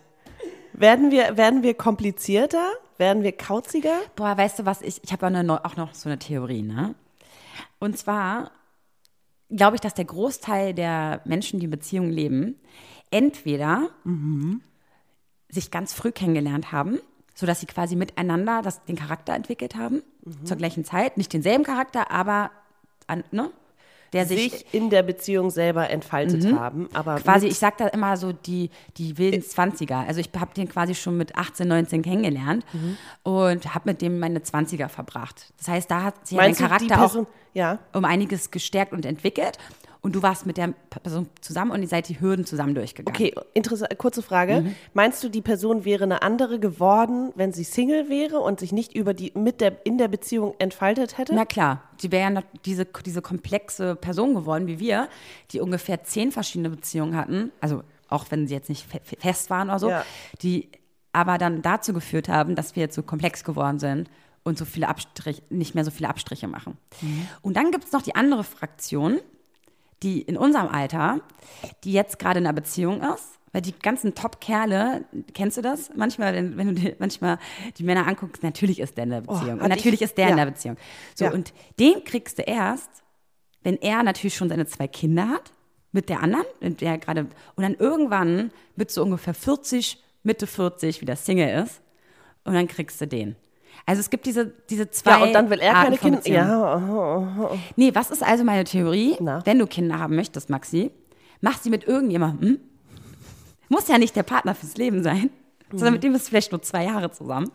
Werden 0.72 1.10
wir, 1.10 1.36
werden 1.36 1.62
wir 1.62 1.74
komplizierter? 1.74 2.66
Werden 2.98 3.22
wir 3.22 3.32
kauziger? 3.32 3.94
Boah, 4.14 4.36
weißt 4.36 4.60
du 4.60 4.66
was, 4.66 4.80
ich, 4.82 5.02
ich 5.02 5.12
habe 5.12 5.26
auch 5.26 5.76
noch 5.76 5.94
so 5.94 6.08
eine 6.08 6.18
Theorie, 6.18 6.62
ne? 6.62 6.94
Und 7.78 7.98
zwar 7.98 8.50
glaube 9.48 9.76
ich, 9.76 9.80
dass 9.80 9.94
der 9.94 10.04
Großteil 10.04 10.74
der 10.74 11.20
Menschen, 11.24 11.60
die 11.60 11.66
in 11.66 11.70
Beziehungen 11.70 12.10
leben, 12.10 12.56
entweder 13.10 13.90
sich 15.48 15.70
ganz 15.70 15.92
früh 15.92 16.10
kennengelernt 16.10 16.72
haben, 16.72 16.98
sodass 17.34 17.60
sie 17.60 17.66
quasi 17.66 17.96
miteinander 17.96 18.62
das, 18.62 18.84
den 18.84 18.96
Charakter 18.96 19.34
entwickelt 19.34 19.76
haben, 19.76 20.02
zur 20.44 20.56
gleichen 20.56 20.84
Zeit. 20.84 21.16
Nicht 21.16 21.32
denselben 21.32 21.64
Charakter, 21.64 22.10
aber 22.10 22.50
an, 23.06 23.22
ne? 23.30 23.50
Der 24.12 24.26
sich, 24.26 24.52
Sich 24.52 24.66
in 24.72 24.90
der 24.90 25.02
Beziehung 25.02 25.50
selber 25.50 25.90
entfaltet 25.90 26.52
haben, 26.54 26.88
aber 26.92 27.16
quasi, 27.16 27.46
ich 27.46 27.58
sag 27.58 27.78
da 27.78 27.88
immer 27.88 28.16
so 28.16 28.32
die, 28.32 28.70
die 28.96 29.18
wilden 29.18 29.42
20er. 29.42 30.06
Also 30.06 30.20
ich 30.20 30.30
habe 30.38 30.54
den 30.54 30.68
quasi 30.68 30.94
schon 30.94 31.16
mit 31.16 31.36
18, 31.36 31.66
19 31.66 32.02
kennengelernt 32.02 32.64
und 33.22 33.74
habe 33.74 33.90
mit 33.90 34.02
dem 34.02 34.18
meine 34.18 34.40
20er 34.40 34.88
verbracht. 34.88 35.52
Das 35.58 35.68
heißt, 35.68 35.90
da 35.90 36.02
hat 36.02 36.26
sich 36.26 36.38
die 36.38 36.52
Charakter 36.52 36.96
Person, 36.96 37.24
auch 37.24 37.54
ja, 37.54 37.78
um 37.92 38.04
einiges 38.04 38.50
gestärkt 38.50 38.92
und 38.92 39.06
entwickelt. 39.06 39.58
Und 40.06 40.14
du 40.14 40.22
warst 40.22 40.46
mit 40.46 40.56
der 40.56 40.72
Person 40.90 41.28
zusammen 41.40 41.72
und 41.72 41.82
ihr 41.82 41.88
seid 41.88 42.08
die 42.08 42.20
Hürden 42.20 42.46
zusammen 42.46 42.74
durchgegangen. 42.76 43.14
okay, 43.14 43.34
interessant, 43.54 43.98
kurze 43.98 44.22
Frage. 44.22 44.60
Mhm. 44.62 44.74
Meinst 44.94 45.22
du, 45.24 45.28
die 45.28 45.40
Person 45.42 45.84
wäre 45.84 46.04
eine 46.04 46.22
andere 46.22 46.60
geworden, 46.60 47.32
wenn 47.34 47.52
sie 47.52 47.64
Single 47.64 48.08
wäre 48.08 48.38
und 48.38 48.60
sich 48.60 48.70
nicht 48.72 48.94
über 48.94 49.14
die, 49.14 49.32
mit 49.34 49.60
der, 49.60 49.84
in 49.84 49.98
der 49.98 50.06
Beziehung 50.08 50.54
entfaltet 50.60 51.18
hätte? 51.18 51.34
Na 51.34 51.44
klar, 51.44 51.82
die 52.02 52.12
wäre 52.12 52.22
ja 52.22 52.30
noch 52.30 52.44
diese, 52.64 52.84
diese 53.04 53.20
komplexe 53.20 53.96
Person 53.96 54.34
geworden 54.34 54.68
wie 54.68 54.78
wir, 54.78 55.08
die 55.50 55.60
ungefähr 55.60 56.04
zehn 56.04 56.30
verschiedene 56.30 56.70
Beziehungen 56.70 57.16
hatten. 57.16 57.50
Also 57.60 57.82
auch 58.08 58.26
wenn 58.30 58.46
sie 58.46 58.54
jetzt 58.54 58.68
nicht 58.68 58.86
fe 58.86 59.00
fe- 59.02 59.16
fest 59.18 59.50
waren 59.50 59.68
oder 59.70 59.78
so, 59.80 59.90
Ja. 59.90 60.04
die 60.40 60.68
aber 61.12 61.36
dann 61.38 61.62
dazu 61.62 61.92
geführt 61.92 62.28
haben, 62.28 62.54
dass 62.54 62.76
wir 62.76 62.82
jetzt 62.84 62.94
so 62.94 63.02
komplex 63.02 63.42
geworden 63.42 63.80
sind 63.80 64.08
und 64.44 64.56
so 64.56 64.64
viele 64.64 64.86
Abstrich, 64.86 65.42
nicht 65.50 65.74
mehr 65.74 65.84
so 65.84 65.90
viele 65.90 66.08
Abstriche 66.08 66.46
machen. 66.46 66.76
Und 67.42 67.56
dann 67.56 67.72
gibt 67.72 67.84
es 67.84 67.92
noch 67.92 68.02
die 68.02 68.14
andere 68.14 68.44
Fraktion, 68.44 69.18
die 70.06 70.22
in 70.22 70.36
unserem 70.38 70.68
Alter, 70.68 71.20
die 71.84 71.92
jetzt 71.92 72.18
gerade 72.18 72.38
in 72.38 72.46
einer 72.46 72.54
Beziehung 72.54 73.02
ist, 73.02 73.38
weil 73.52 73.60
die 73.62 73.72
ganzen 73.78 74.14
Top-Kerle, 74.14 75.04
kennst 75.34 75.56
du 75.56 75.62
das? 75.62 75.90
Manchmal, 75.96 76.32
wenn, 76.34 76.56
wenn 76.56 76.68
du 76.68 76.74
dir 76.74 76.96
manchmal 76.98 77.38
die 77.78 77.84
Männer 77.84 78.06
anguckst, 78.06 78.42
natürlich 78.42 78.80
ist 78.80 78.96
der 78.96 79.04
in 79.04 79.10
der 79.10 79.20
Beziehung. 79.22 79.54
und 79.54 79.60
hatte 79.62 79.68
natürlich 79.70 80.00
ich- 80.00 80.06
ist 80.06 80.16
der 80.18 80.28
in 80.28 80.36
ja. 80.38 80.44
der 80.44 80.50
Beziehung. 80.52 80.76
So, 81.14 81.24
Ja. 81.26 81.32
und 81.32 81.52
den 81.80 82.04
kriegst 82.04 82.38
du 82.38 82.42
erst, 82.42 82.88
wenn 83.62 83.76
er 83.82 84.02
natürlich 84.02 84.34
schon 84.36 84.48
seine 84.48 84.66
zwei 84.66 84.86
Kinder 84.88 85.28
hat, 85.28 85.52
mit 85.92 86.08
der 86.08 86.22
anderen, 86.22 86.44
mit 86.60 86.80
der 86.82 86.98
gerade, 86.98 87.20
und 87.56 87.62
dann 87.62 87.74
irgendwann 87.74 88.50
mit 88.76 88.90
so 88.90 89.02
ungefähr 89.02 89.34
40, 89.34 90.02
Mitte 90.22 90.46
40 90.46 91.00
wieder 91.00 91.16
Single 91.16 91.62
ist, 91.64 91.80
und 92.44 92.54
dann 92.54 92.68
kriegst 92.68 93.00
du 93.00 93.06
den. 93.06 93.34
Also 93.88 94.00
es 94.00 94.10
gibt 94.10 94.26
diese, 94.26 94.52
diese 94.68 94.90
zwei 94.90 95.12
ja, 95.12 95.22
und 95.22 95.32
dann 95.32 95.48
will 95.48 95.60
er 95.60 95.72
keine 95.72 95.96
Kinder. 95.96 96.20
Ja. 96.28 97.52
Nee, 97.76 97.94
was 97.94 98.10
ist 98.10 98.22
also 98.22 98.42
meine 98.42 98.64
Theorie? 98.64 99.16
Na? 99.20 99.40
Wenn 99.46 99.60
du 99.60 99.66
Kinder 99.66 100.00
haben 100.00 100.16
möchtest, 100.16 100.50
Maxi, 100.50 100.90
mach 101.40 101.58
sie 101.58 101.70
mit 101.70 101.84
irgendjemandem. 101.84 102.58
Muss 103.68 103.86
ja 103.86 103.98
nicht 103.98 104.16
der 104.16 104.24
Partner 104.24 104.56
fürs 104.56 104.76
Leben 104.76 105.04
sein, 105.04 105.30
sondern 105.70 105.94
mit 105.94 106.04
dem 106.04 106.12
bist 106.12 106.26
du 106.26 106.30
vielleicht 106.30 106.50
nur 106.50 106.62
zwei 106.62 106.84
Jahre 106.84 107.12
zusammen. 107.12 107.50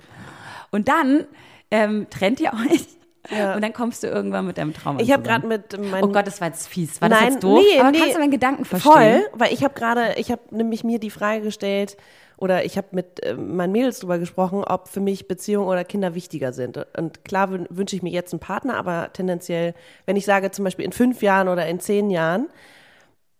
Und 0.71 0.87
dann 0.87 1.25
ähm, 1.69 2.07
trennt 2.09 2.39
ihr 2.39 2.53
euch 2.53 2.87
und 3.29 3.61
dann 3.61 3.73
kommst 3.73 4.03
du 4.03 4.07
irgendwann 4.07 4.47
mit 4.47 4.57
deinem 4.57 4.73
Traum 4.73 4.99
Ich 4.99 5.11
habe 5.11 5.21
gerade 5.21 5.45
mit 5.45 5.77
meinem 5.77 6.03
Oh 6.03 6.07
Gott, 6.07 6.25
das 6.25 6.41
war 6.41 6.47
jetzt 6.47 6.67
fies. 6.67 6.99
War 7.01 7.09
das 7.09 7.19
Nein, 7.19 7.31
jetzt 7.33 7.43
doof? 7.43 7.61
nee, 7.61 7.79
Aber 7.79 7.91
nee. 7.91 7.99
kannst 7.99 8.15
du 8.15 8.19
meinen 8.19 8.31
Gedanken 8.31 8.65
verstehen? 8.65 8.91
Voll, 8.91 9.29
weil 9.33 9.53
ich 9.53 9.63
habe 9.63 9.73
gerade, 9.73 10.15
ich 10.17 10.31
habe 10.31 10.41
nämlich 10.49 10.83
mir 10.83 10.97
die 10.97 11.11
Frage 11.11 11.41
gestellt 11.41 11.97
oder 12.41 12.65
ich 12.65 12.75
habe 12.75 12.87
mit 12.91 13.23
äh, 13.23 13.35
meinen 13.35 13.71
Mädels 13.71 13.99
drüber 13.99 14.17
gesprochen, 14.17 14.63
ob 14.63 14.87
für 14.87 14.99
mich 14.99 15.27
Beziehung 15.27 15.67
oder 15.67 15.83
Kinder 15.83 16.15
wichtiger 16.15 16.53
sind. 16.53 16.77
Und 16.97 17.23
klar 17.23 17.49
wün- 17.49 17.67
wünsche 17.69 17.95
ich 17.95 18.01
mir 18.01 18.11
jetzt 18.11 18.33
einen 18.33 18.39
Partner, 18.39 18.77
aber 18.77 19.13
tendenziell, 19.13 19.75
wenn 20.05 20.15
ich 20.15 20.25
sage 20.25 20.49
zum 20.51 20.65
Beispiel 20.65 20.85
in 20.85 20.91
fünf 20.91 21.21
Jahren 21.21 21.47
oder 21.47 21.67
in 21.67 21.79
zehn 21.79 22.09
Jahren, 22.09 22.49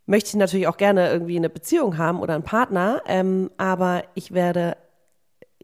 möchte 0.05 0.29
ich 0.29 0.35
natürlich 0.35 0.67
auch 0.67 0.77
gerne 0.77 1.11
irgendwie 1.11 1.37
eine 1.37 1.49
Beziehung 1.49 1.97
haben 1.97 2.19
oder 2.19 2.35
einen 2.35 2.43
Partner, 2.43 3.01
ähm, 3.07 3.49
aber 3.57 4.03
ich 4.13 4.33
werde 4.33 4.77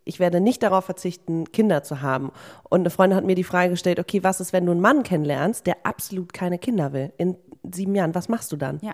ich 0.04 0.19
werde 0.19 0.39
nicht 0.39 0.63
darauf 0.63 0.86
verzichten, 0.86 1.52
Kinder 1.52 1.84
zu 1.84 2.02
haben. 2.02 2.32
Und 2.69 2.80
eine 2.80 2.89
Freundin 2.89 3.17
hat 3.17 3.26
mir 3.26 3.36
die 3.36 3.43
Frage 3.43 3.71
gestellt, 3.71 4.00
okay, 4.00 4.23
was 4.23 4.39
ist, 4.39 4.54
wenn 4.54 4.65
du 4.65 4.71
einen 4.71 4.80
Mann 4.80 5.04
kennenlernst, 5.04 5.67
der 5.67 5.76
absolut 5.84 6.32
keine 6.32 6.58
Kinder 6.58 6.93
will? 6.93 7.12
In 7.17 7.36
sieben 7.69 7.93
Jahren, 7.93 8.15
was 8.15 8.30
machst 8.30 8.54
du 8.54 8.56
dann? 8.56 8.80
Ja. 8.82 8.93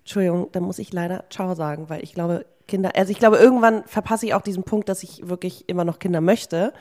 Entschuldigung, 0.00 0.48
da 0.52 0.60
muss 0.60 0.78
ich 0.78 0.92
leider 0.92 1.24
Ciao 1.30 1.54
sagen, 1.54 1.88
weil 1.88 2.02
ich 2.02 2.12
glaube, 2.12 2.44
Kinder, 2.72 2.92
also 2.96 3.10
ich 3.12 3.18
glaube, 3.18 3.36
irgendwann 3.36 3.84
verpasse 3.84 4.24
ich 4.24 4.32
auch 4.32 4.40
diesen 4.40 4.62
Punkt, 4.62 4.88
dass 4.88 5.02
ich 5.02 5.28
wirklich 5.28 5.68
immer 5.68 5.84
noch 5.84 5.98
Kinder 5.98 6.22
möchte. 6.22 6.72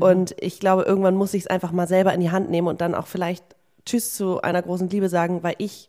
Und 0.00 0.34
ich 0.40 0.58
glaube, 0.58 0.82
irgendwann 0.82 1.14
muss 1.14 1.34
ich 1.34 1.42
es 1.42 1.46
einfach 1.46 1.70
mal 1.70 1.86
selber 1.86 2.12
in 2.12 2.20
die 2.20 2.32
Hand 2.32 2.50
nehmen 2.50 2.66
und 2.66 2.80
dann 2.80 2.96
auch 2.96 3.06
vielleicht 3.06 3.44
Tschüss 3.86 4.16
zu 4.16 4.42
einer 4.42 4.60
großen 4.60 4.88
Liebe 4.88 5.08
sagen, 5.08 5.44
weil 5.44 5.54
ich 5.58 5.88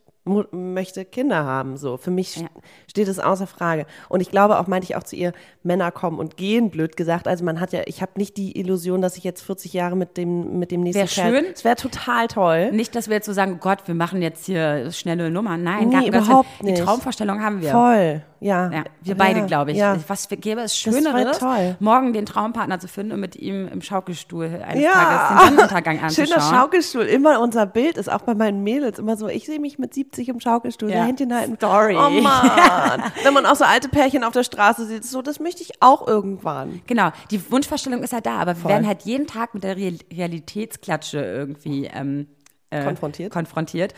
möchte 0.51 1.05
Kinder 1.05 1.43
haben. 1.45 1.77
So, 1.77 1.97
für 1.97 2.09
mich 2.11 2.37
Ja. 2.37 2.47
steht 2.89 3.07
es 3.07 3.19
außer 3.19 3.45
Frage. 3.45 3.85
Und 4.09 4.21
ich 4.21 4.31
glaube 4.31 4.57
auch, 4.59 4.65
meinte 4.65 4.85
ich 4.85 4.95
auch 4.95 5.03
zu 5.03 5.15
ihr, 5.15 5.33
Männer 5.61 5.91
kommen 5.91 6.17
und 6.17 6.35
gehen, 6.35 6.71
blöd 6.71 6.97
gesagt. 6.97 7.27
Also 7.27 7.43
man 7.45 7.59
hat 7.59 7.73
ja, 7.73 7.81
ich 7.85 8.01
habe 8.01 8.13
nicht 8.15 8.35
die 8.37 8.57
Illusion, 8.59 9.01
dass 9.03 9.17
ich 9.17 9.23
jetzt 9.23 9.41
40 9.43 9.73
Jahre 9.73 9.95
mit 9.95 10.17
dem, 10.17 10.57
mit 10.57 10.71
dem 10.71 10.81
nächsten 10.81 10.99
Wär 11.01 11.07
Kerl- 11.07 11.31
schön. 11.43 11.45
Es 11.53 11.63
wäre 11.63 11.75
total 11.75 12.27
toll. 12.27 12.71
Nicht, 12.71 12.95
dass 12.95 13.07
wir 13.07 13.15
jetzt 13.15 13.27
so 13.27 13.33
sagen, 13.33 13.59
Gott, 13.59 13.87
wir 13.87 13.93
machen 13.95 14.21
jetzt 14.23 14.45
hier 14.47 14.91
schnelle 14.91 15.29
Nummern. 15.29 15.61
Nein, 15.63 15.89
Nee, 15.89 15.93
gar, 16.09 16.21
überhaupt 16.21 16.49
Dank, 16.57 16.63
nicht. 16.63 16.77
Die 16.79 16.83
Traumvorstellung 16.83 17.43
haben 17.43 17.61
wir. 17.61 17.69
Voll, 17.71 18.21
ja. 18.45 18.71
Ja, 18.71 18.83
wir 19.01 19.15
beide, 19.15 19.39
Ja, 19.41 19.45
glaube 19.47 19.71
ich. 19.71 19.77
Ja. 19.77 19.97
Was 20.07 20.29
gäbe 20.29 20.61
es 20.61 20.77
Schöneres, 20.77 21.39
morgen 21.79 22.13
den 22.13 22.25
Traumpartner 22.25 22.79
zu 22.79 22.87
finden 22.87 23.13
und 23.13 23.19
mit 23.19 23.35
ihm 23.35 23.67
im 23.67 23.81
Schaukelstuhl 23.81 24.61
eines 24.65 24.83
Ja. 24.83 24.91
Tages 24.93 25.27
den 25.29 25.37
Sonnenuntergang 25.47 25.99
anzuschauen. 26.03 26.27
Schöner 26.41 26.41
Schaukelstuhl. 26.57 27.03
Immer 27.03 27.39
unser 27.41 27.65
Bild 27.65 27.97
ist 27.97 28.11
auch 28.11 28.21
bei 28.21 28.35
meinen 28.35 28.63
Mädels 28.63 28.99
immer 28.99 29.17
so, 29.17 29.27
ich 29.27 29.45
sehe 29.45 29.59
mich 29.59 29.79
mit 29.79 29.93
70 29.93 30.29
im 30.29 30.39
Schaukelstuhl, 30.39 30.89
Ja. 30.89 30.97
der 30.97 31.05
Händchen 31.05 31.33
halten. 31.33 31.55
Story. 31.55 31.95
Oh 31.97 32.09
Mann. 32.21 33.03
Wenn 33.23 33.33
man 33.33 33.45
auch 33.45 33.55
so 33.55 33.63
alte 33.65 33.89
Pärchen 33.89 34.23
auf 34.23 34.33
der 34.33 34.43
Straße 34.43 34.85
sieht, 34.85 35.05
so, 35.05 35.21
das 35.21 35.39
möchte 35.39 35.63
ich 35.63 35.81
auch 35.81 36.07
irgendwann. 36.07 36.81
Genau, 36.87 37.09
die 37.31 37.51
Wunschvorstellung 37.51 38.03
ist 38.03 38.13
halt 38.13 38.25
da, 38.27 38.37
aber 38.37 38.55
wir 38.61 38.69
werden 38.69 38.85
halt 38.87 39.01
jeden 39.03 39.27
Tag 39.27 39.53
mit 39.53 39.63
der 39.63 39.75
Real 39.75 39.95
Realitätsklatsche 40.13 41.19
irgendwie 41.19 41.89
ähm, 41.93 42.27
äh, 42.69 42.83
Konfrontiert. 42.83 43.31
konfrontiert. 43.31 43.93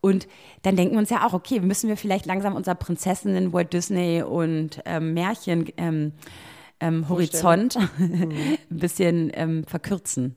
Und 0.00 0.26
dann 0.62 0.76
denken 0.76 0.94
wir 0.94 0.98
uns 1.00 1.10
ja 1.10 1.26
auch, 1.26 1.34
okay, 1.34 1.60
müssen 1.60 1.88
wir 1.88 1.96
vielleicht 1.96 2.26
langsam 2.26 2.54
unser 2.54 2.74
Prinzessinnen, 2.74 3.52
Walt 3.52 3.72
Disney 3.72 4.22
und 4.22 4.80
ähm, 4.86 5.12
Märchen 5.14 5.68
ähm, 5.76 6.12
ähm, 6.80 7.08
Horizont 7.08 7.76
Mhm. 7.98 8.32
ein 8.70 8.76
bisschen 8.78 9.30
ähm, 9.34 9.64
verkürzen. 9.64 10.36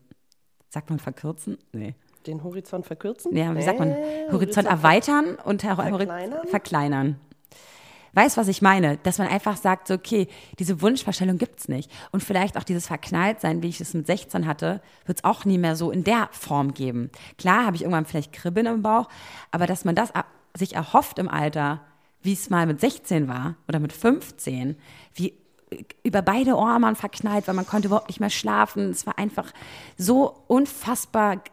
sagt 0.69 0.89
man 0.89 0.99
verkürzen? 0.99 1.58
Nee. 1.71 1.95
Den 2.28 2.43
Horizont 2.43 2.86
verkürzen? 2.86 3.36
Ja, 3.36 3.56
wie 3.56 3.62
sagt 3.62 3.80
man? 3.80 3.91
Äh, 3.91 4.32
Horizont 4.32 4.67
erweitern 4.67 5.36
und 5.43 5.62
Verkleinern? 5.62 6.47
verkleinern. 6.47 7.19
Weißt, 8.13 8.38
was 8.38 8.47
ich 8.47 8.62
meine? 8.62 8.97
Dass 9.04 9.17
man 9.17 9.28
einfach 9.28 9.58
sagt, 9.58 9.88
so, 9.88 9.95
okay, 9.95 10.28
diese 10.60 10.82
Wunschvorstellung 10.82 11.38
gibt's 11.38 11.67
nicht. 11.67 11.89
Und 12.12 12.23
vielleicht 12.23 12.58
auch 12.58 12.63
dieses 12.63 12.88
Verknalltsein, 12.88 13.63
wie 13.63 13.69
ich 13.69 13.82
es 13.82 13.93
mit 13.93 14.06
16 14.08 14.45
hatte, 14.45 14.82
wird's 15.06 15.23
auch 15.23 15.45
nie 15.45 15.58
mehr 15.58 15.76
so 15.76 15.89
in 15.91 16.04
der 16.04 16.30
Form 16.32 16.73
geben. 16.73 17.10
Klar 17.38 17.65
habe 17.65 17.76
ich 17.76 17.82
irgendwann 17.82 18.06
vielleicht 18.06 18.34
Kribbeln 18.34 18.67
im 18.67 18.82
Bauch, 18.84 19.10
aber 19.52 19.65
dass 19.67 19.84
man 19.86 19.95
das 19.95 20.12
sich 20.56 20.76
erhofft 20.76 21.17
im 21.17 21.28
Alter, 21.30 21.82
wie 22.21 22.34
es 22.34 22.49
mal 22.49 22.65
mit 22.67 22.80
16 22.80 23.28
war 23.28 23.56
oder 23.67 23.80
mit 23.80 23.91
15, 23.93 24.78
wie 25.15 25.34
über 26.04 26.21
beide 26.21 26.56
Ohren 26.56 26.82
man 26.82 26.95
verknallt, 26.95 27.47
weil 27.47 27.56
man 27.56 27.65
konnte 27.65 27.88
überhaupt 27.88 28.08
nicht 28.10 28.19
mehr 28.19 28.30
schlafen. 28.30 28.91
Es 28.91 29.08
war 29.08 29.17
einfach 29.17 29.52
so 29.97 30.43
unfassbar 30.45 31.38
g- 31.38 31.52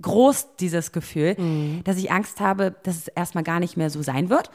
groß, 0.00 0.56
dieses 0.58 0.90
Gefühl, 0.90 1.36
dass 1.84 1.96
ich 1.96 2.10
Angst 2.10 2.40
habe, 2.40 2.74
dass 2.82 2.96
es 2.96 3.08
erstmal 3.08 3.44
gar 3.44 3.60
nicht 3.60 3.76
mehr 3.76 3.88
so 3.88 4.02
sein 4.02 4.28
wird. 4.30 4.50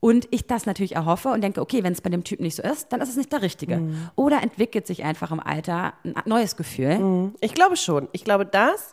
Und 0.00 0.28
ich 0.30 0.46
das 0.46 0.64
natürlich 0.64 0.94
erhoffe 0.94 1.28
und 1.28 1.40
denke, 1.42 1.60
okay, 1.60 1.82
wenn 1.82 1.92
es 1.92 2.00
bei 2.00 2.10
dem 2.10 2.22
Typ 2.22 2.38
nicht 2.40 2.54
so 2.54 2.62
ist, 2.62 2.92
dann 2.92 3.00
ist 3.00 3.08
es 3.08 3.16
nicht 3.16 3.32
der 3.32 3.42
Richtige. 3.42 3.78
Oder 4.14 4.42
entwickelt 4.42 4.86
sich 4.86 5.02
einfach 5.04 5.32
im 5.32 5.40
Alter 5.40 5.94
ein 6.04 6.14
neues 6.24 6.56
Gefühl. 6.56 7.32
Ich 7.40 7.54
glaube 7.54 7.76
schon. 7.76 8.08
Ich 8.12 8.22
glaube 8.24 8.46
das, 8.46 8.92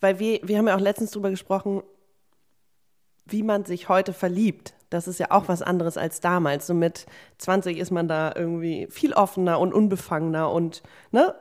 weil 0.00 0.18
wir, 0.18 0.40
wir 0.42 0.56
haben 0.56 0.66
ja 0.66 0.74
auch 0.74 0.80
letztens 0.80 1.10
drüber 1.10 1.30
gesprochen, 1.30 1.82
wie 3.26 3.42
man 3.42 3.64
sich 3.64 3.88
heute 3.88 4.12
verliebt. 4.12 4.72
Das 4.88 5.08
ist 5.08 5.18
ja 5.18 5.30
auch 5.30 5.48
was 5.48 5.62
anderes 5.62 5.98
als 5.98 6.20
damals. 6.20 6.66
So 6.66 6.72
mit 6.74 7.06
20 7.38 7.76
ist 7.76 7.90
man 7.90 8.08
da 8.08 8.32
irgendwie 8.34 8.86
viel 8.88 9.12
offener 9.12 9.58
und 9.58 9.74
unbefangener 9.74 10.50
und 10.50 10.82
ne? 11.10 11.34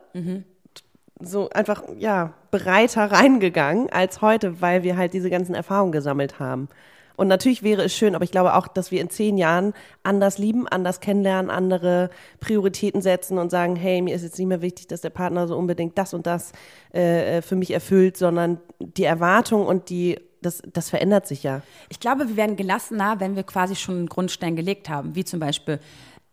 So 1.22 1.50
einfach, 1.52 1.84
ja, 1.98 2.34
bereiter 2.52 3.10
reingegangen 3.12 3.90
als 3.90 4.22
heute, 4.22 4.60
weil 4.62 4.84
wir 4.84 4.98
halt 4.98 5.14
diese 5.14 5.30
ganzen 5.30 5.56
Erfahrungen 5.56 5.94
gesammelt 5.94 6.40
haben. 6.40 6.68
Und 7.16 7.28
natürlich 7.28 7.64
wäre 7.64 7.84
es 7.84 7.96
schön, 7.96 8.16
aber 8.16 8.24
ich 8.24 8.32
glaube 8.32 8.56
auch, 8.56 8.68
dass 8.68 8.92
wir 8.92 9.02
in 9.02 9.10
zehn 9.10 9.38
Jahren 9.38 9.74
anders 10.04 10.38
lieben, 10.38 10.68
anders 10.68 11.00
kennenlernen, 11.00 11.50
andere 11.50 12.10
Prioritäten 12.40 13.02
setzen 13.02 13.38
und 13.38 13.50
sagen, 13.50 13.76
hey, 13.76 14.02
mir 14.02 14.16
ist 14.16 14.24
jetzt 14.24 14.38
nicht 14.38 14.48
mehr 14.48 14.62
wichtig, 14.62 14.88
dass 14.88 15.02
der 15.02 15.10
Partner 15.10 15.48
so 15.48 15.58
unbedingt 15.58 15.98
das 15.98 16.14
und 16.14 16.28
das 16.28 16.52
äh, 16.92 17.42
für 17.42 17.56
mich 17.56 17.72
erfüllt, 17.72 18.18
sondern 18.18 18.60
die 18.80 19.04
Erwartung 19.04 19.66
und 19.66 19.90
die, 19.90 20.20
das, 20.42 20.62
das 20.72 20.90
verändert 20.90 21.28
sich 21.28 21.44
ja. 21.44 21.62
Ich 21.90 22.00
glaube, 22.00 22.28
wir 22.28 22.36
werden 22.36 22.56
gelassener, 22.56 23.20
wenn 23.20 23.36
wir 23.36 23.44
quasi 23.44 23.76
schon 23.76 23.96
einen 23.96 24.10
Grundstein 24.10 24.56
gelegt 24.56 24.90
haben, 24.90 25.16
wie 25.16 25.26
zum 25.26 25.40
Beispiel 25.40 25.80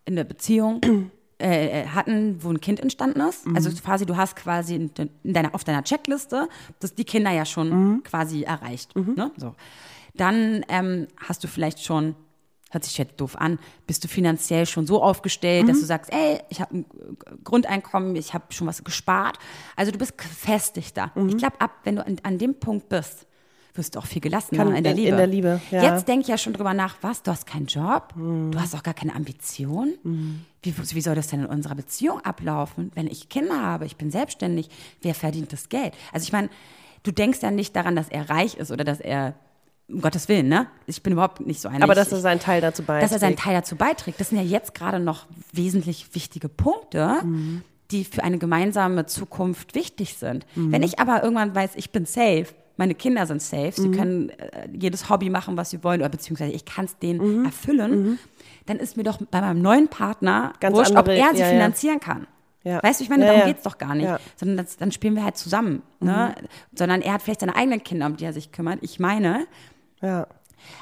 in 0.05 0.17
der 0.17 0.25
Beziehung 0.25 0.81
äh, 1.39 1.87
hatten, 1.87 2.43
wo 2.43 2.51
ein 2.51 2.61
Kind 2.61 2.81
entstanden 2.81 3.21
ist. 3.21 3.47
Also 3.55 3.71
quasi, 3.71 4.07
du 4.07 4.17
hast 4.17 4.37
quasi 4.37 4.75
in, 4.75 4.91
in 5.23 5.33
deiner, 5.33 5.55
auf 5.55 5.65
deiner 5.65 5.85
Checkliste 5.85 6.49
das, 6.81 6.95
die 6.95 7.05
Kinder 7.05 7.31
ja 7.31 7.45
schon 7.45 8.03
quasi 8.05 8.43
erreicht. 8.43 8.95
Ne? 8.97 9.31
So. 9.37 9.55
Dann 10.15 10.65
ähm, 10.69 11.09
hast 11.17 11.43
du 11.45 11.49
vielleicht 11.49 11.83
schon, 11.85 12.15
hört 12.71 12.85
sich 12.85 12.99
jetzt 12.99 13.21
doof 13.21 13.37
an, 13.37 13.59
bist 13.87 14.05
du 14.05 14.09
finanziell 14.09 14.67
schon 14.67 14.87
so 14.87 15.03
aufgestellt, 15.03 15.69
dass 15.69 15.81
du 15.81 15.87
sagst, 15.87 16.13
ey, 16.13 16.41
ich 16.51 16.61
habe 16.61 16.77
ein 16.79 16.87
Grundeinkommen, 17.45 18.15
ich 18.17 18.35
habe 18.35 18.45
schon 18.51 18.67
was 18.67 18.85
gespart. 18.85 19.39
Also 19.77 19.91
du 19.93 19.99
bist 19.99 20.19
gefestigter. 20.19 21.13
Ich 21.29 21.37
glaube, 21.39 21.61
ab, 21.61 21.71
wenn 21.85 21.97
du 21.97 22.07
an, 22.07 22.17
an 22.23 22.39
dem 22.39 22.55
Punkt 22.59 22.89
bist, 22.89 23.27
wirst 23.75 23.95
du 23.95 24.01
auch 24.01 24.07
viel 24.07 24.21
gelassener 24.21 24.65
Kann- 24.65 24.77
in 24.77 24.85
der 24.85 24.93
Liebe. 24.93 25.09
in 25.09 25.17
der 25.17 25.27
Liebe, 25.27 25.61
ja. 25.71 25.95
Jetzt 25.95 26.07
denke 26.07 26.23
ich 26.23 26.29
ja 26.29 26.37
schon 26.37 26.53
drüber 26.53 26.75
nach, 26.75 26.97
was, 27.01 27.23
du 27.23 27.31
hast 27.31 27.47
keinen 27.47 27.65
Job, 27.65 28.13
du 28.17 28.53
hast 28.61 28.75
auch 28.75 28.83
gar 28.83 28.93
keine 28.93 29.15
Ambition. 29.15 29.95
Wie, 30.63 30.75
wie 30.77 31.01
soll 31.01 31.15
das 31.15 31.29
denn 31.29 31.41
in 31.41 31.47
unserer 31.47 31.75
Beziehung 31.75 32.21
ablaufen, 32.21 32.91
wenn 32.95 33.07
ich 33.07 33.31
Kinder 33.31 33.63
habe, 33.63 33.87
ich 33.87 33.97
bin 33.97 34.11
selbstständig, 34.11 34.69
wer 35.01 35.15
verdient 35.15 35.55
das 35.55 35.71
Geld? 35.71 35.95
Also 36.13 36.25
ich 36.25 36.33
meine, 36.33 36.51
du 37.03 37.13
denkst 37.13 37.39
ja 37.41 37.51
nicht 37.51 37.75
daran, 37.75 37.97
dass 37.97 38.11
er 38.11 38.29
reich 38.29 38.57
ist 38.57 38.71
oder 38.71 38.85
dass 38.85 39.01
er, 39.01 39.35
um 39.93 40.01
Gottes 40.01 40.29
Willen, 40.29 40.49
ne? 40.49 40.67
Ich 40.87 41.03
bin 41.03 41.13
überhaupt 41.13 41.41
nicht 41.47 41.61
so 41.61 41.69
eine. 41.69 41.85
Aber 41.85 41.93
ich, 41.93 41.99
dass 41.99 42.13
er 42.13 42.19
seinen 42.21 42.41
Teil 42.41 42.61
dazu 42.61 42.83
beiträgt. 42.83 43.05
dass 43.05 43.13
er 43.13 43.19
seinen 43.19 43.37
Teil 43.37 43.55
dazu 43.55 43.77
beiträgt. 43.77 44.21
Das 44.21 44.29
sind 44.31 44.39
ja 44.39 44.45
jetzt 44.45 44.75
gerade 44.75 44.99
noch 45.01 45.27
wesentlich 45.53 46.15
wichtige 46.15 46.49
Punkte, 46.49 47.23
die 47.91 48.05
für 48.05 48.23
eine 48.25 48.39
gemeinsame 48.39 49.07
Zukunft 49.07 49.75
wichtig 49.75 50.17
sind. 50.17 50.47
Wenn 50.55 50.83
ich 50.83 50.99
aber 50.99 51.23
irgendwann 51.23 51.55
weiß, 51.55 51.73
ich 51.77 51.91
bin 51.93 52.07
safe, 52.07 52.47
meine 52.79 52.95
Kinder 52.95 53.27
sind 53.27 53.43
safe, 53.43 53.73
sie 53.77 53.91
können 53.91 54.31
äh, 54.31 54.67
jedes 54.73 55.11
Hobby 55.11 55.29
machen, 55.29 55.57
was 55.59 55.71
sie 55.71 55.85
wollen, 55.85 56.01
oder 56.01 56.09
beziehungsweise 56.09 56.53
ich 56.53 56.65
kann 56.65 56.87
es 56.87 56.99
denen 56.99 57.45
erfüllen, 57.45 58.19
dann 58.67 58.79
ist 58.79 58.97
mir 58.97 59.03
doch 59.03 59.19
bei 59.31 59.41
meinem 59.43 59.61
neuen 59.61 59.89
Partner 59.89 60.55
Ganz 60.59 60.75
wurscht, 60.75 60.93
andere- 60.97 61.15
ob 61.15 61.21
er 61.21 61.35
sie 61.35 61.41
ja, 61.41 61.47
ja. 61.47 61.53
finanzieren 61.53 62.01
kann. 62.01 62.27
Ja. 62.65 62.81
Weißt 62.83 63.01
du, 63.01 63.05
ich 63.05 63.11
meine, 63.11 63.25
Ja, 63.25 63.33
darum 63.33 63.41
ja. 63.41 63.47
geht's 63.53 63.65
doch 63.65 63.77
gar 63.77 63.95
nicht. 63.95 64.05
Ja. 64.07 64.21
Sondern 64.37 64.57
das, 64.59 64.77
dann 64.77 64.93
spielen 64.93 65.17
wir 65.17 65.25
halt 65.25 65.37
zusammen. 65.37 65.83
Ne? 66.01 66.33
Sondern 66.73 67.03
er 67.03 67.15
hat 67.15 67.23
vielleicht 67.23 67.41
seine 67.41 67.57
eigenen 67.57 67.83
Kinder, 67.83 68.07
um 68.07 68.17
die 68.17 68.25
er 68.25 68.33
sich 68.33 68.53
kümmert. 68.53 68.79
Ich 68.83 69.01
meine, 69.01 69.47
ja. 70.03 70.27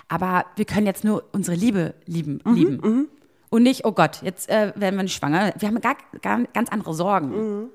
aber 0.08 0.46
wir 0.56 0.64
können 0.64 0.86
jetzt 0.86 1.04
nur 1.04 1.24
unsere 1.32 1.56
Liebe 1.56 1.94
lieben. 2.06 2.40
lieben. 2.54 3.08
Und 3.50 3.64
nicht, 3.64 3.84
oh 3.84 3.92
Gott, 3.92 4.22
jetzt 4.22 4.48
äh, 4.48 4.72
werden 4.76 4.96
wir 4.96 5.02
nicht 5.02 5.16
schwanger. 5.16 5.52
Wir 5.58 5.68
haben 5.68 5.80
gar, 5.80 5.96
gar 6.22 6.42
ganz 6.52 6.70
andere 6.70 6.94
Sorgen. 6.94 7.70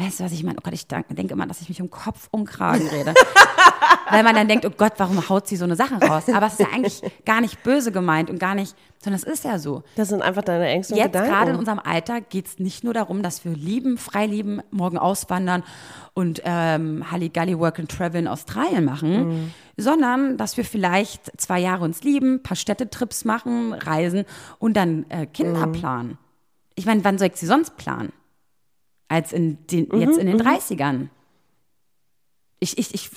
Weißt 0.00 0.20
du, 0.20 0.24
was 0.24 0.32
ich 0.32 0.42
meine? 0.42 0.56
Oh 0.58 0.62
Gott, 0.62 0.72
ich 0.72 0.86
denke 0.86 1.14
denk 1.14 1.30
immer, 1.30 1.46
dass 1.46 1.60
ich 1.60 1.68
mich 1.68 1.80
um 1.82 1.90
Kopf 1.90 2.28
und 2.30 2.46
Kragen 2.46 2.86
rede. 2.88 3.12
Weil 4.10 4.24
man 4.24 4.34
dann 4.34 4.48
denkt, 4.48 4.64
oh 4.66 4.70
Gott, 4.76 4.94
warum 4.96 5.28
haut 5.28 5.46
sie 5.46 5.54
so 5.56 5.64
eine 5.64 5.76
Sache 5.76 5.94
raus? 5.96 6.24
Aber 6.32 6.46
es 6.46 6.54
ist 6.54 6.60
ja 6.60 6.66
eigentlich 6.74 7.00
gar 7.24 7.40
nicht 7.40 7.62
böse 7.62 7.92
gemeint 7.92 8.28
und 8.28 8.38
gar 8.40 8.54
nicht, 8.56 8.74
sondern 9.02 9.20
es 9.20 9.24
ist 9.24 9.44
ja 9.44 9.58
so. 9.58 9.84
Das 9.94 10.08
sind 10.08 10.20
einfach 10.22 10.42
deine 10.42 10.66
Ängste 10.66 10.94
und 10.94 10.98
Jetzt 10.98 11.12
Gedanken. 11.12 11.30
gerade 11.30 11.50
in 11.52 11.56
unserem 11.58 11.78
Alter 11.78 12.20
geht 12.20 12.46
es 12.46 12.58
nicht 12.58 12.82
nur 12.82 12.92
darum, 12.92 13.22
dass 13.22 13.44
wir 13.44 13.52
lieben, 13.52 13.98
frei 13.98 14.26
lieben, 14.26 14.62
morgen 14.72 14.98
auswandern 14.98 15.62
und 16.12 16.42
ähm, 16.44 17.08
Halligalli 17.10 17.56
Work 17.58 17.78
and 17.78 17.88
Travel 17.90 18.20
in 18.20 18.26
Australien 18.28 18.84
machen, 18.84 19.28
Mhm. 19.28 19.50
sondern 19.76 20.36
dass 20.38 20.56
wir 20.56 20.64
vielleicht 20.64 21.40
zwei 21.40 21.60
Jahre 21.60 21.84
uns 21.84 22.02
lieben, 22.02 22.36
ein 22.36 22.42
paar 22.42 22.56
Städtetrips 22.56 23.24
machen, 23.24 23.74
reisen 23.74 24.24
und 24.58 24.76
dann 24.76 25.06
äh, 25.10 25.26
Kinder 25.26 25.66
Mhm. 25.68 25.72
planen. 25.72 26.18
Ich 26.74 26.84
meine, 26.86 27.04
wann 27.04 27.16
soll 27.18 27.28
ich 27.28 27.36
sie 27.36 27.46
sonst 27.46 27.76
planen? 27.76 28.12
Als 29.10 29.32
in 29.32 29.58
den, 29.66 29.88
Mhm, 29.90 30.00
jetzt 30.00 30.18
in 30.18 30.26
den 30.28 30.40
30ern. 30.40 31.08
Ich, 32.60 32.78
ich, 32.78 32.94
ich, 32.94 33.10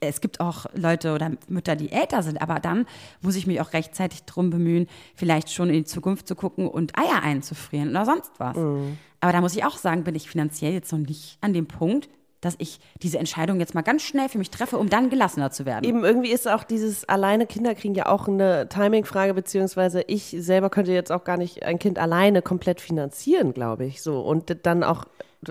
es 0.00 0.20
gibt 0.20 0.40
auch 0.40 0.66
Leute 0.74 1.14
oder 1.14 1.30
Mütter, 1.48 1.76
die 1.76 1.90
älter 1.92 2.22
sind, 2.22 2.42
aber 2.42 2.60
dann 2.60 2.86
muss 3.22 3.36
ich 3.36 3.46
mich 3.46 3.60
auch 3.60 3.72
rechtzeitig 3.72 4.24
drum 4.24 4.50
bemühen, 4.50 4.86
vielleicht 5.14 5.50
schon 5.50 5.68
in 5.68 5.76
die 5.76 5.84
Zukunft 5.84 6.28
zu 6.28 6.34
gucken 6.34 6.68
und 6.68 6.98
Eier 6.98 7.22
einzufrieren 7.22 7.90
oder 7.90 8.04
sonst 8.04 8.32
was. 8.38 8.56
Aber 9.20 9.32
da 9.32 9.40
muss 9.40 9.56
ich 9.56 9.64
auch 9.64 9.78
sagen, 9.78 10.04
bin 10.04 10.14
ich 10.14 10.28
finanziell 10.28 10.72
jetzt 10.72 10.92
noch 10.92 10.98
nicht 10.98 11.38
an 11.40 11.54
dem 11.54 11.66
Punkt, 11.66 12.10
dass 12.40 12.56
ich 12.58 12.80
diese 13.02 13.18
Entscheidung 13.18 13.60
jetzt 13.60 13.74
mal 13.74 13.82
ganz 13.82 14.02
schnell 14.02 14.28
für 14.28 14.38
mich 14.38 14.50
treffe, 14.50 14.76
um 14.76 14.88
dann 14.88 15.08
gelassener 15.08 15.50
zu 15.50 15.66
werden. 15.66 15.84
Eben 15.84 16.04
irgendwie 16.04 16.30
ist 16.30 16.48
auch 16.48 16.64
dieses 16.64 17.08
alleine 17.08 17.46
Kinder 17.46 17.74
kriegen 17.74 17.94
ja 17.94 18.06
auch 18.06 18.28
eine 18.28 18.68
Timing-Frage, 18.68 19.34
beziehungsweise 19.34 20.02
ich 20.06 20.34
selber 20.38 20.68
könnte 20.70 20.92
jetzt 20.92 21.12
auch 21.12 21.24
gar 21.24 21.36
nicht 21.36 21.62
ein 21.62 21.78
Kind 21.78 21.98
alleine 21.98 22.42
komplett 22.42 22.80
finanzieren, 22.80 23.54
glaube 23.54 23.84
ich. 23.84 24.02
So. 24.02 24.20
Und 24.20 24.56
dann 24.64 24.82
auch 24.82 25.04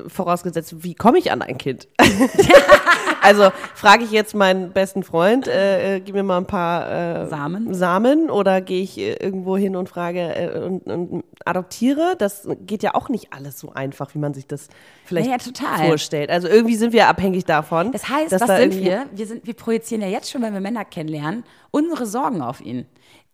vorausgesetzt, 0.08 0.84
wie 0.84 0.94
komme 0.94 1.18
ich 1.18 1.32
an 1.32 1.42
ein 1.42 1.58
Kind? 1.58 1.88
also 3.22 3.52
frage 3.74 4.04
ich 4.04 4.12
jetzt 4.12 4.36
meinen 4.36 4.72
besten 4.72 5.04
Freund, 5.04 5.48
äh, 5.48 5.96
äh, 5.96 6.00
gib 6.00 6.14
mir 6.16 6.24
mal 6.24 6.38
ein 6.38 6.46
paar 6.46 7.24
äh, 7.24 7.28
Samen. 7.28 7.74
Samen 7.74 8.30
oder 8.30 8.62
gehe 8.62 8.84
ich 8.84 8.98
äh, 9.00 9.14
irgendwo 9.14 9.58
hin 9.58 9.76
und 9.76 9.90
frage 9.90 10.20
äh, 10.20 10.60
und, 10.60 10.86
und 10.86 11.24
adoptiere? 11.44 12.16
Das 12.18 12.48
geht 12.66 12.84
ja 12.84 12.94
auch 12.94 13.10
nicht 13.10 13.34
alles 13.34 13.60
so 13.60 13.72
einfach, 13.72 14.14
wie 14.14 14.20
man 14.20 14.34
sich 14.34 14.46
das 14.46 14.68
vielleicht 15.06 15.28
Ja, 15.28 15.78
ja, 15.78 15.88
vorstellt. 15.88 16.30
Also 16.30 16.48
irgendwie 16.48 16.76
sind 16.76 16.94
wir 16.94 17.08
abhängig 17.08 17.46
davon. 17.46 17.92
Das 17.92 18.08
heißt, 18.10 18.32
dass 18.32 18.42
was 18.42 18.48
da 18.48 18.58
sind 18.58 18.76
wir? 18.76 19.08
Wir, 19.12 19.26
sind, 19.26 19.48
wir 19.48 19.56
projizieren 19.56 20.02
ja 20.04 20.08
jetzt 20.08 20.30
schon, 20.30 20.44
wenn 20.44 20.54
wir 20.54 20.62
Männer 20.62 20.86
kennenlernen, 20.86 21.44
unsere 21.72 22.06
Sorgen 22.06 22.42
auf 22.42 22.62
ihn. 22.62 22.86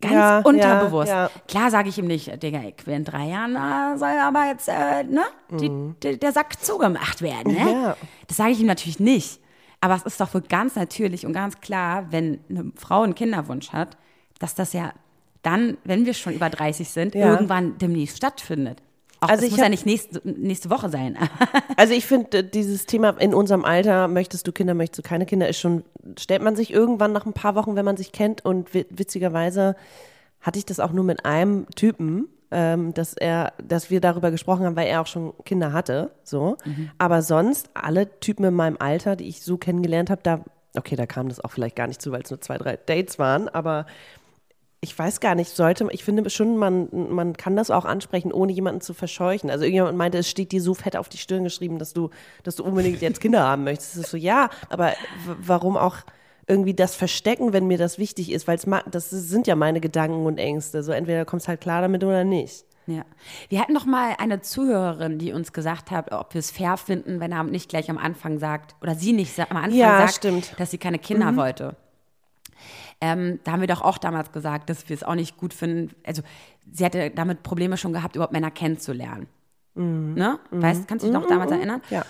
Ganz 0.01 0.13
Ja, 0.13 0.39
unterbewusst. 0.39 1.09
ja, 1.09 1.23
ja. 1.23 1.31
Klar 1.47 1.71
sage 1.71 1.89
ich 1.89 1.97
ihm 1.97 2.07
nicht, 2.07 2.41
Digga, 2.43 2.61
ich 2.61 2.85
will 2.85 2.95
in 2.95 3.05
drei 3.05 3.27
Jahren 3.27 3.55
äh, 3.55 3.97
soll 3.97 4.09
aber 4.21 4.45
jetzt 4.45 4.67
äh, 4.67 5.03
ne, 5.03 5.23
die, 5.51 5.71
die, 6.03 6.19
der 6.19 6.31
Sack 6.31 6.61
zugemacht 6.63 7.21
werden. 7.21 7.53
Ne? 7.53 7.95
Mhm. 7.99 8.07
Das 8.27 8.37
sage 8.37 8.51
ich 8.51 8.59
ihm 8.59 8.67
natürlich 8.67 8.99
nicht. 8.99 9.39
Aber 9.81 9.95
es 9.95 10.03
ist 10.03 10.19
doch 10.19 10.33
wohl 10.33 10.41
ganz 10.41 10.75
natürlich 10.75 11.25
und 11.25 11.33
ganz 11.33 11.59
klar, 11.61 12.07
wenn 12.11 12.39
eine 12.49 12.71
Frau 12.75 13.03
einen 13.03 13.15
Kinderwunsch 13.15 13.71
hat, 13.71 13.97
dass 14.39 14.55
das 14.55 14.73
ja 14.73 14.91
dann, 15.43 15.77
wenn 15.83 16.05
wir 16.05 16.13
schon 16.13 16.33
über 16.33 16.49
30 16.49 16.89
sind, 16.89 17.13
irgendwann 17.15 17.77
demnächst 17.77 18.17
stattfindet. 18.17 18.81
Auch 19.21 19.29
Also 19.29 19.41
das 19.41 19.45
ich 19.45 19.51
muss 19.51 19.59
ja 19.59 19.63
hab- 19.65 19.71
nicht 19.71 19.85
nächste, 19.85 20.21
nächste 20.23 20.69
Woche 20.69 20.89
sein. 20.89 21.17
Also 21.77 21.93
ich 21.93 22.05
finde, 22.05 22.37
äh, 22.39 22.43
dieses 22.43 22.85
Thema 22.85 23.09
in 23.19 23.33
unserem 23.33 23.65
Alter, 23.65 24.07
möchtest 24.07 24.47
du 24.47 24.51
Kinder, 24.51 24.73
möchtest 24.73 24.99
du 25.05 25.09
keine 25.09 25.25
Kinder, 25.25 25.47
ist 25.49 25.59
schon, 25.59 25.83
stellt 26.17 26.41
man 26.41 26.55
sich 26.55 26.71
irgendwann 26.71 27.11
nach 27.11 27.25
ein 27.25 27.33
paar 27.33 27.55
Wochen, 27.55 27.75
wenn 27.75 27.83
man 27.85 27.97
sich 27.97 28.11
kennt. 28.13 28.45
Und 28.45 28.73
wi- 28.73 28.85
witzigerweise 28.89 29.75
hatte 30.41 30.57
ich 30.59 30.65
das 30.65 30.79
auch 30.79 30.91
nur 30.93 31.03
mit 31.03 31.25
einem 31.25 31.67
Typen, 31.75 32.27
ähm, 32.51 32.93
dass 32.93 33.13
er, 33.13 33.53
dass 33.61 33.89
wir 33.89 33.99
darüber 33.99 34.31
gesprochen 34.31 34.65
haben, 34.65 34.75
weil 34.77 34.87
er 34.87 35.01
auch 35.01 35.07
schon 35.07 35.33
Kinder 35.43 35.73
hatte. 35.73 36.11
So. 36.23 36.55
Aber 36.97 37.21
sonst, 37.21 37.69
alle 37.73 38.19
Typen 38.21 38.45
in 38.45 38.53
meinem 38.53 38.77
Alter, 38.79 39.15
die 39.15 39.27
ich 39.27 39.41
so 39.41 39.57
kennengelernt 39.57 40.09
habe, 40.09 40.21
da, 40.23 40.39
okay, 40.77 40.95
da 40.95 41.05
kam 41.05 41.27
das 41.27 41.39
auch 41.43 41.51
vielleicht 41.51 41.75
gar 41.75 41.87
nicht 41.87 42.01
zu, 42.01 42.11
weil 42.11 42.21
es 42.21 42.29
nur 42.29 42.39
zwei, 42.41 42.57
drei 42.57 42.77
Dates 42.77 43.19
waren, 43.19 43.49
aber 43.49 43.85
ich 44.85 44.97
weiß 44.97 45.19
gar 45.19 45.33
nicht, 45.33 45.49
sollte, 45.49 45.87
ich 45.91 46.03
finde 46.03 46.29
schon, 46.29 46.57
man, 46.57 46.87
man 46.91 47.35
kann 47.35 47.55
das 47.55 47.71
auch 47.71 47.85
ansprechen, 47.85 48.31
ohne 48.31 48.51
jemanden 48.51 48.81
zu 48.81 48.93
verscheuchen. 48.93 49.49
Also 49.49 49.63
irgendjemand 49.65 49.97
meinte, 49.97 50.19
es 50.19 50.29
steht 50.29 50.51
dir 50.51 50.61
so 50.61 50.75
fett 50.75 50.95
auf 50.95 51.09
die 51.09 51.17
Stirn 51.17 51.43
geschrieben, 51.43 51.79
dass 51.79 51.91
du, 51.93 52.11
dass 52.43 52.55
du 52.55 52.63
unbedingt 52.63 53.01
jetzt 53.01 53.19
Kinder 53.19 53.41
haben 53.41 53.63
möchtest. 53.63 53.95
Das 53.95 54.03
ist 54.05 54.11
so, 54.11 54.17
ja, 54.17 54.49
aber 54.69 54.93
warum 55.25 55.75
auch 55.75 55.97
irgendwie 56.47 56.75
das 56.75 56.95
verstecken, 56.95 57.51
wenn 57.53 57.65
mir 57.65 57.79
das 57.79 57.97
wichtig 57.97 58.31
ist, 58.31 58.47
weil 58.47 58.59
das 58.91 59.09
sind 59.09 59.47
ja 59.47 59.55
meine 59.55 59.81
Gedanken 59.81 60.27
und 60.27 60.37
Ängste. 60.37 60.83
So 60.83 60.91
entweder 60.91 61.25
kommst 61.25 61.47
halt 61.47 61.61
klar 61.61 61.81
damit 61.81 62.03
oder 62.03 62.23
nicht. 62.23 62.65
Ja. 62.87 63.03
Wir 63.49 63.59
hatten 63.59 63.73
noch 63.73 63.85
mal 63.87 64.13
eine 64.19 64.41
Zuhörerin, 64.41 65.17
die 65.17 65.33
uns 65.33 65.53
gesagt 65.53 65.89
hat, 65.89 66.11
ob 66.11 66.35
wir 66.35 66.39
es 66.39 66.51
fair 66.51 66.77
finden, 66.77 67.19
wenn 67.19 67.31
er 67.31 67.43
nicht 67.43 67.69
gleich 67.69 67.89
am 67.89 67.97
Anfang 67.97 68.37
sagt, 68.37 68.75
oder 68.81 68.93
sie 68.93 69.11
nicht 69.13 69.39
am 69.39 69.57
Anfang 69.57 69.73
Ja, 69.73 69.97
sagt, 70.01 70.13
stimmt. 70.13 70.53
dass 70.59 70.69
sie 70.69 70.77
keine 70.77 70.99
Kinder 70.99 71.35
wollte. 71.35 71.75
Ähm, 73.01 73.39
da 73.43 73.53
haben 73.53 73.61
wir 73.61 73.67
doch 73.67 73.81
auch 73.81 73.97
damals 73.97 74.31
gesagt, 74.31 74.69
dass 74.69 74.87
wir 74.89 74.95
es 74.95 75.03
auch 75.03 75.15
nicht 75.15 75.37
gut 75.37 75.53
finden. 75.53 75.93
Also 76.05 76.21
sie 76.71 76.85
hatte 76.85 77.11
damit 77.11 77.43
Probleme 77.43 77.77
schon 77.77 77.93
gehabt, 77.93 78.15
überhaupt 78.15 78.33
Männer 78.33 78.51
kennenzulernen. 78.51 79.27
Ne? 79.75 80.39
Weißt, 80.51 80.87
kannst 80.87 81.03
du 81.03 81.09
dich 81.09 81.13
noch 81.13 81.27
damals 81.27 81.51
erinnern? 81.51 81.81
Ja. 81.89 82.05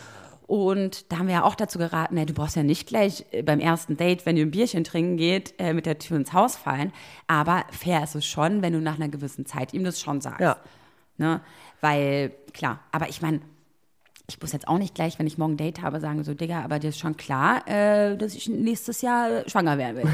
Und 0.48 1.12
da 1.12 1.18
haben 1.18 1.28
wir 1.28 1.34
ja 1.36 1.44
auch 1.44 1.56
dazu 1.56 1.80
geraten, 1.80 2.18
ey, 2.18 2.26
du 2.28 2.34
brauchst 2.34 2.56
ja 2.56 2.62
nicht 2.62 2.88
gleich 2.88 3.26
äh, 3.32 3.42
beim 3.42 3.60
ersten 3.60 3.98
Date, 3.98 4.28
wenn 4.28 4.38
ihr 4.38 4.46
ein 4.46 4.52
Bierchen 4.52 4.84
trinken 4.84 5.18
geht, 5.18 5.56
äh, 5.58 5.74
mit 5.74 5.88
der 5.88 5.98
Tür 5.98 6.18
ins 6.18 6.34
Haus 6.34 6.56
fallen. 6.56 6.94
Aber 7.26 7.66
fair 7.72 8.04
ist 8.04 8.14
es 8.14 8.26
schon, 8.28 8.62
wenn 8.62 8.74
du 8.74 8.80
nach 8.80 8.96
einer 8.96 9.10
gewissen 9.10 9.48
Zeit 9.48 9.74
ihm 9.74 9.84
das 9.84 10.00
schon 10.00 10.22
sagst. 10.22 10.42
Ja. 10.42 10.58
Ne? 11.18 11.42
Weil, 11.82 12.32
klar, 12.54 12.82
aber 12.92 13.10
ich 13.10 13.24
meine, 13.24 13.40
ich 14.28 14.42
muss 14.42 14.52
jetzt 14.54 14.68
auch 14.68 14.78
nicht 14.78 14.96
gleich, 14.96 15.20
wenn 15.20 15.28
ich 15.28 15.38
morgen 15.38 15.54
ein 15.54 15.58
Date 15.58 15.82
habe, 15.82 16.00
sagen 16.00 16.24
so, 16.24 16.34
Digga, 16.34 16.62
aber 16.64 16.80
dir 16.80 16.90
ist 16.90 17.00
schon 17.00 17.16
klar, 17.18 17.68
äh, 17.68 18.18
dass 18.18 18.34
ich 18.36 18.50
nächstes 18.50 19.02
Jahr 19.02 19.48
schwanger 19.48 19.78
werden 19.78 19.98
will. 19.98 20.10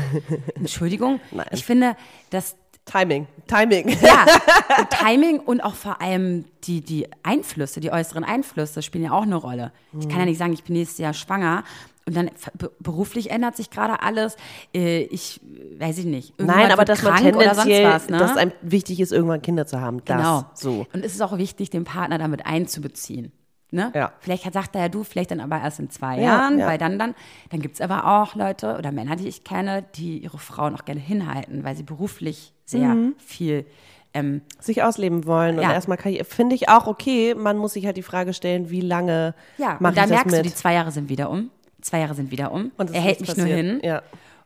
Entschuldigung. 0.56 1.20
Ich 1.52 1.64
finde, 1.66 1.96
dass 2.30 2.56
Timing, 2.86 3.28
Timing. 3.48 3.88
ja, 4.02 4.26
und 4.80 4.90
Timing 4.90 5.40
und 5.40 5.62
auch 5.62 5.76
vor 5.76 6.02
allem 6.02 6.46
die, 6.64 6.82
die 6.82 7.08
Einflüsse, 7.24 7.80
die 7.80 7.92
äußeren 7.92 8.24
Einflüsse 8.24 8.82
spielen 8.82 9.06
ja 9.06 9.12
auch 9.12 9.22
eine 9.24 9.36
Rolle. 9.36 9.72
Ich 10.00 10.10
kann 10.10 10.20
ja 10.20 10.26
nicht 10.26 10.40
sagen, 10.40 10.52
ich 10.54 10.64
bin 10.64 10.74
nächstes 10.76 10.98
Jahr 10.98 11.14
schwanger 11.14 11.64
und 12.08 12.16
dann 12.16 12.32
be- 12.58 12.72
beruflich 12.80 13.30
ändert 13.30 13.56
sich 13.56 13.70
gerade 13.70 14.02
alles. 14.02 14.36
Äh, 14.74 15.04
Ich 15.04 15.40
weiß 15.78 16.00
ich 16.00 16.06
nicht. 16.06 16.34
Nein, 16.42 16.72
aber 16.72 16.84
dass 16.84 17.04
man 17.04 17.16
tendenziell, 17.18 17.86
was, 17.86 18.10
ne? 18.10 18.18
dass 18.18 18.36
einem 18.36 18.52
wichtig 18.62 19.00
ist, 19.00 19.12
irgendwann 19.14 19.42
Kinder 19.44 19.68
zu 19.68 19.80
haben. 19.80 20.04
Das 20.04 20.18
Genau. 20.18 20.46
so. 20.56 20.88
Und 20.92 21.06
es 21.06 21.14
ist 21.14 21.22
auch 21.22 21.38
wichtig, 21.38 21.70
den 21.70 21.84
Partner 21.84 22.18
damit 22.18 22.46
einzubeziehen. 22.48 23.32
Ne? 23.74 23.92
Ja. 23.96 24.12
Vielleicht 24.20 24.46
hat, 24.46 24.54
sagt 24.54 24.76
er 24.76 24.82
ja 24.82 24.90
du, 24.90 25.04
vielleicht 25.06 25.32
dann 25.32 25.40
aber 25.40 25.58
erst 25.62 25.80
in 25.80 25.90
zwei 25.90 26.18
Ja, 26.18 26.24
Jahren, 26.24 26.60
ja. 26.60 26.68
weil 26.68 26.78
dann, 26.78 27.00
dann, 27.00 27.16
dann 27.50 27.62
gibt 27.62 27.76
es 27.76 27.82
aber 27.82 28.06
auch 28.22 28.36
Leute 28.36 28.78
oder 28.78 28.92
Männer, 28.92 29.16
die 29.16 29.28
ich 29.30 29.46
kenne, 29.46 29.84
die 29.96 30.18
ihre 30.20 30.38
Frauen 30.40 30.76
auch 30.76 30.84
gerne 30.84 31.00
hinhalten, 31.00 31.64
weil 31.64 31.76
sie 31.78 31.84
beruflich 31.84 32.54
sehr 32.66 32.90
Mhm. 32.96 33.16
viel 33.18 33.66
ähm, 34.14 34.42
sich 34.60 34.84
ausleben 34.84 35.26
wollen 35.26 35.56
und 35.56 35.64
Ja. 35.64 35.72
erstmal 35.72 35.96
Karriere. 35.98 36.26
Finde 36.26 36.54
ich 36.54 36.68
auch 36.68 36.86
okay. 36.86 37.34
Man 37.34 37.58
muss 37.58 37.72
sich 37.74 37.86
halt 37.86 37.96
die 37.96 38.04
Frage 38.04 38.34
stellen, 38.34 38.70
wie 38.70 38.82
lange 38.82 39.34
Ja, 39.58 39.78
mache 39.80 39.92
und 39.92 39.98
da 39.98 40.04
ich 40.04 40.10
das 40.10 40.10
merkst 40.10 40.36
mit? 40.36 40.40
du, 40.46 40.50
die 40.50 40.54
zwei 40.54 40.74
Jahre 40.74 40.92
sind 40.92 41.08
wieder 41.08 41.30
um. 41.30 41.50
Zwei 41.80 42.00
Jahre 42.02 42.14
sind 42.14 42.30
wieder 42.30 42.52
um. 42.52 42.72
Und 42.78 42.94
er 42.94 43.00
hält 43.00 43.22
mich 43.22 43.30
nichts 43.30 43.38
nur 43.38 43.48
passiert. 43.48 43.66
hin. 43.66 43.80
Ja. 43.84 44.02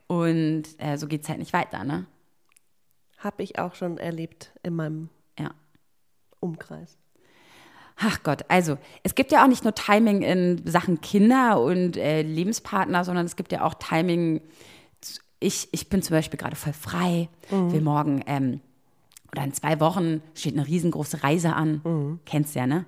Und 0.06 0.62
äh, 0.78 0.96
so 0.96 1.08
geht 1.08 1.24
es 1.24 1.28
halt 1.28 1.40
nicht 1.40 1.52
weiter, 1.52 1.82
ne? 1.82 2.06
Habe 3.18 3.42
ich 3.42 3.58
auch 3.58 3.74
schon 3.74 3.98
erlebt 3.98 4.52
in 4.62 4.76
meinem 4.76 5.08
Ja. 5.36 5.50
Umkreis. 6.38 6.96
Ach 7.98 8.22
Gott, 8.22 8.44
also 8.48 8.76
es 9.02 9.14
gibt 9.14 9.32
ja 9.32 9.42
auch 9.42 9.48
nicht 9.48 9.64
nur 9.64 9.74
Timing 9.74 10.22
in 10.22 10.62
Sachen 10.66 11.00
Kinder 11.00 11.60
und 11.60 11.96
äh, 11.96 12.22
Lebenspartner, 12.22 13.04
sondern 13.04 13.24
es 13.24 13.36
gibt 13.36 13.52
ja 13.52 13.62
auch 13.62 13.74
Timing. 13.74 14.42
Ich, 15.40 15.68
ich 15.72 15.88
bin 15.88 16.02
zum 16.02 16.14
Beispiel 16.14 16.38
gerade 16.38 16.56
voll 16.56 16.72
frei, 16.72 17.28
will 17.50 17.80
morgen 17.80 18.22
ähm, 18.26 18.60
oder 19.32 19.44
in 19.44 19.52
zwei 19.52 19.80
Wochen 19.80 20.22
steht 20.34 20.54
eine 20.54 20.66
riesengroße 20.66 21.22
Reise 21.22 21.54
an. 21.54 22.20
Kennst 22.24 22.54
ja, 22.54 22.66
ne? 22.66 22.86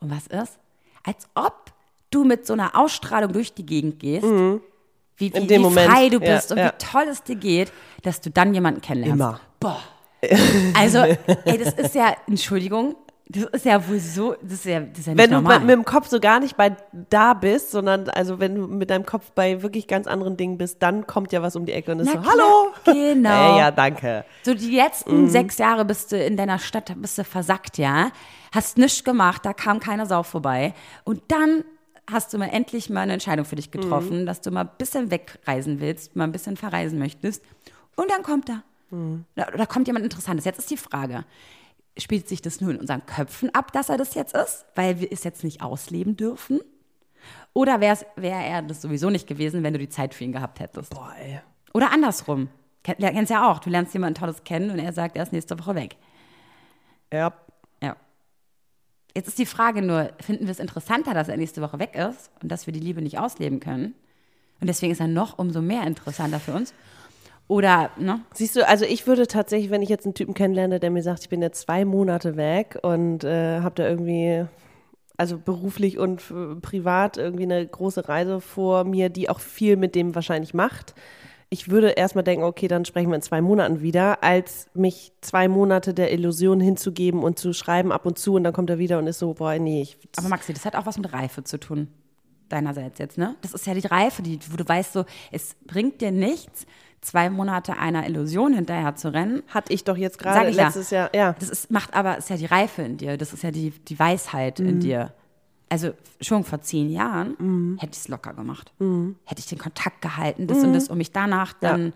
Und 0.00 0.10
was 0.10 0.26
ist? 0.26 0.58
Als 1.04 1.28
ob 1.34 1.72
du 2.10 2.24
mit 2.24 2.46
so 2.46 2.54
einer 2.54 2.76
Ausstrahlung 2.76 3.32
durch 3.32 3.52
die 3.54 3.66
Gegend 3.66 3.98
gehst, 3.98 4.24
wie, 4.24 5.32
wie, 5.34 5.48
wie 5.48 5.58
Moment, 5.58 5.90
frei 5.90 6.08
du 6.08 6.18
ja, 6.18 6.34
bist 6.34 6.52
und 6.52 6.58
ja. 6.58 6.68
wie 6.68 6.84
toll 6.84 7.04
es 7.08 7.22
dir 7.22 7.36
geht, 7.36 7.72
dass 8.02 8.20
du 8.20 8.30
dann 8.30 8.54
jemanden 8.54 8.80
kennenlernst. 8.80 9.20
Immer. 9.20 9.40
Boah. 9.58 9.80
Also, 10.74 10.98
ey, 10.98 11.56
das 11.56 11.72
ist 11.72 11.94
ja, 11.94 12.14
Entschuldigung, 12.26 12.94
das 13.32 13.44
ist 13.44 13.64
ja 13.64 13.86
wohl 13.88 14.00
so, 14.00 14.34
das 14.42 14.52
ist 14.54 14.64
ja, 14.64 14.80
das 14.80 14.98
ist 15.00 15.06
ja 15.06 15.14
nicht 15.14 15.22
Wenn 15.22 15.30
du 15.30 15.36
normal. 15.36 15.60
bei, 15.60 15.64
mit 15.66 15.74
dem 15.76 15.84
Kopf 15.84 16.08
so 16.08 16.18
gar 16.18 16.40
nicht 16.40 16.56
bei 16.56 16.76
da 17.08 17.34
bist, 17.34 17.70
sondern 17.70 18.08
also 18.10 18.40
wenn 18.40 18.56
du 18.56 18.66
mit 18.66 18.90
deinem 18.90 19.06
Kopf 19.06 19.30
bei 19.32 19.62
wirklich 19.62 19.86
ganz 19.86 20.06
anderen 20.08 20.36
Dingen 20.36 20.58
bist, 20.58 20.82
dann 20.82 21.06
kommt 21.06 21.30
ja 21.32 21.40
was 21.40 21.54
um 21.54 21.64
die 21.64 21.72
Ecke 21.72 21.92
und 21.92 22.00
ist 22.00 22.06
Na 22.06 22.12
so, 22.14 22.18
klar, 22.20 22.32
hallo. 22.32 22.72
genau. 22.86 23.54
Äh, 23.56 23.58
ja, 23.58 23.70
danke. 23.70 24.24
So 24.42 24.54
die 24.54 24.74
letzten 24.74 25.28
sechs 25.28 25.58
Jahre 25.58 25.84
bist 25.84 26.10
du 26.12 26.22
in 26.22 26.36
deiner 26.36 26.58
Stadt, 26.58 26.92
bist 26.96 27.16
du 27.18 27.24
versackt, 27.24 27.78
ja. 27.78 28.10
Hast 28.52 28.78
nichts 28.78 29.04
gemacht, 29.04 29.46
da 29.46 29.52
kam 29.52 29.78
keine 29.78 30.06
Sau 30.06 30.22
vorbei. 30.24 30.74
Und 31.04 31.22
dann 31.28 31.64
hast 32.10 32.32
du 32.34 32.38
mal 32.38 32.46
endlich 32.48 32.90
mal 32.90 33.02
eine 33.02 33.12
Entscheidung 33.12 33.44
für 33.44 33.54
dich 33.56 33.70
getroffen, 33.70 34.26
dass 34.26 34.40
du 34.40 34.50
mal 34.50 34.62
ein 34.62 34.70
bisschen 34.78 35.12
wegreisen 35.12 35.78
willst, 35.80 36.16
mal 36.16 36.24
ein 36.24 36.32
bisschen 36.32 36.56
verreisen 36.56 36.98
möchtest. 36.98 37.44
Und 37.94 38.10
dann 38.10 38.22
kommt 38.24 38.48
er. 38.48 38.62
Da, 39.36 39.44
da 39.44 39.66
kommt 39.66 39.86
jemand 39.86 40.04
Interessantes. 40.04 40.44
Jetzt 40.44 40.58
ist 40.58 40.70
die 40.70 40.76
Frage, 40.76 41.24
spielt 41.98 42.28
sich 42.28 42.40
das 42.42 42.60
nur 42.60 42.70
in 42.70 42.78
unseren 42.78 43.04
Köpfen 43.06 43.54
ab, 43.54 43.72
dass 43.72 43.88
er 43.88 43.98
das 43.98 44.14
jetzt 44.14 44.34
ist, 44.34 44.64
weil 44.74 45.00
wir 45.00 45.10
es 45.12 45.24
jetzt 45.24 45.44
nicht 45.44 45.62
ausleben 45.62 46.16
dürfen? 46.16 46.60
Oder 47.52 47.80
wäre 47.80 47.98
wär 48.16 48.36
er 48.36 48.62
das 48.62 48.80
sowieso 48.80 49.10
nicht 49.10 49.26
gewesen, 49.26 49.62
wenn 49.62 49.72
du 49.72 49.78
die 49.78 49.88
Zeit 49.88 50.14
für 50.14 50.24
ihn 50.24 50.32
gehabt 50.32 50.60
hättest? 50.60 50.90
Boah, 50.94 51.12
ey. 51.20 51.40
Oder 51.74 51.92
andersrum. 51.92 52.48
Ken- 52.82 52.96
ja, 52.98 53.10
Kennst 53.10 53.30
ja 53.30 53.50
auch. 53.50 53.58
Du 53.58 53.68
lernst 53.70 53.92
jemanden 53.92 54.18
Tolles 54.18 54.44
kennen 54.44 54.70
und 54.70 54.78
er 54.78 54.92
sagt, 54.92 55.16
er 55.16 55.22
ist 55.24 55.32
nächste 55.32 55.58
Woche 55.58 55.74
weg. 55.74 55.96
Ja. 57.12 57.32
Ja. 57.82 57.96
Jetzt 59.14 59.28
ist 59.28 59.38
die 59.38 59.46
Frage 59.46 59.82
nur, 59.82 60.10
finden 60.20 60.46
wir 60.46 60.52
es 60.52 60.60
interessanter, 60.60 61.12
dass 61.12 61.28
er 61.28 61.36
nächste 61.36 61.60
Woche 61.60 61.78
weg 61.78 61.94
ist 61.96 62.30
und 62.42 62.50
dass 62.50 62.66
wir 62.66 62.72
die 62.72 62.80
Liebe 62.80 63.02
nicht 63.02 63.18
ausleben 63.18 63.60
können? 63.60 63.94
Und 64.60 64.68
deswegen 64.68 64.92
ist 64.92 65.00
er 65.00 65.08
noch 65.08 65.38
umso 65.38 65.60
mehr 65.60 65.82
interessanter 65.86 66.38
für 66.38 66.52
uns. 66.52 66.72
Oder, 67.50 67.90
ne? 67.98 68.20
Siehst 68.32 68.54
du, 68.54 68.64
also 68.64 68.84
ich 68.84 69.08
würde 69.08 69.26
tatsächlich, 69.26 69.72
wenn 69.72 69.82
ich 69.82 69.88
jetzt 69.88 70.06
einen 70.06 70.14
Typen 70.14 70.34
kennenlerne, 70.34 70.78
der 70.78 70.92
mir 70.92 71.02
sagt, 71.02 71.22
ich 71.22 71.28
bin 71.28 71.42
jetzt 71.42 71.62
zwei 71.62 71.84
Monate 71.84 72.36
weg 72.36 72.78
und 72.82 73.24
äh, 73.24 73.58
habe 73.58 73.74
da 73.74 73.88
irgendwie, 73.88 74.46
also 75.16 75.36
beruflich 75.36 75.98
und 75.98 76.22
äh, 76.30 76.54
privat 76.60 77.16
irgendwie 77.16 77.42
eine 77.42 77.66
große 77.66 78.08
Reise 78.08 78.40
vor 78.40 78.84
mir, 78.84 79.08
die 79.08 79.28
auch 79.28 79.40
viel 79.40 79.76
mit 79.76 79.96
dem 79.96 80.14
wahrscheinlich 80.14 80.54
macht. 80.54 80.94
Ich 81.48 81.68
würde 81.68 81.88
erstmal 81.88 82.22
denken, 82.22 82.44
okay, 82.44 82.68
dann 82.68 82.84
sprechen 82.84 83.10
wir 83.10 83.16
in 83.16 83.22
zwei 83.22 83.40
Monaten 83.40 83.80
wieder, 83.80 84.22
als 84.22 84.68
mich 84.74 85.12
zwei 85.20 85.48
Monate 85.48 85.92
der 85.92 86.12
Illusion 86.12 86.60
hinzugeben 86.60 87.24
und 87.24 87.40
zu 87.40 87.52
schreiben 87.52 87.90
ab 87.90 88.06
und 88.06 88.16
zu 88.16 88.34
und 88.34 88.44
dann 88.44 88.52
kommt 88.52 88.70
er 88.70 88.78
wieder 88.78 88.96
und 89.00 89.08
ist 89.08 89.18
so, 89.18 89.34
boah, 89.34 89.58
nee, 89.58 89.82
ich, 89.82 89.98
Aber 90.16 90.28
Maxi, 90.28 90.52
das 90.52 90.64
hat 90.64 90.76
auch 90.76 90.86
was 90.86 90.98
mit 90.98 91.12
Reife 91.12 91.42
zu 91.42 91.58
tun. 91.58 91.88
Deinerseits 92.48 93.00
jetzt, 93.00 93.18
ne? 93.18 93.34
Das 93.42 93.54
ist 93.54 93.66
ja 93.66 93.74
die 93.74 93.86
Reife, 93.86 94.22
die, 94.22 94.38
wo 94.50 94.56
du 94.56 94.68
weißt 94.68 94.92
so, 94.92 95.04
es 95.32 95.56
bringt 95.66 96.00
dir 96.00 96.10
nichts, 96.12 96.66
zwei 97.02 97.30
Monate 97.30 97.76
einer 97.78 98.06
Illusion 98.06 98.52
hinterher 98.52 98.94
zu 98.94 99.12
rennen. 99.12 99.42
hatte 99.48 99.72
ich 99.72 99.84
doch 99.84 99.96
jetzt 99.96 100.20
Sag 100.22 100.34
gerade 100.34 100.50
ich 100.50 100.56
ja. 100.56 100.64
letztes 100.66 100.90
Jahr, 100.90 101.10
ja. 101.14 101.34
Das 101.38 101.48
ist, 101.48 101.70
macht 101.70 101.94
aber, 101.94 102.18
ist 102.18 102.28
ja 102.30 102.36
die 102.36 102.46
Reife 102.46 102.82
in 102.82 102.96
dir, 102.98 103.16
das 103.16 103.32
ist 103.32 103.42
ja 103.42 103.50
die, 103.50 103.70
die 103.70 103.98
Weisheit 103.98 104.60
in 104.60 104.80
dir. 104.80 105.12
Also 105.72 105.92
schon 106.20 106.42
vor 106.44 106.60
zehn 106.62 106.90
Jahren 106.90 107.76
hätte 107.80 107.92
ich 107.92 107.98
es 108.00 108.08
locker 108.08 108.34
gemacht. 108.34 108.72
Hätte 109.24 109.38
ich 109.38 109.46
den 109.46 109.58
Kontakt 109.58 110.02
gehalten, 110.02 110.46
das 110.46 110.58
und 110.64 110.72
das, 110.74 110.88
und 110.88 110.98
mich 110.98 111.12
danach 111.12 111.52
dann 111.54 111.92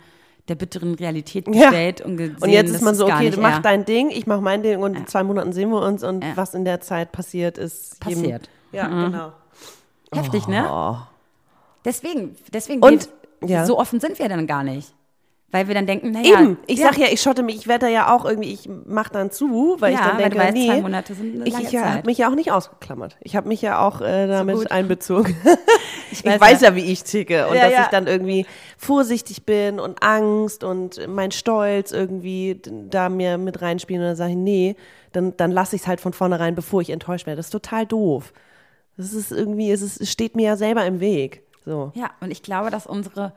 der 0.49 0.55
bitteren 0.55 0.95
Realität 0.95 1.47
Ja. 1.49 1.71
gestellt 1.71 2.01
und 2.03 2.17
gesehen, 2.19 2.37
Und 2.41 2.51
jetzt 2.51 2.71
ist 2.71 2.83
man 2.83 2.95
so, 2.95 3.07
okay, 3.07 3.33
mach 3.39 3.61
dein 3.61 3.85
Ding, 3.85 4.11
ich 4.11 4.27
mach 4.27 4.41
mein 4.41 4.63
Ding 4.63 4.79
und 4.83 4.95
in 4.95 5.07
zwei 5.07 5.23
Monaten 5.25 5.53
sehen 5.53 5.71
wir 5.71 5.81
uns 5.83 6.03
und 6.05 6.23
Ja. 6.23 6.33
was 6.37 6.55
in 6.55 6.65
der 6.65 6.81
Zeit 6.83 7.13
passiert 7.13 7.57
ist. 7.59 7.97
jedem- 8.07 8.21
Passiert. 8.23 8.51
Ja, 8.73 8.87
genau. 8.89 9.33
Heftig, 10.13 10.47
ne? 10.49 10.67
Deswegen, 11.85 12.37
deswegen, 12.53 12.83
Und- 12.83 13.07
wir, 13.07 13.13
ja. 13.51 13.67
so 13.67 13.79
offen 13.79 14.01
sind 14.01 14.19
wir 14.19 14.29
dann 14.29 14.47
gar 14.47 14.65
nicht. 14.65 14.95
Weil 15.55 15.69
wir 15.69 15.75
dann 15.77 15.87
denken, 15.87 16.11
naja. 16.11 16.41
Eben, 16.41 16.59
ich 16.67 16.81
sag 16.81 16.99
ja, 16.99 17.07
ich 17.13 17.23
schotte 17.23 17.45
mich, 17.45 17.55
ich 17.55 17.69
werde 17.69 17.87
da 17.87 17.93
ja 17.93 18.13
auch 18.13 18.25
irgendwie, 18.25 18.53
ich 18.53 18.69
mach 18.87 19.09
dann 19.09 19.31
zu, 19.31 19.77
weil 19.79 19.93
ich 19.93 20.01
Ja, 20.01 20.09
dann 20.09 20.17
weil 20.17 20.23
denke, 20.25 20.37
du 20.37 20.43
weißt, 20.43 20.53
nee, 20.53 20.67
zwei 20.67 20.81
Monate 20.81 21.15
sind 21.15 21.35
eine 21.37 21.45
ich, 21.47 21.53
lange 21.53 21.69
ich 21.69 21.77
habe 21.77 22.07
mich 22.07 22.19
ja 22.19 22.29
auch 22.29 22.35
nicht 22.35 22.51
ausgeklammert. 22.51 23.17
Ich 23.21 23.37
habe 23.37 23.47
mich 23.47 23.63
ja 23.63 23.79
auch 23.79 24.01
äh, 24.01 24.27
damit 24.27 24.57
gut. 24.57 24.73
einbezogen. 24.73 25.37
ich 26.11 26.25
weiß 26.25 26.41
weiß, 26.41 26.61
ja. 26.63 26.75
wie 26.75 26.81
ich 26.81 27.05
ticke 27.05 27.47
und 27.47 27.55
Ja, 27.55 27.67
dass 27.67 27.73
ja. 27.73 27.83
ich 27.83 27.87
dann 27.87 28.09
irgendwie 28.09 28.47
vorsichtig 28.79 29.47
bin 29.47 29.79
und 29.79 30.03
Angst 30.03 30.65
und 30.65 31.07
mein 31.07 31.31
Stolz 31.31 31.93
irgendwie 31.93 32.61
da 32.91 33.09
mir 33.09 33.39
mit 33.39 33.63
reinspielen 33.63 34.03
und 34.03 34.09
dann 34.09 34.17
sage 34.17 34.33
ich, 34.33 34.37
nee, 34.37 34.75
dann, 35.13 35.37
dann 35.37 35.53
lasse 35.53 35.77
ich 35.77 35.83
es 35.83 35.87
halt 35.87 36.01
von 36.01 36.13
vornherein, 36.13 36.57
bevor 36.57 36.81
ich 36.81 36.91
enttäuscht 36.91 37.27
werde. 37.27 37.37
Das 37.37 37.47
ist 37.47 37.53
total 37.53 37.87
doof. 37.87 38.33
Das 38.97 39.13
ist 39.13 39.31
irgendwie, 39.31 39.71
es, 39.71 39.83
ist, 39.83 40.01
es 40.01 40.11
steht 40.11 40.35
mir 40.35 40.47
ja 40.47 40.57
selber 40.57 40.85
im 40.85 40.99
Weg. 40.99 41.45
So. 41.65 41.93
Ja, 41.95 42.11
und 42.21 42.31
ich 42.31 42.43
glaube, 42.43 42.71
dass 42.71 42.87
unsere, 42.87 43.33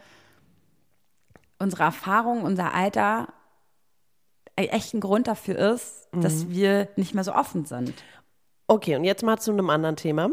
unsere 1.59 1.83
Erfahrung, 1.83 2.43
unser 2.43 2.73
Alter 2.73 3.29
echt 4.55 4.93
ein 4.93 4.99
Grund 5.01 5.27
dafür 5.27 5.57
ist, 5.73 6.07
Mhm. 6.13 6.21
dass 6.21 6.49
wir 6.49 6.87
nicht 6.95 7.13
mehr 7.13 7.23
so 7.23 7.33
offen 7.33 7.65
sind. 7.65 7.93
Okay, 8.67 8.95
und 8.95 9.03
jetzt 9.03 9.23
mal 9.23 9.37
zu 9.37 9.51
einem 9.51 9.69
anderen 9.69 9.95
Thema. 9.95 10.29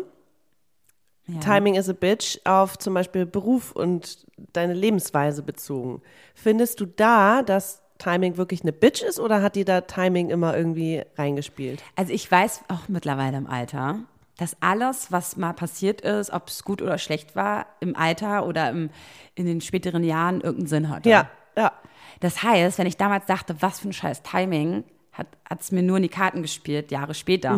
Ja. 1.27 1.41
Timing 1.41 1.75
is 1.75 1.89
a 1.89 1.93
bitch 1.93 2.39
auf 2.45 2.79
zum 2.79 2.95
Beispiel 2.95 3.25
Beruf 3.27 3.73
und 3.73 4.27
deine 4.53 4.75
Lebensweise 4.75 5.43
bezogen. 5.43 6.03
Findest 6.35 6.81
du 6.81 6.87
da, 6.87 7.43
dass 7.43 7.83
Timing 7.99 8.37
wirklich 8.37 8.63
eine 8.63 8.73
Bitch 8.73 9.03
ist 9.03 9.21
oder 9.21 9.41
hat 9.41 9.57
die 9.57 9.65
da 9.65 9.83
Timing 9.83 10.29
immer 10.31 10.55
irgendwie 10.57 11.03
reingespielt? 11.17 11.83
Also 11.97 12.13
ich 12.13 12.31
weiß 12.31 12.63
auch 12.69 12.89
mittlerweile 12.89 13.37
im 13.39 13.47
Alter, 13.47 14.01
dass 14.39 14.57
alles, 14.61 15.13
was 15.13 15.37
mal 15.37 15.53
passiert 15.53 16.01
ist, 16.01 16.31
ob 16.31 16.49
es 16.49 16.65
gut 16.65 16.83
oder 16.83 16.99
schlecht 16.99 17.37
war, 17.37 17.67
im 17.81 17.97
Alter 17.97 18.47
oder 18.47 18.71
im, 18.71 18.91
in 19.35 19.47
den 19.47 19.61
späteren 19.61 20.03
Jahren 20.03 20.41
irgendeinen 20.41 20.67
Sinn 20.67 20.89
hatte. 20.89 21.09
Ja, 21.09 21.29
ja. 21.57 21.73
Das 22.21 22.43
heißt, 22.43 22.79
wenn 22.79 22.87
ich 22.87 22.97
damals 22.97 23.27
dachte, 23.27 23.57
was 23.61 23.81
für 23.81 23.89
ein 23.89 23.93
scheiß 23.93 24.23
Timing, 24.23 24.85
hat 25.13 25.61
es 25.61 25.71
mir 25.71 25.83
nur 25.83 25.99
in 25.99 26.03
die 26.03 26.09
Karten 26.09 26.43
gespielt, 26.43 26.91
Jahre 26.91 27.15
später. 27.15 27.57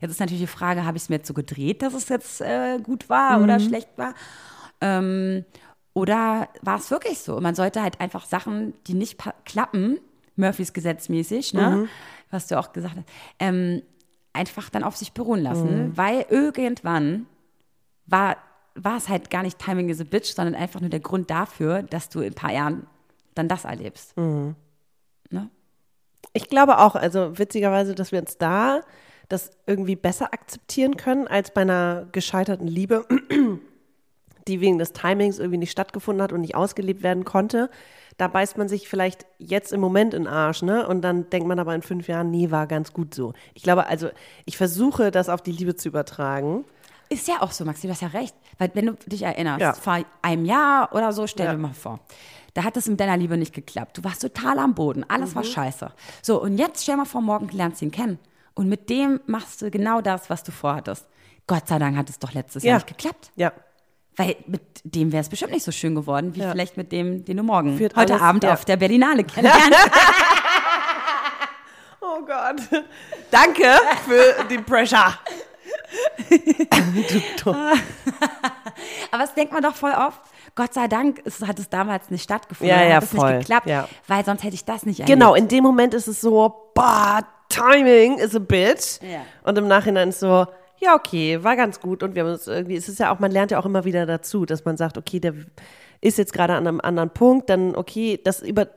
Jetzt 0.00 0.12
ist 0.12 0.20
natürlich 0.20 0.40
die 0.40 0.46
Frage, 0.46 0.84
habe 0.84 0.96
ich 0.96 1.04
es 1.04 1.08
mir 1.08 1.16
jetzt 1.16 1.28
so 1.28 1.34
gedreht, 1.34 1.82
dass 1.82 1.92
es 1.92 2.08
jetzt 2.08 2.40
äh, 2.40 2.78
gut 2.82 3.08
war 3.08 3.42
oder 3.42 3.60
schlecht 3.60 3.90
war? 3.96 4.14
Ähm, 4.80 5.44
oder 5.92 6.48
war 6.62 6.78
es 6.78 6.90
wirklich 6.90 7.18
so? 7.18 7.40
Man 7.40 7.54
sollte 7.54 7.82
halt 7.82 8.00
einfach 8.00 8.24
Sachen, 8.26 8.74
die 8.86 8.94
nicht 8.94 9.18
klappen, 9.44 9.98
Murphys 10.36 10.72
Gesetz 10.72 11.08
mäßig, 11.08 11.54
ne? 11.54 11.88
was 12.30 12.46
du 12.46 12.58
auch 12.58 12.72
gesagt 12.72 12.96
hast, 12.96 13.06
ähm, 13.38 13.82
einfach 14.36 14.70
dann 14.70 14.84
auf 14.84 14.96
sich 14.96 15.12
beruhen 15.12 15.42
lassen, 15.42 15.96
weil 15.96 16.26
irgendwann 16.28 17.26
war, 18.06 18.36
war 18.74 18.96
es 18.96 19.08
halt 19.08 19.30
gar 19.30 19.42
nicht 19.42 19.58
Timing 19.58 19.88
is 19.88 20.00
a 20.00 20.04
Bitch, 20.04 20.34
sondern 20.34 20.54
einfach 20.54 20.80
nur 20.80 20.90
der 20.90 21.00
Grund 21.00 21.30
dafür, 21.30 21.82
dass 21.82 22.08
du 22.08 22.20
in 22.20 22.32
ein 22.32 22.34
paar 22.34 22.52
Jahren 22.52 22.86
dann 23.34 23.48
das 23.48 23.64
erlebst. 23.64 24.16
Ne? 25.30 25.50
Ich 26.32 26.48
glaube 26.48 26.78
auch, 26.78 26.94
also 26.94 27.38
witzigerweise, 27.38 27.94
dass 27.94 28.12
wir 28.12 28.20
uns 28.20 28.38
da 28.38 28.82
das 29.28 29.50
irgendwie 29.66 29.96
besser 29.96 30.32
akzeptieren 30.32 30.96
können 30.96 31.26
als 31.26 31.50
bei 31.52 31.62
einer 31.62 32.06
gescheiterten 32.12 32.68
Liebe, 32.68 33.04
die 34.48 34.60
wegen 34.60 34.78
des 34.78 34.92
Timings 34.92 35.38
irgendwie 35.38 35.58
nicht 35.58 35.70
stattgefunden 35.72 36.22
hat 36.22 36.32
und 36.32 36.40
nicht 36.40 36.54
ausgelebt 36.54 37.02
werden 37.02 37.24
konnte. 37.24 37.70
Da 38.16 38.28
beißt 38.28 38.56
man 38.56 38.68
sich 38.68 38.88
vielleicht 38.88 39.26
jetzt 39.38 39.72
im 39.72 39.80
Moment 39.80 40.14
in 40.14 40.24
den 40.24 40.32
Arsch, 40.32 40.62
ne? 40.62 40.86
Und 40.88 41.02
dann 41.02 41.28
denkt 41.28 41.46
man 41.46 41.58
aber 41.58 41.74
in 41.74 41.82
fünf 41.82 42.08
Jahren, 42.08 42.30
nee, 42.30 42.50
war 42.50 42.66
ganz 42.66 42.92
gut 42.92 43.14
so. 43.14 43.34
Ich 43.54 43.62
glaube, 43.62 43.86
also 43.88 44.08
ich 44.46 44.56
versuche, 44.56 45.10
das 45.10 45.28
auf 45.28 45.42
die 45.42 45.52
Liebe 45.52 45.74
zu 45.76 45.88
übertragen. 45.88 46.64
Ist 47.08 47.28
ja 47.28 47.36
auch 47.40 47.52
so, 47.52 47.64
Maxi, 47.64 47.86
du 47.86 47.92
hast 47.92 48.02
ja 48.02 48.08
recht. 48.08 48.34
Weil 48.58 48.70
wenn 48.74 48.86
du 48.86 48.92
dich 49.06 49.22
erinnerst, 49.22 49.60
Ja. 49.60 49.72
vor 49.74 49.98
einem 50.22 50.44
Jahr 50.46 50.92
oder 50.94 51.12
so, 51.12 51.26
stell 51.26 51.46
Ja. 51.46 51.52
dir 51.52 51.58
mal 51.58 51.74
vor, 51.74 52.00
da 52.54 52.64
hat 52.64 52.76
es 52.78 52.88
mit 52.88 52.98
deiner 52.98 53.16
Liebe 53.18 53.36
nicht 53.36 53.54
geklappt. 53.54 53.98
Du 53.98 54.04
warst 54.04 54.22
total 54.22 54.58
am 54.58 54.74
Boden, 54.74 55.04
alles 55.08 55.30
Mhm. 55.32 55.34
war 55.36 55.44
scheiße. 55.44 55.92
So, 56.22 56.40
und 56.42 56.56
jetzt 56.56 56.82
stell 56.82 56.96
mal 56.96 57.04
vor, 57.04 57.20
morgen 57.20 57.48
lernst 57.48 57.80
du 57.82 57.84
ihn 57.84 57.90
kennen. 57.90 58.18
Und 58.54 58.68
mit 58.70 58.88
dem 58.88 59.20
machst 59.26 59.60
du 59.60 59.70
genau 59.70 60.00
das, 60.00 60.30
was 60.30 60.42
du 60.42 60.50
vorhattest. 60.52 61.06
Gott 61.46 61.68
sei 61.68 61.78
Dank 61.78 61.96
hat 61.98 62.08
es 62.08 62.18
doch 62.18 62.32
letztes 62.32 62.62
Ja. 62.62 62.70
Jahr 62.70 62.76
nicht 62.78 62.86
geklappt. 62.88 63.30
Ja. 63.36 63.52
Weil 64.16 64.36
mit 64.46 64.62
dem 64.84 65.12
wäre 65.12 65.20
es 65.20 65.28
bestimmt 65.28 65.52
nicht 65.52 65.64
so 65.64 65.72
schön 65.72 65.94
geworden, 65.94 66.34
wie 66.34 66.40
Ja. 66.40 66.50
vielleicht 66.52 66.76
mit 66.76 66.90
dem, 66.92 67.24
den 67.24 67.36
du 67.36 67.42
morgen 67.42 67.76
Führt 67.76 67.94
heute 67.96 68.14
alles- 68.14 68.22
Abend 68.22 68.44
ja. 68.44 68.52
auf 68.54 68.64
der 68.64 68.76
Berlinale 68.76 69.24
kennenlernst. 69.24 69.78
Oh 72.00 72.20
Gott. 72.24 72.56
Danke 73.30 73.64
für 74.06 74.44
die 74.48 74.58
Pressure. 74.58 75.18
Aber 79.10 79.22
das 79.22 79.34
denkt 79.34 79.52
man 79.52 79.62
doch 79.62 79.74
voll 79.74 79.92
oft. 79.92 80.20
Gott 80.54 80.72
sei 80.72 80.88
Dank 80.88 81.20
es 81.24 81.42
hat 81.42 81.58
es 81.58 81.68
damals 81.68 82.10
nicht 82.10 82.22
stattgefunden. 82.22 82.74
Ja, 82.76 82.82
ja, 82.84 82.96
hat 82.96 83.04
es 83.04 83.10
voll. 83.10 83.36
nicht 83.36 83.40
geklappt, 83.48 83.66
Ja. 83.68 83.88
weil 84.06 84.24
sonst 84.24 84.42
hätte 84.44 84.54
ich 84.54 84.64
das 84.64 84.86
nicht 84.86 85.00
erlebt. 85.00 85.18
Genau, 85.18 85.34
in 85.34 85.48
dem 85.48 85.62
Moment 85.64 85.94
ist 85.94 86.06
es 86.06 86.20
so, 86.20 86.70
boah, 86.74 87.20
Timing 87.48 88.18
is 88.18 88.34
a 88.34 88.38
bitch. 88.38 89.00
Ja. 89.02 89.20
Und 89.44 89.58
im 89.58 89.68
Nachhinein 89.68 90.08
ist 90.10 90.20
so, 90.20 90.46
ja, 90.80 90.94
okay, 90.94 91.42
war 91.42 91.56
ganz 91.56 91.80
gut. 91.80 92.02
Und 92.02 92.14
wir 92.14 92.24
haben 92.24 92.32
uns 92.32 92.46
irgendwie, 92.46 92.76
es 92.76 92.88
ist 92.88 92.98
ja 92.98 93.14
auch, 93.14 93.18
man 93.18 93.30
lernt 93.30 93.50
ja 93.50 93.58
auch 93.58 93.66
immer 93.66 93.84
wieder 93.84 94.06
dazu, 94.06 94.46
dass 94.46 94.64
man 94.64 94.76
sagt, 94.76 94.98
okay, 94.98 95.20
der 95.20 95.34
ist 96.00 96.18
jetzt 96.18 96.32
gerade 96.32 96.54
an 96.54 96.66
einem 96.66 96.80
anderen 96.80 97.10
Punkt, 97.10 97.48
dann 97.50 97.74
okay, 97.74 98.20
das 98.22 98.42
über, 98.42 98.68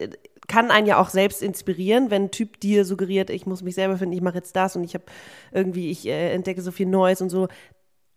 kann 0.47 0.71
einen 0.71 0.87
ja 0.87 0.99
auch 0.99 1.09
selbst 1.09 1.41
inspirieren, 1.41 2.09
wenn 2.09 2.23
ein 2.23 2.31
Typ 2.31 2.59
dir 2.59 2.83
suggeriert, 2.83 3.29
ich 3.29 3.45
muss 3.45 3.61
mich 3.61 3.75
selber 3.75 3.97
finden, 3.97 4.15
ich 4.15 4.21
mache 4.21 4.37
jetzt 4.37 4.55
das 4.55 4.75
und 4.75 4.83
ich 4.83 4.95
habe 4.95 5.05
irgendwie, 5.53 5.91
ich 5.91 6.07
äh, 6.07 6.33
entdecke 6.33 6.61
so 6.61 6.71
viel 6.71 6.87
Neues 6.87 7.21
und 7.21 7.29
so. 7.29 7.47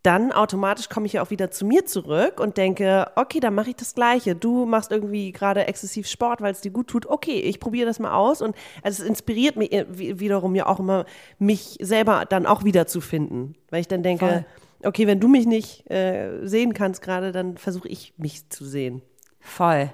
Dann 0.02 0.32
automatisch 0.32 0.88
komme 0.88 1.06
ich 1.06 1.12
ja 1.12 1.22
auch 1.22 1.30
wieder 1.30 1.52
zu 1.52 1.64
mir 1.64 1.86
zurück 1.86 2.40
und 2.40 2.56
denke, 2.56 3.06
okay, 3.14 3.38
dann 3.38 3.54
mache 3.54 3.70
ich 3.70 3.76
das 3.76 3.94
Gleiche. 3.94 4.34
Du 4.34 4.66
machst 4.66 4.90
irgendwie 4.90 5.30
gerade 5.30 5.66
exzessiv 5.68 6.08
Sport, 6.08 6.40
weil 6.40 6.50
es 6.52 6.60
dir 6.60 6.72
gut 6.72 6.88
tut. 6.88 7.06
Okay, 7.06 7.38
ich 7.38 7.60
probiere 7.60 7.86
das 7.86 8.00
mal 8.00 8.12
aus 8.12 8.42
und 8.42 8.56
also 8.82 9.02
es 9.02 9.08
inspiriert 9.08 9.54
mich 9.56 9.72
äh, 9.72 9.86
wi- 9.88 10.18
wiederum 10.18 10.56
ja 10.56 10.66
auch 10.66 10.80
immer, 10.80 11.04
mich 11.38 11.78
selber 11.80 12.24
dann 12.28 12.46
auch 12.46 12.64
wieder 12.64 12.88
zu 12.88 13.00
finden, 13.00 13.54
weil 13.70 13.80
ich 13.80 13.86
dann 13.86 14.02
denke, 14.02 14.26
Voll. 14.26 14.44
okay, 14.88 15.06
wenn 15.06 15.20
du 15.20 15.28
mich 15.28 15.46
nicht 15.46 15.88
äh, 15.88 16.44
sehen 16.48 16.74
kannst 16.74 17.00
gerade, 17.00 17.30
dann 17.30 17.56
versuche 17.56 17.86
ich 17.86 18.12
mich 18.16 18.50
zu 18.50 18.64
sehen. 18.64 19.02
Voll. 19.38 19.90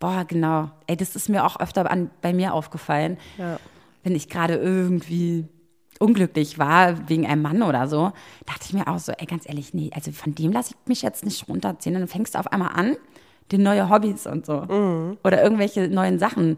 Boah, 0.00 0.24
genau. 0.26 0.70
Ey, 0.86 0.96
das 0.96 1.16
ist 1.16 1.28
mir 1.28 1.44
auch 1.44 1.60
öfter 1.60 1.90
an, 1.90 2.10
bei 2.22 2.32
mir 2.32 2.54
aufgefallen. 2.54 3.18
Ja. 3.36 3.58
Wenn 4.04 4.14
ich 4.14 4.30
gerade 4.30 4.54
irgendwie 4.54 5.48
unglücklich 5.98 6.58
war 6.58 7.08
wegen 7.08 7.26
einem 7.26 7.42
Mann 7.42 7.62
oder 7.62 7.88
so, 7.88 8.12
dachte 8.46 8.64
ich 8.66 8.72
mir 8.72 8.86
auch 8.88 8.98
so, 8.98 9.12
ey, 9.12 9.26
ganz 9.26 9.48
ehrlich, 9.48 9.74
nee, 9.74 9.90
also 9.94 10.12
von 10.12 10.34
dem 10.34 10.52
lasse 10.52 10.74
ich 10.74 10.88
mich 10.88 11.02
jetzt 11.02 11.24
nicht 11.24 11.48
runterziehen. 11.48 11.94
Und 11.96 12.02
dann 12.02 12.08
fängst 12.08 12.34
du 12.34 12.38
auf 12.38 12.52
einmal 12.52 12.72
an, 12.74 12.96
dir 13.50 13.58
neue 13.58 13.88
Hobbys 13.90 14.26
und 14.26 14.46
so. 14.46 15.16
Oder 15.24 15.42
irgendwelche 15.42 15.88
neuen 15.88 16.18
Sachen 16.18 16.48
Mhm. 16.50 16.56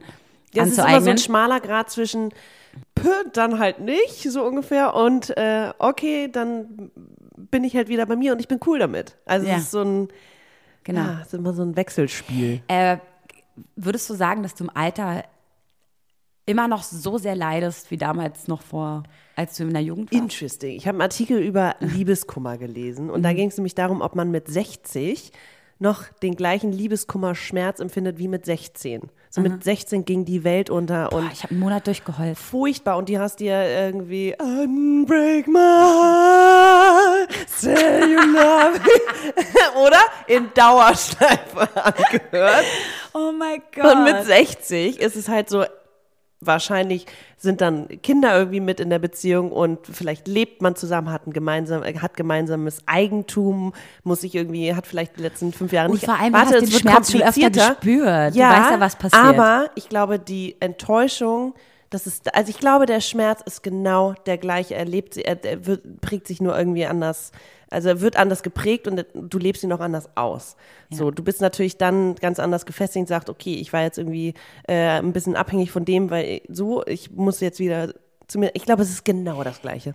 Ja, 0.53 0.65
es 0.65 0.71
ist 0.71 0.79
immer 0.79 0.87
anzueignen. 0.89 1.05
so 1.05 1.11
ein 1.11 1.19
schmaler 1.19 1.61
Grad 1.61 1.91
zwischen 1.91 2.31
dann 3.35 3.59
halt 3.61 3.79
nicht, 3.81 4.23
so 4.23 4.45
ungefähr, 4.45 4.95
und 4.95 5.37
äh, 5.37 5.73
okay, 5.79 6.29
dann 6.31 6.91
bin 7.37 7.63
ich 7.65 7.75
halt 7.77 7.89
wieder 7.89 8.05
bei 8.07 8.17
mir 8.17 8.33
und 8.33 8.41
ich 8.41 8.49
bin 8.49 8.59
cool 8.67 8.79
damit. 8.81 9.17
Also 9.27 9.47
Ja. 9.47 9.57
es 9.57 9.63
ist 9.63 9.71
so 9.71 9.83
ein, 9.83 10.09
genau. 10.85 11.01
ja, 11.03 11.19
es 11.21 11.29
ist 11.29 11.35
immer 11.35 11.53
so 11.55 11.63
ein 11.63 11.77
Wechselspiel. 11.77 12.63
Äh, 12.69 12.99
würdest 13.77 14.11
du 14.11 14.15
sagen, 14.15 14.43
dass 14.43 14.55
du 14.55 14.65
im 14.65 14.71
Alter 14.75 15.25
immer 16.47 16.67
noch 16.69 16.83
so 16.83 17.17
sehr 17.19 17.37
leidest 17.37 17.91
wie 17.91 17.97
damals 17.97 18.49
noch 18.49 18.63
vor, 18.63 19.05
als 19.41 19.57
du 19.57 19.65
in 19.65 19.73
der 19.73 19.83
Jugend 19.83 20.13
warst? 20.13 20.23
Interesting. 20.23 20.77
Ich 20.77 20.87
habe 20.87 20.97
einen 20.97 21.03
Artikel 21.03 21.39
über 21.39 21.75
Liebeskummer 21.81 22.59
gelesen 22.59 23.11
und 23.11 23.21
Mhm. 23.21 23.25
da 23.25 23.33
ging 23.33 23.49
es 23.49 23.57
nämlich 23.57 23.75
darum, 23.75 24.01
ob 24.03 24.15
man 24.15 24.31
mit 24.31 24.49
60 24.49 25.33
noch 25.83 26.05
den 26.23 26.37
gleichen 26.37 26.73
Liebeskummer-Schmerz 26.73 27.81
empfindet 27.81 28.19
wie 28.19 28.29
mit 28.29 28.45
16. 28.45 29.09
So 29.31 29.41
mit 29.41 29.65
16 29.65 30.05
ging 30.05 30.27
die 30.27 30.45
Welt 30.45 30.69
unter 30.69 31.11
und 31.13 31.23
Boah, 31.23 31.31
ich 31.33 31.43
habe 31.43 31.53
einen 31.53 31.61
Monat 31.61 31.87
durchgeheult. 31.87 32.37
furchtbar 32.37 32.99
und 32.99 33.09
die 33.09 33.19
hast 33.19 33.41
dir 33.41 33.55
irgendwie 33.65 34.35
Unbreak 34.39 35.47
my 35.49 35.59
heart, 35.59 37.31
say 37.47 37.73
you 38.13 38.19
love 38.21 38.79
me, 38.79 39.81
oder? 39.87 40.01
In 40.27 40.51
Dauerschleife 40.55 41.69
angehört. 41.85 42.65
Oh 43.15 43.33
mein 43.33 43.63
Gott. 43.75 43.95
Und 43.97 44.05
mit 44.05 44.25
60 44.25 45.01
ist 45.01 45.17
es 45.17 45.29
halt 45.29 45.49
so, 45.49 45.65
wahrscheinlich 46.41 47.07
sind 47.37 47.61
dann 47.61 47.87
Kinder 48.03 48.37
irgendwie 48.37 48.61
mit 48.61 48.81
in 48.81 48.91
der 48.91 48.99
Beziehung 48.99 49.53
und 49.53 49.79
vielleicht 49.87 50.27
lebt 50.27 50.63
man 50.63 50.75
zusammen, 50.75 51.11
hat 51.13 51.27
ein 51.27 51.33
gemeinsam, 51.33 51.85
hat 51.85 52.17
gemeinsames 52.17 52.83
Eigentum, 52.87 53.73
muss 54.05 54.23
sich 54.23 54.35
irgendwie, 54.35 54.75
hat 54.75 54.87
vielleicht 54.87 55.19
die 55.19 55.23
letzten 55.23 55.53
fünf 55.53 55.73
Jahre 55.73 55.89
Und 55.89 55.95
nicht. 55.95 56.05
vor 56.07 56.15
allem, 56.19 56.33
du 56.33 56.39
Warte, 56.39 56.55
hast 56.55 56.61
den 56.63 56.73
wird 56.73 56.81
Schmerz 56.81 57.13
schon 57.13 57.23
öfter 57.23 57.51
gespürt. 57.51 58.35
Du 58.35 58.39
Ja, 58.39 58.51
weißt 58.53 58.71
ja, 58.73 58.81
was 58.81 58.97
passiert. 58.97 59.23
Aber 59.23 59.71
ich 59.75 59.89
glaube, 59.89 60.19
die 60.19 60.57
Enttäuschung, 60.61 61.55
das 61.91 62.07
ist, 62.07 62.35
also 62.35 62.51
ich 62.51 62.59
glaube, 62.59 62.87
der 62.87 63.01
Schmerz 63.01 63.41
ist 63.45 63.63
genau 63.63 64.15
der 64.27 64.39
gleiche. 64.39 64.75
Er 64.77 64.85
lebt, 64.85 65.15
sie- 65.15 65.25
er, 65.25 65.45
er 65.45 65.67
wird, 65.67 66.01
prägt 66.01 66.27
sich 66.29 66.41
nur 66.41 66.57
irgendwie 66.57 66.87
anders. 66.87 67.33
Also 67.69 67.89
er 67.89 68.01
wird 68.01 68.17
anders 68.17 68.43
geprägt 68.43 68.89
und 68.89 69.05
du 69.15 69.39
lebst 69.39 69.63
ihn 69.63 69.69
noch 69.71 69.81
anders 69.81 70.09
aus. 70.17 70.57
So, 70.91 71.11
du 71.11 71.23
bist 71.23 71.41
natürlich 71.41 71.79
dann 71.79 72.15
ganz 72.17 72.39
anders 72.41 72.67
gefestigt 72.67 73.03
und 73.03 73.07
sagst, 73.09 73.29
okay, 73.31 73.55
ich 73.55 73.73
war 73.73 73.83
jetzt 73.83 73.99
irgendwie 73.99 74.35
äh, 74.67 74.99
ein 74.99 75.13
bisschen 75.13 75.37
abhängig 75.37 75.71
von 75.71 75.85
dem, 75.85 76.11
weil 76.11 76.43
so, 76.49 76.85
ich 76.87 77.11
muss 77.13 77.41
jetzt 77.41 77.61
wieder 77.61 77.93
zu 78.27 78.39
mir. 78.39 78.51
Ich 78.55 78.65
glaube, 78.65 78.83
es 78.83 78.91
ist 78.91 79.05
genau 79.05 79.43
das 79.45 79.61
Gleiche. 79.61 79.95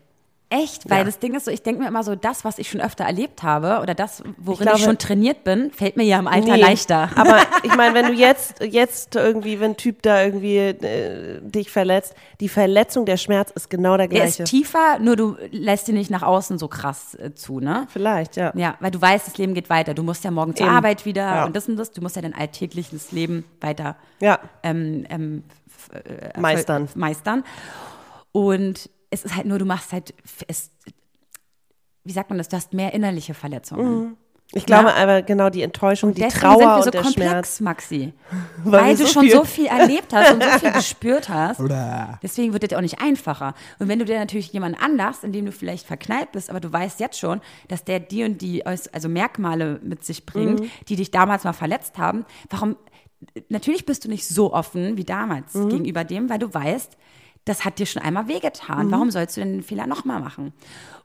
Echt? 0.49 0.87
Weil 0.89 0.99
Ja. 0.99 1.03
das 1.05 1.17
Ding 1.17 1.33
ist 1.33 1.45
so, 1.45 1.51
ich 1.51 1.63
denke 1.63 1.81
mir 1.81 1.87
immer 1.87 2.03
so, 2.03 2.13
das, 2.15 2.45
was 2.45 2.59
ich 2.59 2.69
schon 2.69 2.79
öfter 2.79 3.03
erlebt 3.03 3.41
habe 3.41 3.79
oder 3.81 3.95
das, 3.95 4.21
worin 4.37 4.67
ich, 4.67 4.73
glaube- 4.73 4.77
schon 4.79 4.97
trainiert 4.99 5.43
bin, 5.43 5.71
fällt 5.71 5.97
mir 5.97 6.03
ja 6.03 6.19
im 6.19 6.27
Alter 6.27 6.53
Nee, 6.53 6.61
leichter. 6.61 7.09
Aber 7.15 7.39
ich 7.63 7.75
meine, 7.75 7.95
wenn 7.95 8.05
du 8.05 8.13
jetzt, 8.13 8.61
jetzt 8.61 9.15
irgendwie, 9.15 9.59
wenn 9.59 9.71
ein 9.71 9.77
Typ 9.77 10.03
da 10.03 10.23
irgendwie 10.23 10.57
äh, 10.57 11.41
dich 11.41 11.71
verletzt, 11.71 12.13
die 12.41 12.47
Verletzung, 12.47 13.05
der 13.07 13.17
Schmerz 13.17 13.49
ist 13.51 13.71
genau 13.71 13.97
der 13.97 14.07
Der 14.07 14.19
gleiche. 14.19 14.43
ist 14.43 14.49
tiefer, 14.49 14.99
nur 14.99 15.15
du 15.15 15.35
lässt 15.51 15.89
ihn 15.89 15.95
nicht 15.95 16.11
nach 16.11 16.21
außen 16.23 16.59
so 16.59 16.67
krass 16.67 17.15
äh, 17.15 17.33
zu, 17.33 17.59
ne? 17.59 17.87
Vielleicht, 17.89 18.35
ja. 18.35 18.51
Ja, 18.55 18.75
weil 18.79 18.91
du 18.91 19.01
weißt, 19.01 19.25
das 19.25 19.37
Leben 19.39 19.55
geht 19.55 19.71
weiter. 19.71 19.95
Du 19.95 20.03
musst 20.03 20.23
ja 20.23 20.29
morgen 20.29 20.55
zur 20.55 20.67
Eben. 20.67 20.75
Arbeit 20.75 21.05
wieder 21.05 21.23
Ja. 21.23 21.45
und 21.45 21.55
das 21.55 21.67
und 21.67 21.75
das. 21.77 21.91
Du 21.91 22.01
musst 22.01 22.15
ja 22.17 22.21
dein 22.21 22.35
alltägliches 22.35 23.11
Leben 23.11 23.45
weiter 23.61 23.95
Ja, 24.19 24.39
ähm, 24.61 25.05
ähm, 25.09 25.43
meistern. 26.37 26.87
meistern. 26.93 27.43
Und 28.31 28.89
es 29.15 29.25
ist 29.25 29.35
halt 29.35 29.45
nur, 29.45 29.57
du 29.59 29.65
machst 29.65 29.91
halt, 29.93 30.13
es, 30.47 30.71
wie 32.03 32.11
sagt 32.13 32.29
man 32.29 32.37
das, 32.37 32.49
du 32.49 32.57
hast 32.57 32.73
mehr 32.73 32.93
innerliche 32.93 33.33
Verletzungen. 33.33 34.17
Ich 34.53 34.65
glaube 34.67 34.89
Ja. 34.89 34.95
aber 34.95 35.21
genau 35.23 35.49
die 35.49 35.63
Enttäuschung, 35.63 36.13
die 36.13 36.21
Deswegen 36.21 36.39
Trauer 36.41 36.59
sind 36.59 36.67
wir 36.67 36.79
so 36.81 36.85
und 36.85 36.93
der 36.93 37.01
komplex, 37.01 37.29
Schmerz. 37.31 37.59
Maxi. 37.61 38.13
Weil 38.63 38.81
Weil, 38.83 38.95
du 38.95 39.05
so 39.05 39.11
schon 39.13 39.23
viel- 39.23 39.31
so 39.31 39.43
viel 39.43 39.65
erlebt 39.65 40.13
hast 40.13 40.33
und 40.33 40.43
so 40.43 40.49
viel 40.59 40.71
gespürt 40.81 41.29
hast. 41.29 41.59
Deswegen 42.21 42.53
wird 42.53 42.63
es 42.63 42.77
auch 42.77 42.81
nicht 42.81 43.01
einfacher. 43.01 43.55
Und 43.79 43.87
wenn 43.87 43.97
du 43.97 44.05
dir 44.05 44.19
natürlich 44.19 44.53
jemanden 44.53 44.79
anlachst, 44.79 45.23
in 45.23 45.31
dem 45.31 45.45
du 45.45 45.51
vielleicht 45.51 45.87
verknallt 45.87 46.31
bist, 46.31 46.51
aber 46.51 46.59
du 46.59 46.71
weißt 46.71 46.99
jetzt 46.99 47.17
schon, 47.17 47.41
dass 47.69 47.83
der 47.85 47.99
die 47.99 48.23
und 48.23 48.39
die 48.39 48.63
also 48.65 49.09
Merkmale 49.09 49.79
mit 49.83 50.05
sich 50.05 50.25
bringt, 50.27 50.59
Mhm. 50.59 50.69
die 50.89 50.95
dich 50.95 51.09
damals 51.09 51.43
mal 51.43 51.53
verletzt 51.53 51.97
haben, 51.97 52.23
warum 52.51 52.75
natürlich 53.49 53.85
bist 53.87 54.05
du 54.05 54.09
nicht 54.09 54.27
so 54.27 54.53
offen 54.53 54.95
wie 54.97 55.05
damals 55.05 55.55
Mhm. 55.55 55.69
gegenüber 55.69 56.03
dem, 56.03 56.29
weil 56.29 56.37
du 56.39 56.53
weißt, 56.53 56.95
das 57.45 57.63
hat 57.63 57.79
dir 57.79 57.85
schon 57.85 58.01
einmal 58.01 58.23
Mhm. 58.23 58.29
wehgetan. 58.29 58.91
Warum 58.91 59.11
sollst 59.11 59.37
du 59.37 59.41
denn 59.41 59.53
den 59.53 59.63
Fehler 59.63 59.87
nochmal 59.87 60.19
machen? 60.19 60.51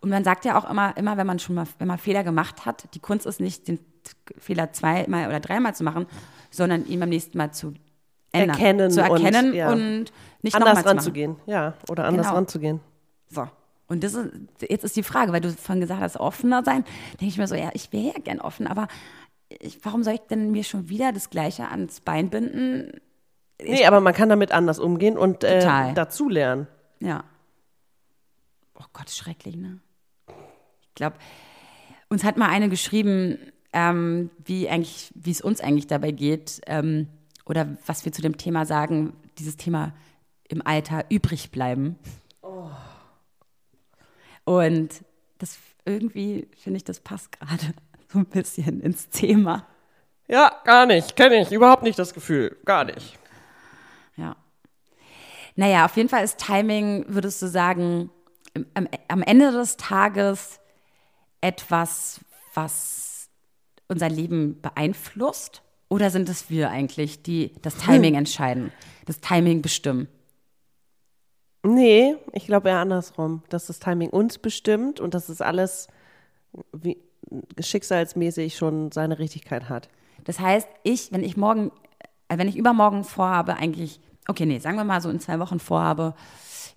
Und 0.00 0.08
man 0.10 0.24
sagt 0.24 0.44
ja 0.44 0.58
auch 0.58 0.68
immer, 0.68 0.96
immer, 0.96 1.16
wenn 1.16 1.26
man 1.26 1.38
schon 1.38 1.54
mal, 1.54 1.66
wenn 1.78 1.88
man 1.88 1.98
Fehler 1.98 2.24
gemacht 2.24 2.64
hat, 2.66 2.88
die 2.94 2.98
Kunst 3.00 3.26
ist 3.26 3.40
nicht, 3.40 3.68
den 3.68 3.78
Fehler 4.38 4.72
zweimal 4.72 5.28
oder 5.28 5.40
dreimal 5.40 5.74
zu 5.74 5.84
machen, 5.84 6.06
sondern 6.50 6.86
ihn 6.86 6.98
beim 7.00 7.10
nächsten 7.10 7.36
Mal 7.36 7.52
zu 7.52 7.74
ändern. 8.32 8.50
Erkennen 8.56 8.90
zu 8.90 9.02
und, 9.02 9.22
erkennen 9.24 9.50
und, 9.50 9.54
ja. 9.54 9.74
nicht 10.42 10.54
anders 10.56 10.86
ranzugehen. 10.86 11.36
Ja, 11.46 11.74
oder 11.90 12.04
anders 12.04 12.26
Genau. 12.26 12.36
ranzugehen. 12.36 12.80
So. 13.28 13.46
Und 13.88 14.02
das 14.04 14.14
ist, 14.14 14.30
jetzt 14.68 14.84
ist 14.84 14.96
die 14.96 15.02
Frage, 15.02 15.32
weil 15.32 15.40
du 15.40 15.50
vorhin 15.52 15.80
gesagt 15.80 16.00
hast, 16.00 16.16
offener 16.16 16.62
sein, 16.64 16.84
denke 17.20 17.26
ich 17.26 17.38
mir 17.38 17.48
so, 17.48 17.56
ja, 17.56 17.70
ich 17.74 17.92
wäre 17.92 18.14
ja 18.14 18.20
gern 18.22 18.40
offen, 18.40 18.66
aber 18.66 18.86
ich, 19.48 19.80
warum 19.84 20.04
soll 20.04 20.14
ich 20.14 20.20
denn 20.20 20.52
mir 20.52 20.62
schon 20.64 20.88
wieder 20.88 21.12
das 21.12 21.28
Gleiche 21.28 21.68
ans 21.68 22.00
Bein 22.00 22.30
binden? 22.30 22.92
Nee, 23.64 23.84
aber 23.86 24.00
man 24.00 24.14
kann 24.14 24.28
damit 24.28 24.52
anders 24.52 24.78
umgehen 24.78 25.16
und 25.18 25.44
äh, 25.44 25.60
Total. 25.60 25.94
dazulernen. 25.94 26.66
Ja. 27.00 27.24
Oh 28.78 28.84
Gott, 28.92 29.10
schrecklich, 29.10 29.56
ne? 29.56 29.80
Ich 30.82 30.94
glaube, 30.94 31.16
uns 32.08 32.24
hat 32.24 32.36
mal 32.36 32.48
eine 32.48 32.68
geschrieben, 32.68 33.38
ähm, 33.72 34.30
wie 34.44 34.68
eigentlich, 34.68 35.12
wie 35.14 35.30
es 35.30 35.40
uns 35.40 35.60
eigentlich 35.60 35.86
dabei 35.86 36.10
geht, 36.10 36.60
ähm, 36.66 37.08
oder 37.46 37.76
was 37.86 38.04
wir 38.04 38.12
zu 38.12 38.22
dem 38.22 38.36
Thema 38.36 38.64
sagen, 38.64 39.14
dieses 39.38 39.56
Thema 39.56 39.92
im 40.48 40.64
Alter 40.66 41.04
übrig 41.08 41.50
bleiben. 41.50 41.98
Und 44.44 45.04
das 45.38 45.58
irgendwie 45.84 46.48
finde 46.56 46.78
ich, 46.78 46.84
das 46.84 46.98
passt 46.98 47.30
gerade 47.32 47.74
so 48.08 48.18
ein 48.18 48.26
bisschen 48.26 48.80
ins 48.80 49.08
Thema. 49.08 49.66
Ja, 50.26 50.60
gar 50.64 50.86
nicht. 50.86 51.14
Kenne 51.14 51.40
ich. 51.42 51.52
Überhaupt 51.52 51.84
nicht 51.84 51.98
das 51.98 52.14
Gefühl. 52.14 52.56
Gar 52.64 52.84
nicht. 52.84 53.19
Ja. 55.56 55.66
Naja, 55.66 55.84
auf 55.84 55.96
jeden 55.96 56.08
Fall 56.08 56.24
ist 56.24 56.38
Timing, 56.38 57.04
würdest 57.08 57.40
du 57.42 57.48
sagen, 57.48 58.10
am, 58.74 58.88
am 59.08 59.22
Ende 59.22 59.52
des 59.52 59.76
Tages 59.76 60.60
etwas, 61.40 62.20
was 62.54 63.28
unser 63.88 64.08
Leben 64.08 64.60
beeinflusst? 64.60 65.62
Oder 65.88 66.10
sind 66.10 66.28
es 66.28 66.50
wir 66.50 66.70
eigentlich, 66.70 67.22
die 67.22 67.52
das 67.62 67.76
Timing 67.76 68.14
entscheiden, 68.14 68.72
das 69.06 69.20
Timing 69.20 69.60
bestimmen? 69.60 70.08
Nee, 71.62 72.16
ich 72.32 72.46
glaube 72.46 72.70
eher 72.70 72.78
andersrum, 72.78 73.42
dass 73.48 73.66
das 73.66 73.80
Timing 73.80 74.10
uns 74.10 74.38
bestimmt 74.38 75.00
und 75.00 75.14
dass 75.14 75.28
es 75.28 75.40
alles 75.40 75.88
wie, 76.72 76.96
schicksalsmäßig 77.58 78.56
schon 78.56 78.92
seine 78.92 79.18
Richtigkeit 79.18 79.68
hat. 79.68 79.88
Das 80.24 80.40
heißt, 80.40 80.68
ich, 80.82 81.12
wenn 81.12 81.22
ich 81.22 81.36
morgen, 81.36 81.70
äh, 82.28 82.38
wenn 82.38 82.48
ich 82.48 82.56
übermorgen 82.56 83.04
vorhabe, 83.04 83.56
eigentlich, 83.56 84.00
okay, 84.30 84.46
nee, 84.46 84.58
sagen 84.58 84.76
wir 84.76 84.84
mal 84.84 85.00
so 85.00 85.10
in 85.10 85.20
zwei 85.20 85.38
Wochen 85.38 85.60
vorhabe, 85.60 86.14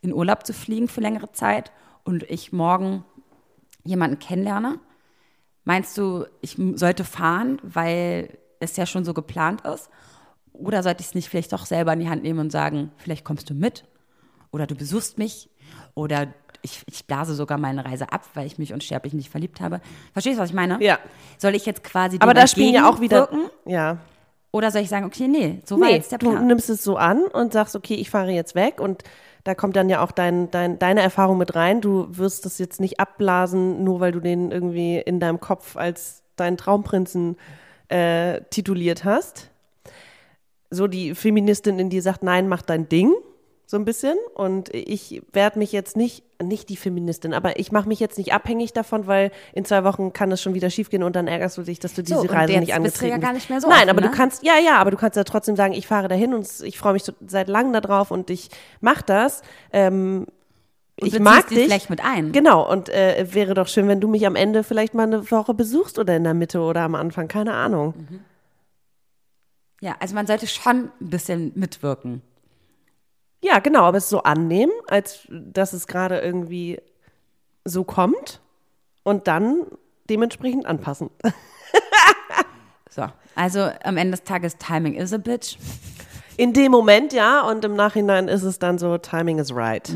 in 0.02 0.14
Urlaub 0.14 0.46
zu 0.46 0.54
fliegen 0.54 0.88
für 0.88 1.02
längere 1.02 1.32
Zeit 1.32 1.72
und 2.04 2.24
ich 2.24 2.52
morgen 2.52 3.06
jemanden 3.84 4.20
kennenlerne, 4.20 4.80
meinst 5.64 5.98
du, 5.98 6.26
ich 6.42 6.58
sollte 6.76 7.04
fahren, 7.04 7.60
weil 7.64 8.38
es 8.60 8.76
ja 8.76 8.86
schon 8.86 9.06
so 9.06 9.14
geplant 9.14 9.62
ist? 9.62 9.90
Oder 10.52 10.84
sollte 10.84 11.02
ich 11.02 11.08
es 11.08 11.16
nicht 11.16 11.30
vielleicht 11.30 11.52
doch 11.52 11.66
selber 11.66 11.94
in 11.94 12.00
die 12.00 12.10
Hand 12.10 12.24
nehmen 12.24 12.40
und 12.40 12.52
sagen, 12.52 12.92
vielleicht 12.98 13.26
kommst 13.26 13.50
du 13.50 13.54
mit? 13.54 13.86
Oder 14.52 14.68
du 14.68 14.76
besuchst 14.76 15.18
mich? 15.18 15.50
Oder 15.96 16.34
ich, 16.62 16.84
ich 16.88 17.06
blase 17.06 17.36
sogar 17.36 17.58
meine 17.58 17.84
Reise 17.84 18.12
ab, 18.12 18.24
weil 18.36 18.46
ich 18.48 18.58
mich 18.58 18.74
unsterblich 18.74 19.14
nicht 19.14 19.30
verliebt 19.30 19.60
habe. 19.62 19.82
Verstehst 20.14 20.38
du, 20.38 20.42
was 20.42 20.50
ich 20.50 20.56
meine? 20.56 20.82
Ja. 20.82 21.00
Soll 21.38 21.56
ich 21.56 21.66
jetzt 21.66 21.84
quasi 21.84 22.18
Aber 22.20 22.34
da 22.34 22.48
spielen 22.48 22.74
ja 22.74 22.90
auch 22.90 23.02
wieder. 23.02 23.30
Ja. 23.66 23.98
Oder 24.54 24.70
soll 24.72 24.84
ich 24.84 24.90
sagen, 24.90 25.06
okay, 25.06 25.28
nee, 25.28 25.60
so 25.66 25.80
war 25.80 25.88
Nee, 25.88 25.96
jetzt 25.96 26.12
der 26.12 26.20
du 26.20 26.30
Plan. 26.30 26.46
nimmst 26.48 26.70
es 26.70 26.84
so 26.84 26.96
an 26.96 27.24
und 27.24 27.52
sagst, 27.52 27.76
okay, 27.76 27.96
ich 27.96 28.10
fahre 28.12 28.32
jetzt 28.32 28.54
weg 28.54 28.80
und 28.80 29.04
da 29.44 29.56
kommt 29.56 29.76
dann 29.76 29.90
ja 29.90 30.02
auch 30.02 30.12
dein, 30.12 30.52
dein, 30.52 30.78
deine 30.80 31.02
Erfahrung 31.02 31.38
mit 31.40 31.56
rein. 31.56 31.82
Du 31.82 32.08
wirst 32.12 32.46
das 32.46 32.60
jetzt 32.60 32.80
nicht 32.80 33.00
abblasen, 33.00 33.84
nur 33.84 34.00
weil 34.00 34.12
du 34.14 34.20
den 34.20 34.52
irgendwie 34.52 35.00
in 35.00 35.20
deinem 35.20 35.40
Kopf 35.42 35.76
als 35.76 36.22
deinen 36.36 36.56
Traumprinzen 36.56 37.36
äh, 37.90 38.42
tituliert 38.52 39.04
hast. 39.04 39.50
So 40.70 40.88
die 40.88 41.14
Feministin 41.16 41.80
in 41.80 41.90
dir 41.90 42.02
sagt, 42.02 42.24
nein, 42.24 42.48
mach 42.48 42.62
dein 42.62 42.88
Ding, 42.88 43.12
so 43.74 43.78
ein 43.80 43.86
bisschen. 43.86 44.16
Und 44.36 44.72
ich 44.74 45.24
werde 45.34 45.58
mich 45.58 45.72
jetzt 45.72 45.98
nicht, 45.98 46.24
nicht 46.42 46.70
die 46.70 46.78
Feministin, 46.78 47.34
aber 47.34 47.60
ich 47.60 47.72
mache 47.72 47.88
mich 47.88 48.00
jetzt 48.00 48.20
nicht 48.20 48.32
abhängig 48.32 48.72
davon, 48.72 49.08
weil 49.08 49.32
in 49.52 49.66
zwei 49.66 49.84
Wochen 49.84 50.14
kann 50.14 50.32
es 50.32 50.42
schon 50.44 50.54
wieder 50.54 50.70
schiefgehen 50.70 51.02
und 51.02 51.16
dann 51.16 51.28
ärgerst 51.28 51.58
du 51.58 51.64
dich, 51.64 51.80
dass 51.80 51.96
du 51.96 52.04
diese 52.04 52.20
und 52.20 52.32
Reise 52.32 52.54
nicht 52.60 52.60
bist 52.84 53.02
du 53.02 53.08
ja 53.08 53.16
angetreten 53.16 53.22
gar 53.22 53.34
nicht 53.34 53.50
mehr 53.50 53.60
so 53.60 53.68
Nein, 53.68 53.80
offen, 53.80 53.90
aber 53.90 54.02
ne? 54.02 54.08
du 54.10 54.14
kannst, 54.16 54.44
ja, 54.44 54.54
ja, 54.64 54.78
aber 54.78 54.92
du 54.92 54.98
kannst 54.98 55.18
ja 55.18 55.24
trotzdem 55.24 55.56
sagen, 55.56 55.74
ich 55.74 55.88
fahre 55.88 56.08
dahin 56.08 56.34
und 56.36 56.48
ich 56.64 56.78
freue 56.78 56.94
mich 56.94 57.04
so- 57.04 57.14
seit 57.28 57.48
langem 57.48 57.74
darauf 57.74 58.12
und 58.12 58.30
ich 58.30 58.50
mache 58.80 59.04
das. 59.06 59.42
Ähm, 59.72 60.28
ich 60.98 61.20
mag 61.20 61.48
dich 61.48 61.58
dich. 61.58 61.66
vielleicht 61.66 61.90
mit 61.90 62.06
ein. 62.06 62.32
Genau, 62.32 62.70
und 62.72 62.90
äh, 62.90 63.26
wäre 63.34 63.56
doch 63.56 63.68
schön, 63.68 63.88
wenn 63.88 64.00
du 64.00 64.08
mich 64.08 64.28
am 64.28 64.36
Ende 64.36 64.64
vielleicht 64.64 64.94
mal 64.94 65.04
eine 65.08 65.32
Woche 65.32 65.56
besuchst 65.56 65.98
oder 65.98 66.16
in 66.16 66.24
der 66.24 66.36
Mitte 66.36 66.60
oder 66.60 66.82
am 66.82 66.94
Anfang, 66.94 67.28
keine 67.28 67.54
Ahnung. 67.54 67.96
Mhm. 67.98 68.20
Ja, 69.82 69.96
also 70.00 70.14
man 70.16 70.28
sollte 70.28 70.46
schon 70.48 70.92
ein 71.02 71.10
bisschen 71.10 71.52
mitwirken. 71.56 72.22
Ja, 73.44 73.60
genau, 73.60 73.84
aber 73.84 73.98
es 73.98 74.10
so 74.10 74.24
annehmen, 74.24 74.72
als 74.88 75.28
dass 75.30 75.74
es 75.74 75.86
gerade 75.86 76.20
irgendwie 76.20 76.80
so 77.66 77.84
kommt 77.84 78.40
und 79.04 79.28
dann 79.28 79.66
dementsprechend 80.10 80.66
anpassen. 80.66 81.10
So, 82.90 83.08
also 83.34 83.72
am 83.84 83.98
Ende 83.98 84.12
des 84.12 84.24
Tages 84.24 84.58
Timing 84.58 84.94
is 84.94 85.14
a 85.14 85.18
bitch. 85.18 85.58
In 86.38 86.54
dem 86.54 86.72
Moment 86.72 87.12
ja 87.12 87.42
und 87.42 87.66
im 87.66 87.76
Nachhinein 87.76 88.28
ist 88.28 88.44
es 88.44 88.60
dann 88.60 88.78
so, 88.78 88.98
Timing 89.00 89.40
is 89.40 89.54
right. 89.54 89.92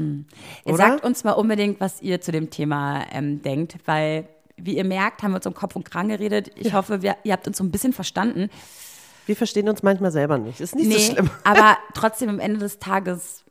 Oder? 0.66 0.78
sagt 0.78 1.04
uns 1.04 1.24
mal 1.24 1.34
unbedingt, 1.34 1.80
was 1.80 2.02
ihr 2.02 2.22
zu 2.22 2.32
dem 2.32 2.50
Thema 2.50 3.06
ähm, 3.12 3.42
denkt, 3.44 3.78
weil, 3.86 4.28
wie 4.56 4.78
ihr 4.78 4.84
merkt, 4.84 5.22
haben 5.22 5.32
wir 5.32 5.38
uns 5.38 5.46
um 5.46 5.54
Kopf 5.54 5.76
und 5.76 5.84
Kragen 5.84 6.10
geredet. 6.10 6.52
Ich 6.56 6.74
hoffe, 6.74 7.04
wir, 7.04 7.18
ihr 7.24 7.34
habt 7.34 7.48
uns 7.48 7.58
so 7.58 7.64
ein 7.64 7.72
bisschen 7.72 7.94
verstanden. 7.94 8.50
Wir 9.28 9.36
verstehen 9.36 9.70
uns 9.70 9.84
manchmal 9.84 10.12
selber 10.12 10.38
nicht. 10.38 10.60
Ist 10.62 10.74
nicht 10.76 10.92
so 10.92 11.14
schlimm. 11.14 11.30
aber 11.44 11.78
trotzdem 11.94 12.30
am 12.30 12.40
Ende 12.40 12.60
des 12.60 12.80
Tages 12.80 13.44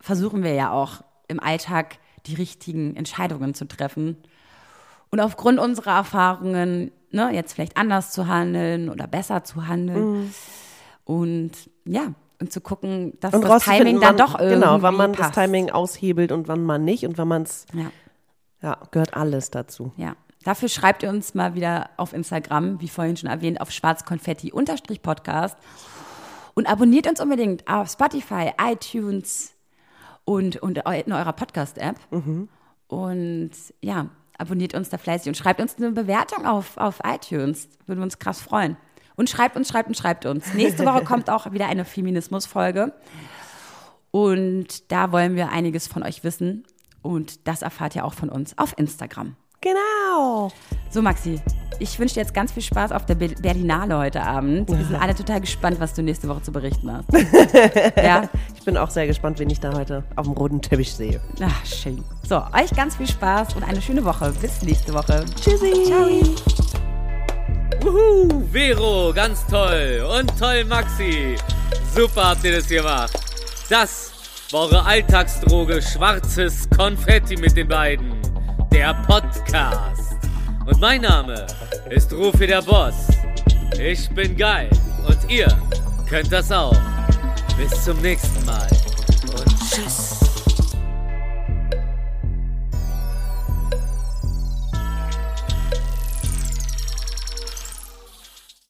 versuchen 0.00 0.42
wir 0.42 0.54
ja 0.54 0.70
auch 0.70 1.02
im 1.28 1.40
Alltag 1.40 1.98
die 2.26 2.34
richtigen 2.34 2.96
Entscheidungen 2.96 3.52
zu 3.54 3.66
treffen. 3.66 4.16
Und 5.10 5.20
aufgrund 5.20 5.58
unserer 5.58 5.96
Erfahrungen, 5.96 6.92
ne, 7.10 7.30
jetzt 7.34 7.52
vielleicht 7.52 7.76
anders 7.76 8.12
zu 8.12 8.28
handeln 8.28 8.88
oder 8.88 9.06
besser 9.06 9.44
zu 9.44 9.66
handeln. 9.66 10.12
Mhm. 10.22 10.34
Und 11.04 11.50
ja, 11.84 12.14
und 12.40 12.52
zu 12.52 12.60
gucken, 12.60 13.18
dass 13.20 13.34
Und 13.34 13.42
das 13.44 13.64
Timing 13.64 14.00
dann 14.00 14.16
doch 14.16 14.38
irgendwie 14.38 14.54
Genau, 14.60 14.82
wann 14.82 14.96
man 14.96 15.12
passt. 15.12 15.36
das 15.36 15.44
Timing 15.44 15.70
aushebelt 15.70 16.32
und 16.32 16.48
wann 16.48 16.64
man 16.64 16.84
nicht 16.84 17.04
und 17.04 17.18
wann 17.18 17.28
man 17.28 17.42
es, 17.42 17.66
Ja. 17.72 17.90
ja, 18.62 18.78
gehört 18.90 19.14
alles 19.14 19.50
dazu. 19.50 19.92
Ja, 19.96 20.14
dafür 20.42 20.68
schreibt 20.68 21.02
ihr 21.02 21.10
uns 21.10 21.34
mal 21.34 21.54
wieder 21.54 21.90
auf 21.96 22.12
Instagram, 22.12 22.80
wie 22.80 22.88
vorhin 22.88 23.16
schon 23.16 23.30
erwähnt, 23.30 23.60
auf 23.60 23.70
schwarzkonfetti-podcast 23.70 25.56
und 26.54 26.68
abonniert 26.68 27.06
uns 27.06 27.20
unbedingt 27.20 27.66
auf 27.68 27.90
Spotify, 27.90 28.52
iTunes 28.60 29.54
und, 30.24 30.56
und 30.56 30.78
in 30.78 31.12
eurer 31.12 31.32
Podcast-App. 31.32 31.96
Und 32.88 33.50
ja, 33.80 34.08
abonniert 34.38 34.74
uns 34.74 34.90
da 34.90 34.98
fleißig 34.98 35.28
und 35.28 35.36
schreibt 35.36 35.60
uns 35.60 35.76
eine 35.76 35.92
Bewertung 35.92 36.46
auf, 36.46 36.76
auf 36.76 37.00
iTunes. 37.04 37.68
Würden 37.86 38.00
wir 38.00 38.04
uns 38.04 38.18
krass 38.18 38.40
freuen. 38.40 38.76
Und 39.14 39.30
schreibt 39.30 39.56
uns, 39.56 39.68
schreibt 39.68 39.88
uns, 39.88 39.98
schreibt 39.98 40.26
uns. 40.26 40.52
Nächste 40.54 40.84
Woche 40.84 41.04
kommt 41.04 41.30
auch 41.30 41.52
wieder 41.52 41.68
eine 41.68 41.84
Feminismus-Folge. 41.84 42.92
Und 44.10 44.90
da 44.92 45.12
wollen 45.12 45.36
wir 45.36 45.50
einiges 45.50 45.86
von 45.86 46.02
euch 46.02 46.24
wissen. 46.24 46.64
Und 47.02 47.46
das 47.48 47.62
erfahrt 47.62 47.96
ihr 47.96 48.04
auch 48.04 48.14
von 48.14 48.28
uns 48.28 48.56
auf 48.58 48.74
Instagram. 48.76 49.36
Genau. 49.60 49.78
So, 50.90 51.00
Maxi, 51.00 51.40
ich 51.78 51.98
wünsche 51.98 52.14
dir 52.14 52.20
jetzt 52.20 52.34
ganz 52.34 52.52
viel 52.52 52.62
Spaß 52.62 52.92
auf 52.92 53.06
der 53.06 53.14
Be- 53.14 53.34
Berlinale 53.40 53.96
heute 53.96 54.22
Abend. 54.22 54.68
Wir 54.68 54.84
sind 54.84 54.96
alle 55.00 55.14
total 55.14 55.40
gespannt, 55.40 55.80
was 55.80 55.94
du 55.94 56.02
nächste 56.02 56.28
Woche 56.28 56.42
zu 56.42 56.52
berichten 56.52 56.92
hast. 56.92 57.06
ja, 57.96 58.28
Ich 58.54 58.62
bin 58.64 58.76
auch 58.76 58.90
sehr 58.90 59.06
gespannt, 59.06 59.38
wen 59.38 59.48
ich 59.48 59.58
da 59.60 59.72
heute 59.72 60.04
auf 60.16 60.26
dem 60.26 60.34
roten 60.34 60.60
Teppich 60.60 60.92
sehe. 60.94 61.18
ach, 61.42 61.64
schön. 61.64 62.04
So, 62.28 62.36
euch 62.52 62.70
ganz 62.76 62.96
viel 62.96 63.06
Spaß 63.08 63.54
und 63.56 63.62
eine 63.64 63.80
schöne 63.80 64.04
Woche. 64.04 64.32
Bis 64.40 64.60
nächste 64.62 64.92
Woche. 64.92 65.24
Tschüssi. 65.40 65.72
Ciao. 65.86 66.06
Wuhu, 67.80 68.42
Vero, 68.52 69.12
ganz 69.14 69.46
toll. 69.46 70.06
Und 70.18 70.38
toll, 70.38 70.64
Maxi. 70.66 71.36
Super 71.96 72.30
habt 72.30 72.44
ihr 72.44 72.56
das 72.56 72.68
gemacht. 72.68 73.12
Das 73.70 74.12
war 74.52 74.60
eure 74.62 74.84
Alltagsdroge 74.84 75.80
Schwarzes 75.80 76.68
Konfetti 76.76 77.36
mit 77.36 77.56
den 77.56 77.66
beiden 77.68 78.12
der 78.72 78.94
Podcast. 79.06 80.16
Und 80.64 80.80
mein 80.80 81.02
Name 81.02 81.46
ist 81.90 82.12
Rufi 82.12 82.46
der 82.46 82.62
Boss. 82.62 82.94
Ich 83.78 84.08
bin 84.10 84.36
geil 84.36 84.70
und 85.06 85.18
ihr 85.30 85.48
könnt 86.08 86.32
das 86.32 86.50
auch. 86.50 86.76
Bis 87.56 87.84
zum 87.84 88.00
nächsten 88.00 88.44
Mal 88.46 88.66
und 89.36 89.70
tschüss. 89.70 90.21